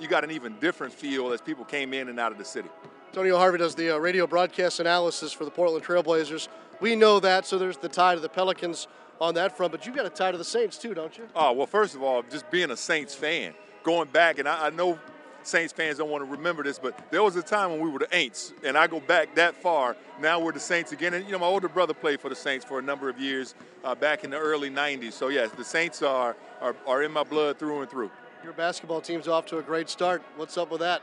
you 0.00 0.08
got 0.08 0.24
an 0.24 0.30
even 0.30 0.58
different 0.58 0.92
feel 0.92 1.32
as 1.32 1.40
people 1.40 1.64
came 1.64 1.92
in 1.92 2.08
and 2.08 2.18
out 2.18 2.32
of 2.32 2.38
the 2.38 2.44
city. 2.44 2.68
Antonio 3.08 3.36
Harvey 3.36 3.58
does 3.58 3.74
the 3.74 3.94
uh, 3.94 3.98
radio 3.98 4.26
broadcast 4.26 4.80
analysis 4.80 5.32
for 5.32 5.44
the 5.44 5.50
Portland 5.50 5.84
Trailblazers. 5.84 6.48
We 6.80 6.96
know 6.96 7.20
that, 7.20 7.46
so 7.46 7.58
there's 7.58 7.76
the 7.76 7.88
tie 7.88 8.14
to 8.14 8.20
the 8.20 8.28
Pelicans 8.28 8.88
on 9.22 9.34
that 9.34 9.56
front, 9.56 9.70
but 9.70 9.86
you 9.86 9.94
got 9.94 10.04
a 10.04 10.10
tie 10.10 10.32
to 10.32 10.36
the 10.36 10.44
Saints 10.44 10.76
too, 10.76 10.94
don't 10.94 11.16
you? 11.16 11.28
Oh, 11.36 11.52
well, 11.52 11.66
first 11.66 11.94
of 11.94 12.02
all, 12.02 12.24
just 12.24 12.50
being 12.50 12.72
a 12.72 12.76
Saints 12.76 13.14
fan, 13.14 13.54
going 13.84 14.08
back, 14.08 14.40
and 14.40 14.48
I, 14.48 14.66
I 14.66 14.70
know 14.70 14.98
Saints 15.44 15.72
fans 15.72 15.98
don't 15.98 16.10
want 16.10 16.24
to 16.24 16.30
remember 16.30 16.64
this, 16.64 16.78
but 16.78 16.98
there 17.12 17.22
was 17.22 17.36
a 17.36 17.42
time 17.42 17.70
when 17.70 17.80
we 17.80 17.88
were 17.88 18.00
the 18.00 18.06
Aints, 18.06 18.52
and 18.64 18.76
I 18.76 18.88
go 18.88 18.98
back 18.98 19.36
that 19.36 19.54
far. 19.54 19.96
Now 20.20 20.40
we're 20.40 20.52
the 20.52 20.60
Saints 20.60 20.90
again. 20.90 21.14
And, 21.14 21.24
you 21.24 21.32
know, 21.32 21.38
my 21.38 21.46
older 21.46 21.68
brother 21.68 21.94
played 21.94 22.20
for 22.20 22.28
the 22.28 22.34
Saints 22.34 22.64
for 22.64 22.80
a 22.80 22.82
number 22.82 23.08
of 23.08 23.18
years 23.20 23.54
uh, 23.84 23.94
back 23.94 24.24
in 24.24 24.30
the 24.30 24.38
early 24.38 24.70
90s. 24.70 25.12
So, 25.12 25.28
yes, 25.28 25.50
the 25.52 25.64
Saints 25.64 26.02
are, 26.02 26.36
are, 26.60 26.74
are 26.86 27.02
in 27.04 27.12
my 27.12 27.22
blood 27.22 27.58
through 27.58 27.80
and 27.80 27.90
through. 27.90 28.10
Your 28.42 28.52
basketball 28.52 29.00
team's 29.00 29.28
off 29.28 29.46
to 29.46 29.58
a 29.58 29.62
great 29.62 29.88
start. 29.88 30.22
What's 30.36 30.58
up 30.58 30.70
with 30.70 30.80
that? 30.80 31.02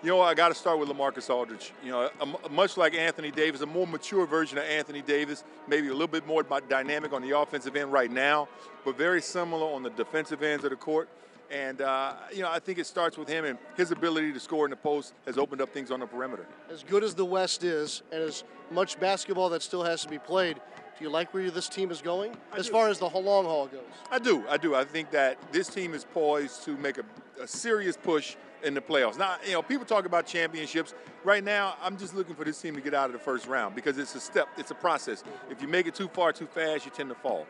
You 0.00 0.10
know, 0.10 0.20
I 0.20 0.34
got 0.34 0.48
to 0.48 0.54
start 0.54 0.78
with 0.78 0.88
LaMarcus 0.88 1.28
Aldridge. 1.28 1.72
You 1.82 1.90
know, 1.90 2.10
a, 2.20 2.48
much 2.48 2.76
like 2.76 2.94
Anthony 2.94 3.32
Davis, 3.32 3.62
a 3.62 3.66
more 3.66 3.86
mature 3.86 4.26
version 4.26 4.56
of 4.56 4.64
Anthony 4.64 5.02
Davis, 5.02 5.42
maybe 5.66 5.88
a 5.88 5.92
little 5.92 6.06
bit 6.06 6.24
more 6.24 6.44
dynamic 6.44 7.12
on 7.12 7.20
the 7.20 7.36
offensive 7.36 7.74
end 7.74 7.92
right 7.92 8.10
now, 8.10 8.46
but 8.84 8.96
very 8.96 9.20
similar 9.20 9.66
on 9.66 9.82
the 9.82 9.90
defensive 9.90 10.40
ends 10.42 10.62
of 10.62 10.70
the 10.70 10.76
court. 10.76 11.08
And, 11.50 11.80
uh, 11.80 12.14
you 12.32 12.42
know, 12.42 12.50
I 12.50 12.60
think 12.60 12.78
it 12.78 12.86
starts 12.86 13.16
with 13.16 13.28
him 13.28 13.44
and 13.44 13.58
his 13.76 13.90
ability 13.90 14.32
to 14.34 14.40
score 14.40 14.66
in 14.66 14.70
the 14.70 14.76
post 14.76 15.14
has 15.26 15.36
opened 15.36 15.62
up 15.62 15.70
things 15.70 15.90
on 15.90 15.98
the 15.98 16.06
perimeter. 16.06 16.46
As 16.70 16.84
good 16.84 17.02
as 17.02 17.14
the 17.14 17.24
West 17.24 17.64
is, 17.64 18.02
and 18.12 18.22
as 18.22 18.44
much 18.70 19.00
basketball 19.00 19.48
that 19.48 19.62
still 19.62 19.82
has 19.82 20.02
to 20.02 20.08
be 20.08 20.18
played, 20.18 20.60
do 20.98 21.04
you 21.04 21.10
like 21.10 21.32
where 21.34 21.50
this 21.50 21.68
team 21.68 21.90
is 21.90 22.02
going 22.02 22.36
as 22.56 22.68
far 22.68 22.88
as 22.88 22.98
the 22.98 23.08
long 23.08 23.46
haul 23.46 23.66
goes? 23.66 23.80
I 24.10 24.18
do. 24.18 24.44
I 24.48 24.58
do. 24.58 24.74
I 24.74 24.84
think 24.84 25.10
that 25.10 25.38
this 25.52 25.68
team 25.68 25.94
is 25.94 26.04
poised 26.04 26.64
to 26.64 26.76
make 26.76 26.98
a, 26.98 27.04
a 27.40 27.46
serious 27.46 27.96
push 27.96 28.36
in 28.62 28.74
the 28.74 28.80
playoffs. 28.80 29.18
Now, 29.18 29.36
you 29.44 29.52
know, 29.52 29.62
people 29.62 29.86
talk 29.86 30.04
about 30.04 30.26
championships. 30.26 30.94
Right 31.24 31.44
now, 31.44 31.76
I'm 31.82 31.96
just 31.96 32.14
looking 32.14 32.34
for 32.34 32.44
this 32.44 32.60
team 32.60 32.74
to 32.74 32.80
get 32.80 32.94
out 32.94 33.06
of 33.06 33.12
the 33.12 33.18
first 33.18 33.46
round 33.46 33.74
because 33.74 33.98
it's 33.98 34.14
a 34.14 34.20
step, 34.20 34.48
it's 34.56 34.70
a 34.70 34.74
process. 34.74 35.24
If 35.50 35.62
you 35.62 35.68
make 35.68 35.86
it 35.86 35.94
too 35.94 36.08
far 36.08 36.32
too 36.32 36.46
fast, 36.46 36.84
you 36.84 36.90
tend 36.90 37.08
to 37.08 37.14
fall 37.14 37.46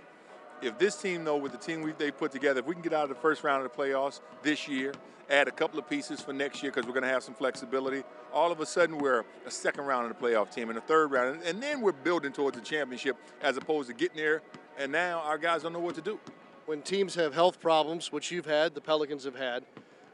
if 0.62 0.78
this 0.78 1.00
team, 1.00 1.24
though, 1.24 1.36
with 1.36 1.52
the 1.52 1.58
team 1.58 1.82
we, 1.82 1.92
they 1.92 2.10
put 2.10 2.32
together, 2.32 2.60
if 2.60 2.66
we 2.66 2.74
can 2.74 2.82
get 2.82 2.92
out 2.92 3.04
of 3.04 3.08
the 3.08 3.14
first 3.14 3.44
round 3.44 3.64
of 3.64 3.70
the 3.70 3.76
playoffs 3.76 4.20
this 4.42 4.68
year, 4.68 4.92
add 5.30 5.46
a 5.46 5.50
couple 5.50 5.78
of 5.78 5.88
pieces 5.88 6.20
for 6.20 6.32
next 6.32 6.62
year 6.62 6.72
because 6.72 6.86
we're 6.86 6.94
going 6.94 7.04
to 7.04 7.08
have 7.08 7.22
some 7.22 7.34
flexibility, 7.34 8.02
all 8.32 8.50
of 8.50 8.60
a 8.60 8.66
sudden 8.66 8.98
we're 8.98 9.24
a 9.46 9.50
second 9.50 9.84
round 9.84 10.10
of 10.10 10.18
the 10.18 10.26
playoff 10.26 10.52
team 10.52 10.68
and 10.68 10.78
a 10.78 10.82
third 10.82 11.10
round, 11.10 11.42
and 11.44 11.62
then 11.62 11.80
we're 11.80 11.92
building 11.92 12.32
towards 12.32 12.56
a 12.56 12.60
championship 12.60 13.16
as 13.42 13.56
opposed 13.56 13.88
to 13.88 13.94
getting 13.94 14.16
there, 14.16 14.42
and 14.78 14.90
now 14.90 15.20
our 15.20 15.38
guys 15.38 15.62
don't 15.62 15.72
know 15.72 15.78
what 15.78 15.94
to 15.94 16.00
do. 16.00 16.18
When 16.66 16.82
teams 16.82 17.14
have 17.14 17.34
health 17.34 17.60
problems, 17.60 18.12
which 18.12 18.30
you've 18.30 18.46
had, 18.46 18.74
the 18.74 18.80
Pelicans 18.80 19.24
have 19.24 19.36
had, 19.36 19.64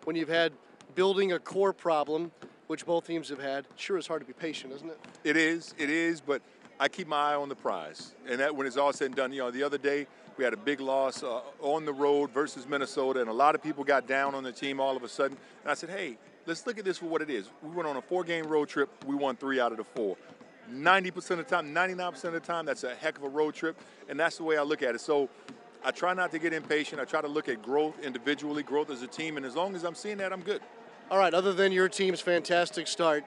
when 0.05 0.17
you've 0.17 0.29
had 0.29 0.53
building 0.95 1.33
a 1.33 1.39
core 1.39 1.73
problem, 1.73 2.31
which 2.67 2.87
both 2.87 3.07
teams 3.07 3.29
have 3.29 3.41
had, 3.41 3.67
sure 3.77 3.99
is 3.99 4.07
hard 4.07 4.23
to 4.23 4.27
be 4.27 4.33
patient, 4.33 4.73
isn't 4.73 4.91
it? 4.91 4.99
It 5.25 5.37
is, 5.37 5.75
it 5.79 5.91
is, 5.91 6.21
but 6.21 6.43
I 6.81 6.89
keep 6.89 7.07
my 7.07 7.33
eye 7.33 7.35
on 7.35 7.49
the 7.49 7.55
prize. 7.55 8.15
And 8.29 8.41
that 8.41 8.55
when 8.55 8.67
it's 8.67 8.77
all 8.77 8.93
said 8.93 9.07
and 9.07 9.15
done, 9.15 9.33
you 9.33 9.41
know, 9.41 9.51
the 9.51 9.63
other 9.63 9.79
day 9.79 10.07
we 10.37 10.45
had 10.45 10.53
a 10.53 10.59
big 10.59 10.81
loss 10.81 11.23
uh, 11.23 11.41
on 11.61 11.85
the 11.85 11.93
road 11.93 12.31
versus 12.31 12.67
Minnesota, 12.67 13.21
and 13.21 13.29
a 13.29 13.33
lot 13.33 13.55
of 13.55 13.63
people 13.63 13.85
got 13.85 14.09
down 14.09 14.35
on 14.35 14.43
the 14.43 14.53
team 14.53 14.81
all 14.81 14.97
of 14.97 15.03
a 15.03 15.09
sudden. 15.09 15.37
And 15.63 15.71
I 15.71 15.75
said, 15.75 15.91
hey, 15.91 16.19
let's 16.47 16.67
look 16.67 16.79
at 16.79 16.85
this 16.85 16.99
for 16.99 17.07
what 17.07 17.23
it 17.23 17.31
is. 17.31 17.49
We 17.63 17.71
went 17.71 17.89
on 17.89 17.97
a 17.97 18.03
four 18.03 18.25
game 18.25 18.47
road 18.47 18.69
trip, 18.69 18.91
we 19.07 19.15
won 19.15 19.37
three 19.37 19.61
out 19.61 19.73
of 19.73 19.79
the 19.79 19.85
four. 19.85 20.17
90% 20.73 21.17
of 21.33 21.37
the 21.37 21.45
time, 21.45 21.75
99% 21.75 22.25
of 22.25 22.33
the 22.33 22.41
time, 22.41 22.65
that's 22.65 22.85
a 22.85 22.95
heck 22.95 23.19
of 23.19 23.25
a 23.25 23.29
road 23.29 23.55
trip, 23.55 23.79
and 24.09 24.19
that's 24.19 24.39
the 24.39 24.45
way 24.45 24.57
I 24.57 24.63
look 24.63 24.83
at 24.83 24.95
it. 24.95 25.01
So 25.01 25.29
I 25.85 25.91
try 25.91 26.15
not 26.15 26.31
to 26.33 26.39
get 26.39 26.55
impatient. 26.55 27.01
I 27.01 27.05
try 27.05 27.21
to 27.21 27.29
look 27.29 27.49
at 27.49 27.63
growth 27.63 28.01
individually, 28.03 28.63
growth 28.63 28.91
as 28.91 29.03
a 29.03 29.07
team, 29.07 29.37
and 29.37 29.45
as 29.45 29.55
long 29.55 29.77
as 29.77 29.85
I'm 29.85 29.95
seeing 29.95 30.17
that, 30.19 30.33
I'm 30.33 30.41
good. 30.41 30.63
All 31.11 31.19
right, 31.19 31.35
other 31.35 31.53
than 31.53 31.71
your 31.71 31.89
team's 31.91 32.23
fantastic 32.23 32.87
start, 32.87 33.25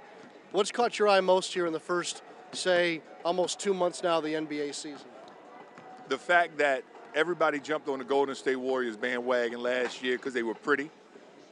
what's 0.51 0.71
caught 0.71 0.97
your 0.97 1.07
eye 1.07 1.21
most 1.21 1.53
here 1.53 1.67
in 1.67 1.73
the 1.73 1.79
first, 1.79 2.23
say, 2.51 3.01
almost 3.23 3.59
two 3.59 3.73
months 3.73 4.01
now 4.01 4.17
of 4.17 4.23
the 4.23 4.33
NBA 4.33 4.73
season? 4.73 5.07
The 6.07 6.17
fact 6.17 6.57
that 6.57 6.83
everybody 7.13 7.59
jumped 7.59 7.87
on 7.87 7.99
the 7.99 8.05
Golden 8.05 8.33
State 8.33 8.55
Warriors 8.55 8.97
bandwagon 8.97 9.61
last 9.61 10.01
year 10.01 10.17
because 10.17 10.33
they 10.33 10.41
were 10.41 10.55
pretty. 10.55 10.89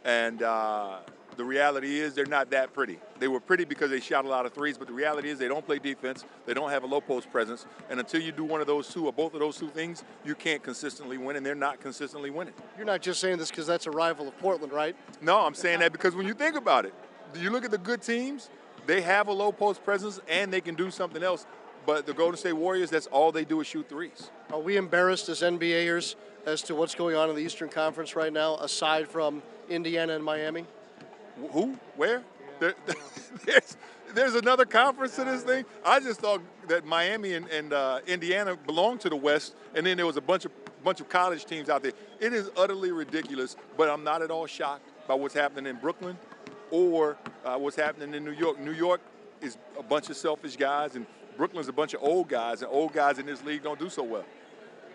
And 0.03 0.41
uh, 0.41 0.97
the 1.37 1.45
reality 1.45 1.99
is 1.99 2.13
they're 2.13 2.25
not 2.25 2.49
that 2.51 2.73
pretty. 2.73 2.99
They 3.19 3.27
were 3.27 3.39
pretty 3.39 3.65
because 3.65 3.89
they 3.89 3.99
shot 3.99 4.25
a 4.25 4.27
lot 4.27 4.45
of 4.45 4.53
threes, 4.53 4.77
but 4.77 4.87
the 4.87 4.93
reality 4.93 5.29
is 5.29 5.39
they 5.39 5.47
don't 5.47 5.65
play 5.65 5.79
defense. 5.79 6.25
They 6.45 6.53
don't 6.53 6.69
have 6.69 6.83
a 6.83 6.87
low 6.87 7.01
post 7.01 7.31
presence. 7.31 7.65
And 7.89 7.99
until 7.99 8.21
you 8.21 8.31
do 8.31 8.43
one 8.43 8.61
of 8.61 8.67
those 8.67 8.87
two 8.87 9.05
or 9.05 9.13
both 9.13 9.33
of 9.33 9.39
those 9.39 9.57
two 9.57 9.69
things, 9.69 10.03
you 10.23 10.35
can't 10.35 10.63
consistently 10.63 11.17
win, 11.17 11.35
and 11.35 11.45
they're 11.45 11.55
not 11.55 11.79
consistently 11.79 12.29
winning. 12.29 12.53
You're 12.77 12.85
not 12.85 13.01
just 13.01 13.19
saying 13.19 13.37
this 13.37 13.49
because 13.49 13.67
that's 13.67 13.85
a 13.85 13.91
rival 13.91 14.27
of 14.27 14.37
Portland, 14.39 14.73
right? 14.73 14.95
No, 15.21 15.39
I'm 15.39 15.55
saying 15.55 15.79
that 15.79 15.91
because 15.91 16.15
when 16.15 16.27
you 16.27 16.33
think 16.33 16.55
about 16.55 16.85
it, 16.85 16.93
you 17.35 17.49
look 17.49 17.65
at 17.65 17.71
the 17.71 17.77
good 17.77 18.01
teams, 18.01 18.49
they 18.85 19.01
have 19.01 19.27
a 19.27 19.33
low 19.33 19.51
post 19.51 19.83
presence 19.83 20.19
and 20.27 20.51
they 20.51 20.61
can 20.61 20.75
do 20.75 20.91
something 20.91 21.23
else. 21.23 21.45
But 21.85 22.05
the 22.05 22.13
Golden 22.13 22.37
State 22.37 22.53
Warriors, 22.53 22.89
that's 22.89 23.07
all 23.07 23.31
they 23.31 23.45
do 23.45 23.61
is 23.61 23.67
shoot 23.67 23.87
threes. 23.87 24.31
Are 24.51 24.59
we 24.59 24.77
embarrassed 24.77 25.29
as 25.29 25.41
NBAers 25.41 26.15
as 26.45 26.61
to 26.63 26.75
what's 26.75 26.95
going 26.95 27.15
on 27.15 27.29
in 27.29 27.35
the 27.35 27.41
Eastern 27.41 27.69
Conference 27.69 28.15
right 28.15 28.33
now, 28.33 28.55
aside 28.55 29.07
from 29.07 29.43
Indiana 29.69 30.13
and 30.15 30.23
Miami? 30.23 30.65
Who? 31.51 31.77
Where? 31.95 32.23
There, 32.59 32.75
there's, 33.45 33.77
there's 34.13 34.35
another 34.35 34.65
conference 34.65 35.15
to 35.17 35.25
this 35.25 35.43
thing. 35.43 35.65
I 35.85 35.99
just 35.99 36.21
thought 36.21 36.41
that 36.67 36.85
Miami 36.85 37.33
and, 37.33 37.47
and 37.49 37.73
uh, 37.73 37.99
Indiana 38.07 38.55
belonged 38.55 39.01
to 39.01 39.09
the 39.09 39.15
West, 39.15 39.55
and 39.73 39.85
then 39.85 39.97
there 39.97 40.05
was 40.05 40.17
a 40.17 40.21
bunch 40.21 40.45
of 40.45 40.51
bunch 40.83 41.01
of 41.01 41.09
college 41.09 41.45
teams 41.45 41.67
out 41.67 41.81
there. 41.81 41.93
It 42.19 42.31
is 42.31 42.51
utterly 42.55 42.91
ridiculous, 42.91 43.55
but 43.75 43.89
I'm 43.89 44.03
not 44.03 44.21
at 44.21 44.29
all 44.29 44.45
shocked 44.45 44.87
by 45.07 45.15
what's 45.15 45.33
happening 45.33 45.65
in 45.65 45.77
Brooklyn 45.77 46.15
or 46.69 47.17
uh, 47.43 47.57
what's 47.57 47.75
happening 47.75 48.13
in 48.13 48.23
New 48.23 48.31
York. 48.31 48.59
New 48.59 48.71
York 48.71 49.01
is 49.41 49.57
a 49.77 49.83
bunch 49.83 50.09
of 50.11 50.15
selfish 50.15 50.55
guys, 50.55 50.95
and 50.95 51.07
Brooklyn's 51.37 51.67
a 51.67 51.73
bunch 51.73 51.95
of 51.95 52.03
old 52.03 52.29
guys, 52.29 52.61
and 52.61 52.71
old 52.71 52.93
guys 52.93 53.17
in 53.17 53.25
this 53.25 53.43
league 53.43 53.63
don't 53.63 53.79
do 53.79 53.89
so 53.89 54.03
well. 54.03 54.25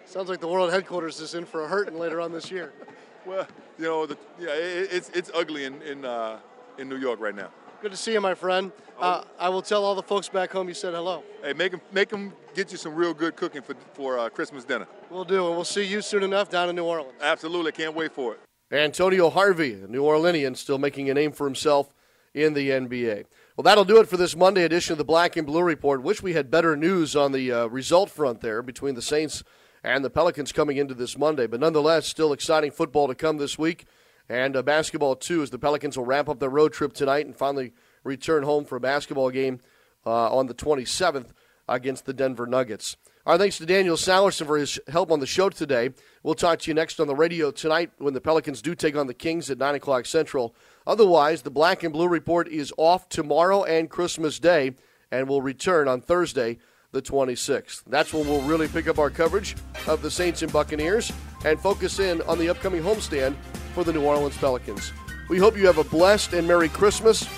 Sounds 0.07 0.29
like 0.29 0.41
the 0.41 0.49
world 0.49 0.73
headquarters 0.73 1.21
is 1.21 1.35
in 1.35 1.45
for 1.45 1.65
a 1.65 1.69
hurting 1.69 1.99
later 1.99 2.21
on 2.21 2.33
this 2.33 2.51
year. 2.51 2.73
Well, 3.27 3.47
you 3.79 3.85
know, 3.85 4.07
the, 4.07 4.17
yeah, 4.39 4.51
it, 4.51 4.89
it's 4.93 5.11
it's 5.11 5.31
ugly 5.35 5.65
in 5.65 5.81
in 5.83 6.05
uh, 6.05 6.39
in 6.79 6.89
New 6.89 6.97
York 6.97 7.21
right 7.21 7.35
now. 7.35 7.49
Good 7.83 7.93
to 7.93 7.97
see 7.97 8.13
you, 8.13 8.21
my 8.21 8.35
friend. 8.35 8.73
Uh, 8.99 9.25
I 9.39 9.49
will 9.49 9.63
tell 9.63 9.85
all 9.85 9.95
the 9.95 10.03
folks 10.03 10.29
back 10.29 10.53
home 10.53 10.69
you 10.69 10.75
said 10.75 10.93
hello. 10.93 11.23
Hey, 11.43 11.55
make 11.55 11.73
them 11.73 11.81
make 11.93 12.09
them 12.09 12.33
get 12.55 12.71
you 12.73 12.79
some 12.79 12.95
real 12.95 13.15
good 13.15 13.37
cooking 13.37 13.63
for 13.63 13.75
for 13.95 14.19
uh, 14.19 14.29
Christmas 14.29 14.65
dinner. 14.65 14.87
We'll 15.11 15.25
do, 15.25 15.47
and 15.47 15.55
we'll 15.55 15.65
see 15.65 15.85
you 15.85 16.03
soon 16.03 16.23
enough 16.23 16.51
down 16.51 16.69
in 16.69 16.77
New 16.77 16.85
Orleans. 16.85 17.15
Absolutely, 17.21 17.73
can't 17.73 17.95
wait 17.95 18.13
for 18.13 18.35
it. 18.35 18.41
Antonio 18.73 19.31
Harvey, 19.31 19.75
a 19.75 19.87
New 19.89 20.03
Orleanian, 20.03 20.57
still 20.57 20.79
making 20.79 21.11
a 21.11 21.15
name 21.15 21.33
for 21.33 21.45
himself 21.47 21.93
in 22.35 22.55
the 22.55 22.71
NBA. 22.71 23.25
Well, 23.57 23.65
that'll 23.65 23.85
do 23.85 24.01
it 24.01 24.09
for 24.09 24.17
this 24.17 24.37
Monday 24.37 24.63
edition 24.63 24.93
of 24.93 24.99
the 24.99 25.05
Black 25.05 25.37
and 25.37 25.47
Blue 25.47 25.63
Report. 25.63 26.03
Wish 26.03 26.23
we 26.23 26.35
had 26.35 26.51
better 26.51 26.77
news 26.77 27.17
on 27.17 27.33
the 27.33 27.51
uh, 27.51 27.67
result 27.67 28.11
front 28.11 28.41
there 28.41 28.63
between 28.63 28.95
the 28.95 29.03
Saints 29.03 29.43
and 29.83 30.05
the 30.05 30.11
Pelicans 30.11 30.53
coming 30.53 30.77
into 30.77 30.95
this 30.95 31.17
Monday. 31.17 31.47
But 31.47 31.61
nonetheless, 31.61 32.07
still 32.07 32.33
exciting 32.33 32.71
football 32.71 33.09
to 33.09 33.15
come 33.15 33.39
this 33.39 33.59
week. 33.59 33.87
And 34.29 34.57
uh, 34.57 34.63
basketball, 34.63 35.17
too, 35.17 35.43
as 35.43 35.51
the 35.51 35.59
Pelicans 35.59 35.97
will 35.97 36.05
wrap 36.05 36.29
up 36.29 36.39
their 36.39 36.49
road 36.49 36.73
trip 36.73 36.93
tonight 36.93 37.27
and 37.27 37.37
finally 37.37 37.73
return 38.05 38.43
home 38.45 38.65
for 38.65 38.77
a 38.77 38.81
basketball 38.81 39.31
game 39.31 39.61
uh, 40.07 40.35
on 40.35 40.47
the 40.47 40.55
27th 40.55 41.31
against 41.69 42.07
the 42.07 42.13
Denver 42.13 42.47
Nuggets. 42.47 42.97
Our 43.27 43.37
thanks 43.37 43.59
to 43.59 43.67
Daniel 43.67 43.97
Salerson 43.97 44.47
for 44.47 44.57
his 44.57 44.81
help 44.89 45.11
on 45.11 45.21
the 45.21 45.27
show 45.27 45.51
today. 45.51 45.91
We'll 46.23 46.35
talk 46.35 46.61
to 46.61 46.71
you 46.71 46.75
next 46.75 47.01
on 47.01 47.07
the 47.07 47.15
radio 47.15 47.51
tonight 47.51 47.91
when 47.99 48.15
the 48.15 48.21
Pelicans 48.21 48.63
do 48.63 48.75
take 48.75 48.97
on 48.97 49.09
the 49.09 49.15
Kings 49.15 49.51
at 49.51 49.59
9 49.59 49.75
o'clock 49.75 50.07
Central. 50.07 50.55
Otherwise, 50.87 51.43
the 51.43 51.51
Black 51.51 51.83
and 51.83 51.93
Blue 51.93 52.09
Report 52.09 52.49
is 52.49 52.73
off 52.77 53.09
tomorrow 53.09 53.63
and 53.65 53.91
Christmas 53.91 54.39
Day 54.39 54.75
and 55.11 55.29
will 55.29 55.43
return 55.43 55.87
on 55.87 56.01
Thursday, 56.01 56.59
the 56.93 57.01
26th. 57.03 57.83
That's 57.87 58.13
when 58.13 58.27
we'll 58.27 58.43
really 58.43 58.69
pick 58.69 58.89
up 58.89 58.99
our 58.99 59.11
coverage 59.11 59.57
of 59.87 60.03
the 60.03 60.11
Saints 60.11 60.43
and 60.43 60.53
Buccaneers 60.53 61.13
and 61.45 61.61
focus 61.61 61.99
in 62.01 62.21
on 62.23 62.39
the 62.39 62.49
upcoming 62.49 62.83
homestand 62.83 63.37
for 63.75 63.85
the 63.85 63.93
New 63.93 64.03
Orleans 64.03 64.37
Pelicans. 64.37 64.93
We 65.29 65.39
hope 65.39 65.57
you 65.57 65.67
have 65.67 65.79
a 65.79 65.85
blessed 65.85 66.33
and 66.33 66.49
Merry 66.49 66.69
Christmas, 66.69 67.29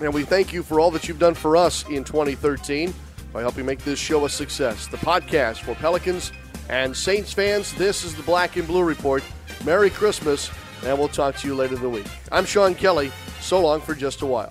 and 0.00 0.12
we 0.14 0.24
thank 0.24 0.52
you 0.52 0.62
for 0.62 0.80
all 0.80 0.90
that 0.92 1.06
you've 1.06 1.18
done 1.18 1.34
for 1.34 1.56
us 1.56 1.86
in 1.88 2.04
2013 2.04 2.94
by 3.32 3.42
helping 3.42 3.66
make 3.66 3.80
this 3.80 3.98
show 3.98 4.24
a 4.24 4.28
success. 4.30 4.86
The 4.86 4.96
podcast 4.96 5.58
for 5.58 5.74
Pelicans 5.74 6.32
and 6.70 6.96
Saints 6.96 7.32
fans, 7.32 7.74
this 7.74 8.04
is 8.04 8.14
the 8.14 8.22
Black 8.22 8.56
and 8.56 8.66
Blue 8.66 8.82
Report. 8.82 9.22
Merry 9.64 9.90
Christmas, 9.90 10.50
and 10.84 10.98
we'll 10.98 11.08
talk 11.08 11.36
to 11.36 11.46
you 11.48 11.54
later 11.54 11.74
in 11.74 11.82
the 11.82 11.88
week. 11.90 12.06
I'm 12.32 12.46
Sean 12.46 12.74
Kelly. 12.74 13.12
So 13.40 13.60
long 13.60 13.80
for 13.80 13.94
just 13.94 14.22
a 14.22 14.26
while. 14.26 14.50